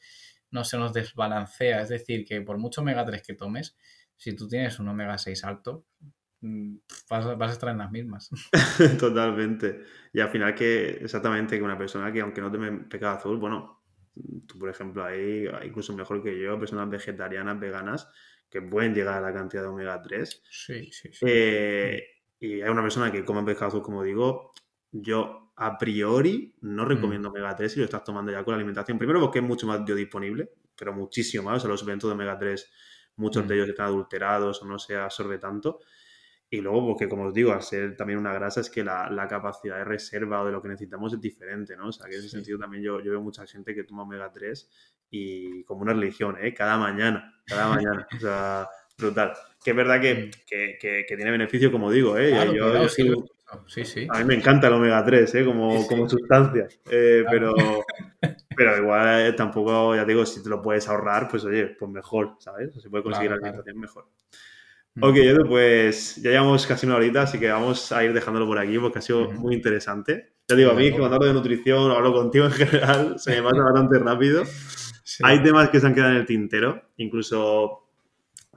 no 0.51 0.63
se 0.63 0.77
nos 0.77 0.93
desbalancea. 0.93 1.81
Es 1.81 1.89
decir, 1.89 2.25
que 2.25 2.41
por 2.41 2.57
mucho 2.57 2.81
omega 2.81 3.05
3 3.05 3.21
que 3.23 3.33
tomes, 3.33 3.77
si 4.15 4.35
tú 4.35 4.47
tienes 4.47 4.79
un 4.79 4.87
omega 4.87 5.17
6 5.17 5.43
alto, 5.43 5.85
mm, 6.41 6.77
vas, 7.09 7.25
a- 7.25 7.35
vas 7.35 7.49
a 7.51 7.53
estar 7.53 7.69
en 7.69 7.79
las 7.79 7.91
mismas. 7.91 8.29
Totalmente. 8.99 9.81
Y 10.13 10.19
al 10.19 10.29
final 10.29 10.55
que 10.55 10.89
exactamente 11.01 11.57
que 11.57 11.63
una 11.63 11.77
persona 11.77 12.11
que 12.11 12.21
aunque 12.21 12.41
no 12.41 12.51
tome 12.51 12.71
pecado 12.85 13.17
azul, 13.17 13.37
bueno, 13.37 13.83
tú 14.47 14.57
por 14.59 14.69
ejemplo 14.69 15.03
ahí, 15.03 15.45
incluso 15.65 15.95
mejor 15.95 16.23
que 16.23 16.39
yo, 16.39 16.59
personas 16.59 16.89
vegetarianas, 16.89 17.59
veganas, 17.59 18.09
que 18.49 18.61
pueden 18.61 18.93
llegar 18.93 19.15
a 19.15 19.21
la 19.21 19.33
cantidad 19.33 19.63
de 19.63 19.67
omega 19.69 20.01
3. 20.01 20.41
Sí, 20.49 20.89
sí, 20.91 21.09
sí. 21.11 21.25
Eh, 21.27 22.03
y 22.39 22.61
hay 22.61 22.69
una 22.69 22.81
persona 22.81 23.11
que 23.11 23.23
come 23.25 23.43
pescado 23.43 23.69
azul, 23.69 23.81
como 23.81 24.03
digo, 24.03 24.53
yo 24.91 25.51
a 25.55 25.77
priori 25.77 26.55
no 26.61 26.85
recomiendo 26.85 27.29
omega 27.29 27.55
3 27.55 27.71
si 27.71 27.79
lo 27.79 27.85
estás 27.85 28.03
tomando 28.03 28.31
ya 28.31 28.43
con 28.43 28.51
la 28.53 28.57
alimentación. 28.57 28.97
Primero 28.97 29.19
porque 29.19 29.39
es 29.39 29.45
mucho 29.45 29.65
más 29.67 29.83
biodisponible, 29.83 30.51
pero 30.77 30.93
muchísimo 30.93 31.43
más. 31.45 31.57
O 31.57 31.59
sea, 31.61 31.69
los 31.69 31.79
suplementos 31.79 32.09
de 32.09 32.13
omega 32.13 32.37
3, 32.37 32.71
muchos 33.15 33.43
Mm. 33.43 33.47
de 33.47 33.55
ellos 33.55 33.69
están 33.69 33.87
adulterados 33.87 34.61
o 34.61 34.65
no 34.65 34.77
se 34.77 34.95
absorbe 34.95 35.39
tanto. 35.39 35.79
Y 36.49 36.61
luego, 36.61 36.85
porque 36.87 37.09
como 37.09 37.23
os 37.25 37.33
digo, 37.33 37.51
al 37.51 37.61
ser 37.63 37.97
también 37.97 38.19
una 38.19 38.31
grasa, 38.33 38.61
es 38.61 38.69
que 38.69 38.83
la, 38.83 39.09
la 39.09 39.27
capacidad 39.27 39.77
de 39.79 39.83
reserva 39.83 40.41
o 40.41 40.45
de 40.45 40.51
lo 40.53 40.61
que 40.61 40.69
necesitamos 40.69 41.11
es 41.13 41.19
diferente, 41.19 41.75
¿no? 41.75 41.87
O 41.87 41.91
sea, 41.91 42.07
que 42.07 42.13
en 42.13 42.19
ese 42.19 42.29
Sí. 42.29 42.35
sentido 42.37 42.57
también 42.59 42.83
yo, 42.83 43.01
yo 43.01 43.11
veo 43.11 43.21
mucha 43.21 43.45
gente 43.47 43.75
que 43.75 43.83
toma 43.83 44.03
omega 44.03 44.31
3 44.31 44.69
y 45.09 45.63
como 45.65 45.81
una 45.81 45.93
religión, 45.93 46.37
¿eh? 46.39 46.53
Cada 46.53 46.77
mañana, 46.77 47.33
cada 47.45 47.67
mañana. 47.69 48.07
O 48.15 48.19
sea, 48.19 48.67
brutal. 48.97 49.33
Que 49.63 49.71
es 49.71 49.75
verdad 49.75 50.01
que, 50.01 50.13
Mm. 50.15 50.29
que, 50.47 50.77
que- 50.79 51.05
que 51.07 51.15
tiene 51.15 51.31
beneficios, 51.31 51.71
como 51.71 51.91
digo, 51.91 52.17
¿eh? 52.17 52.29
Claro, 52.31 52.53
yo, 52.53 52.63
cuidado, 52.65 52.83
yo 52.83 52.89
sí, 52.89 53.13
sí, 53.67 53.85
sí. 53.85 54.07
a 54.09 54.19
mí 54.19 54.25
me 54.25 54.35
encanta 54.35 54.67
el 54.67 54.73
omega 54.73 55.03
3, 55.05 55.33
¿eh? 55.35 55.45
Como, 55.45 55.85
como 55.87 56.09
sustancia. 56.09 56.67
Eh, 56.89 57.23
Claro. 57.27 57.53
pero, 57.55 57.85
pero 58.57 58.77
igual 58.77 59.27
eh, 59.27 59.33
tampoco, 59.33 59.95
ya 59.95 60.05
te 60.05 60.11
digo, 60.13 60.25
si 60.25 60.41
te 60.43 60.49
lo 60.49 60.61
puedes 60.61 60.87
ahorrar, 60.87 61.27
pues 61.29 61.43
oye, 61.45 61.67
pues 61.77 61.91
mejor, 61.91 62.35
¿sabes? 62.39 62.75
O 62.75 62.79
se 62.81 62.89
puede 62.89 63.03
conseguir 63.03 63.29
la 63.31 63.35
alimentación 63.37 63.79
mejor. 63.79 64.05
Mm. 64.95 65.03
Ok, 65.03 65.15
Edu, 65.17 65.47
pues 65.47 66.15
ya 66.17 66.31
llevamos 66.31 66.65
casi 66.65 66.85
una 66.87 66.95
horita, 66.95 67.21
así 67.23 67.39
que 67.39 67.49
vamos 67.49 67.91
a 67.91 68.03
ir 68.03 68.13
dejándolo 68.13 68.47
por 68.47 68.57
aquí 68.57 68.79
porque 68.79 68.99
ha 68.99 69.01
sido 69.01 69.29
muy 69.31 69.53
interesante. 69.55 70.33
Ya 70.49 70.55
digo, 70.55 70.71
a 70.71 70.73
mí 70.75 70.83
luego. 70.83 70.99
cuando 70.99 71.15
hablo 71.17 71.27
de 71.27 71.33
nutrición 71.33 71.91
hablo 71.91 72.13
contigo 72.13 72.45
en 72.45 72.51
general, 72.51 73.19
se 73.19 73.31
me 73.31 73.43
pasa 73.43 73.63
bastante 73.63 73.99
rápido. 73.99 74.43
Sí. 75.03 75.23
Hay 75.25 75.41
temas 75.43 75.69
que 75.69 75.79
se 75.79 75.87
han 75.87 75.93
quedado 75.93 76.11
en 76.11 76.17
el 76.17 76.25
tintero, 76.25 76.81
incluso 76.97 77.86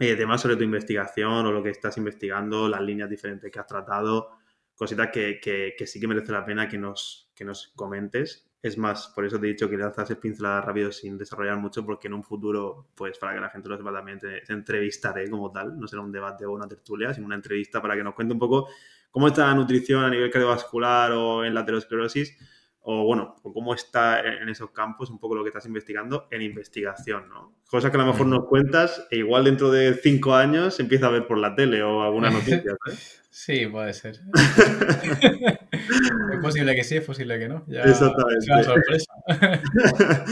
eh, 0.01 0.17
temas 0.17 0.41
sobre 0.41 0.57
tu 0.57 0.65
investigación 0.65 1.47
o 1.47 1.53
lo 1.53 1.63
que 1.63 1.71
estás 1.71 1.97
investigando, 1.99 2.69
las 2.69 2.81
líneas 2.83 3.09
diferentes 3.11 3.51
que 3.51 3.59
has 3.61 3.67
tratado, 3.67 4.31
cositas 4.75 5.11
que, 5.13 5.41
que- 5.41 5.87
sí 5.87 6.01
que 6.01 6.09
merece 6.09 6.33
la 6.33 6.45
pena 6.45 6.69
que 6.69 6.79
nos, 6.79 7.31
que 7.35 7.45
nos 7.45 7.69
comentes. 7.77 8.47
Es 8.63 8.77
más, 8.77 9.09
por 9.15 9.25
eso 9.25 9.39
te 9.41 9.47
he 9.47 9.51
dicho 9.51 9.71
que 9.71 9.77
lanzas 9.79 10.15
pinceladas 10.17 10.65
rápido 10.67 10.93
sin 10.93 11.17
desarrollar 11.17 11.57
mucho, 11.59 11.85
porque 11.85 12.09
en 12.09 12.15
un 12.15 12.25
futuro, 12.25 12.89
pues 12.95 13.19
para 13.19 13.35
que 13.35 13.41
la 13.41 13.49
gente 13.51 13.69
lo 13.71 13.77
sepa 13.79 13.93
también, 13.93 14.19
te 14.19 14.43
entrevistaré 14.53 15.31
como 15.31 15.51
tal. 15.53 15.79
No 15.79 15.87
será 15.89 16.03
un 16.03 16.13
debate 16.13 16.45
o 16.45 16.53
una 16.53 16.69
tertulia, 16.69 17.15
sino 17.15 17.27
una 17.27 17.37
entrevista 17.37 17.81
para 17.81 17.97
que 17.97 18.03
nos 18.05 18.15
cuente 18.15 18.35
un 18.35 18.39
poco 18.41 18.69
cómo 19.11 19.29
está 19.29 19.47
la 19.47 19.55
nutrición 19.55 20.05
a 20.05 20.11
nivel 20.11 20.31
cardiovascular 20.31 21.13
o 21.13 21.45
en 21.45 21.55
la 21.55 21.61
aterosclerosis, 21.61 22.37
o 22.83 23.05
bueno, 23.05 23.37
o 23.43 23.53
cómo 23.53 23.75
está 23.75 24.21
en 24.21 24.49
esos 24.49 24.71
campos, 24.71 25.11
un 25.11 25.19
poco 25.19 25.35
lo 25.35 25.43
que 25.43 25.49
estás 25.49 25.67
investigando 25.67 26.29
en 26.31 26.43
investigación, 26.43 27.29
¿no? 27.29 27.55
Cosas 27.69 27.91
que 27.91 27.97
a 27.97 28.01
lo 28.01 28.07
mejor 28.07 28.27
nos 28.27 28.47
cuentas 28.47 29.07
e 29.11 29.19
igual 29.19 29.45
dentro 29.45 29.71
de 29.71 29.95
cinco 29.95 30.35
años 30.35 30.75
se 30.75 30.83
empieza 30.83 31.07
a 31.07 31.11
ver 31.11 31.27
por 31.27 31.39
la 31.39 31.55
tele 31.55 31.83
o 31.83 32.03
alguna 32.03 32.31
noticia, 32.31 32.75
¿sabes? 32.85 33.23
Sí, 33.31 33.67
puede 33.67 33.93
ser. 33.93 34.19
es 35.73 36.41
posible 36.43 36.75
que 36.75 36.83
sí, 36.83 36.97
es 36.97 37.05
posible 37.05 37.39
que 37.39 37.49
no. 37.49 37.65
Ya 37.69 37.83
Exactamente. 37.83 38.39
Es 38.39 38.49
una 38.49 38.63
sorpresa. 38.65 39.13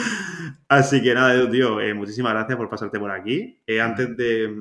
Así 0.68 1.02
que 1.02 1.14
nada, 1.14 1.34
Edu, 1.34 1.48
tío, 1.48 1.80
eh, 1.80 1.94
muchísimas 1.94 2.32
gracias 2.32 2.56
por 2.56 2.68
pasarte 2.68 2.98
por 2.98 3.12
aquí. 3.12 3.62
Eh, 3.66 3.80
antes 3.80 4.16
de, 4.16 4.52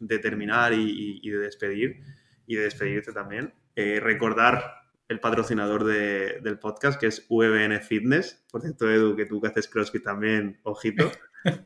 de 0.00 0.18
terminar 0.18 0.74
y 0.74 1.28
de 1.30 1.38
despedir, 1.38 2.02
y 2.46 2.54
de 2.56 2.62
despedirte 2.62 3.12
también, 3.12 3.52
eh, 3.74 4.00
recordar 4.00 4.85
el 5.08 5.20
patrocinador 5.20 5.84
de- 5.84 6.40
del 6.42 6.58
podcast, 6.58 6.98
que 7.00 7.06
es 7.06 7.26
VBN 7.28 7.80
Fitness. 7.80 8.44
Por 8.50 8.62
cierto, 8.62 8.90
Edu, 8.90 9.16
que 9.16 9.26
tú 9.26 9.40
que 9.40 9.48
haces 9.48 9.68
CrossFit 9.68 10.02
también, 10.04 10.60
ojito. 10.62 11.10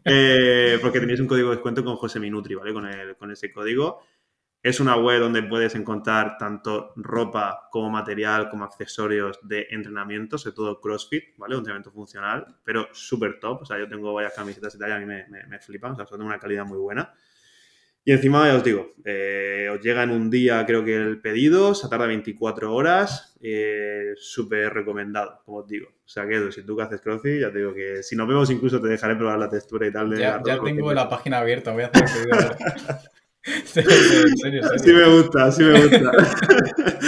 Eh, 0.05 0.79
porque 0.83 1.01
tenéis 1.01 1.21
un 1.21 1.27
código 1.27 1.49
de 1.49 1.55
descuento 1.57 1.83
con 1.83 1.97
José 1.97 2.21
Minutri, 2.21 2.55
¿vale? 2.55 2.75
Con, 2.75 2.85
el- 2.87 3.17
con 3.17 3.31
ese 3.31 3.51
código. 3.51 4.01
Es 4.63 4.79
una 4.79 4.95
web 4.97 5.21
donde 5.21 5.43
puedes 5.43 5.75
encontrar 5.75 6.37
tanto 6.37 6.93
ropa 6.97 7.69
como 7.71 7.89
material, 7.89 8.51
como 8.51 8.65
accesorios 8.65 9.39
de 9.43 9.69
entrenamiento, 9.71 10.37
sobre 10.37 10.55
todo 10.57 10.81
CrossFit, 10.83 11.35
¿vale? 11.39 11.55
Un 11.55 11.61
entrenamiento 11.61 11.93
funcional, 11.93 12.59
pero 12.63 12.89
súper 12.93 13.41
top. 13.41 13.63
O 13.63 13.65
sea, 13.65 13.79
yo 13.79 13.89
tengo 13.89 14.13
varias 14.13 14.35
camisetas 14.35 14.75
y 14.75 14.79
tal 14.79 14.91
y 14.91 14.93
a 14.93 14.99
mí 14.99 15.07
me, 15.07 15.27
me, 15.29 15.47
me 15.47 15.59
flipan, 15.61 15.93
o 15.93 15.97
sea, 15.97 16.05
son 16.05 16.19
de 16.19 16.27
una 16.27 16.39
calidad 16.39 16.67
muy 16.67 16.77
buena. 16.77 17.15
Y 18.05 18.13
encima, 18.13 18.49
ya 18.49 18.57
os 18.57 18.65
digo, 18.65 18.95
eh, 19.05 19.69
os 19.73 19.81
llega 19.81 20.03
en 20.03 20.11
un 20.11 20.31
día, 20.31 20.65
creo 20.67 20.85
que 20.85 20.97
el 20.97 21.21
pedido, 21.21 21.75
se 21.75 21.89
tarda 21.89 22.07
24 22.07 22.75
horas, 22.75 23.37
eh, 23.43 24.15
súper 24.17 24.73
recomendado, 24.73 25.43
como 25.45 25.59
os 25.59 25.67
digo. 25.67 25.89
O 25.89 26.09
sea, 26.09 26.27
que 26.27 26.37
Edu, 26.37 26.51
si 26.51 26.65
tú 26.65 26.77
que 26.77 26.83
haces 26.83 27.01
CrossFit, 27.01 27.43
ya 27.43 27.53
te 27.53 27.59
digo 27.59 27.75
que 27.75 28.03
si 28.03 28.17
nos 28.17 28.27
vemos 28.27 28.51
incluso 28.51 28.81
te 28.81 28.89
dejaré 28.89 29.17
probar 29.17 29.39
la 29.39 29.51
textura 29.51 29.87
y 29.87 29.93
tal 29.93 30.11
de 30.11 30.19
Ya, 30.19 30.41
tengo 30.43 30.93
la 30.93 31.09
página 31.09 31.39
abierta, 31.39 31.73
voy 31.73 31.85
a 31.85 31.87
hacer 31.87 32.05
el 32.05 32.31
pedido. 32.31 32.57
en 33.45 33.67
serio, 33.67 34.37
serio. 34.37 34.63
Así 34.75 34.93
me 34.93 35.09
gusta, 35.09 35.45
así 35.45 35.63
me 35.63 35.81
gusta. 35.81 36.11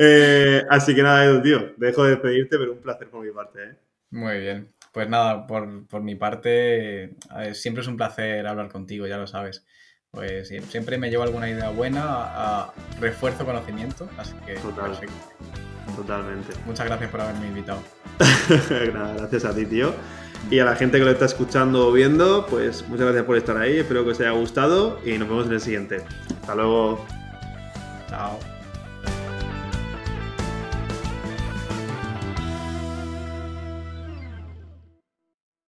Eh, 0.00 0.62
así 0.70 0.94
que 0.94 1.02
nada, 1.02 1.24
Edu, 1.24 1.42
tío, 1.42 1.74
dejo 1.76 2.04
de 2.04 2.10
despedirte, 2.10 2.56
pero 2.56 2.72
un 2.74 2.78
placer 2.78 3.10
por 3.10 3.26
mi 3.26 3.32
parte. 3.32 3.64
¿eh? 3.64 3.76
Muy 4.10 4.38
bien. 4.38 4.72
Pues 4.92 5.08
nada, 5.08 5.44
por, 5.44 5.88
por 5.88 6.02
mi 6.02 6.14
parte, 6.14 7.16
ver, 7.36 7.54
siempre 7.54 7.82
es 7.82 7.88
un 7.88 7.96
placer 7.96 8.46
hablar 8.46 8.68
contigo, 8.68 9.08
ya 9.08 9.18
lo 9.18 9.26
sabes. 9.26 9.66
Pues 10.10 10.48
siempre 10.68 10.98
me 10.98 11.10
llevo 11.10 11.22
alguna 11.22 11.48
idea 11.50 11.70
buena, 11.70 12.02
a, 12.04 12.62
a 12.62 12.72
refuerzo 13.00 13.44
conocimiento, 13.44 14.08
así 14.16 14.34
que 14.46 14.54
Total. 14.54 14.90
perfecto. 14.90 15.14
Totalmente. 15.96 16.52
Muchas 16.66 16.86
gracias 16.86 17.10
por 17.10 17.20
haberme 17.20 17.48
invitado. 17.48 17.82
Nada, 18.94 19.14
gracias 19.14 19.44
a 19.44 19.54
ti, 19.54 19.66
tío. 19.66 19.92
Y 20.50 20.60
a 20.60 20.64
la 20.64 20.76
gente 20.76 20.98
que 20.98 21.04
lo 21.04 21.10
está 21.10 21.24
escuchando 21.24 21.88
o 21.88 21.92
viendo, 21.92 22.46
pues 22.46 22.86
muchas 22.88 23.06
gracias 23.06 23.24
por 23.24 23.36
estar 23.36 23.56
ahí. 23.56 23.78
Espero 23.78 24.04
que 24.04 24.10
os 24.10 24.20
haya 24.20 24.30
gustado 24.30 25.00
y 25.04 25.18
nos 25.18 25.28
vemos 25.28 25.46
en 25.46 25.52
el 25.52 25.60
siguiente. 25.60 26.04
Hasta 26.40 26.54
luego. 26.54 27.04
Chao. 28.08 28.38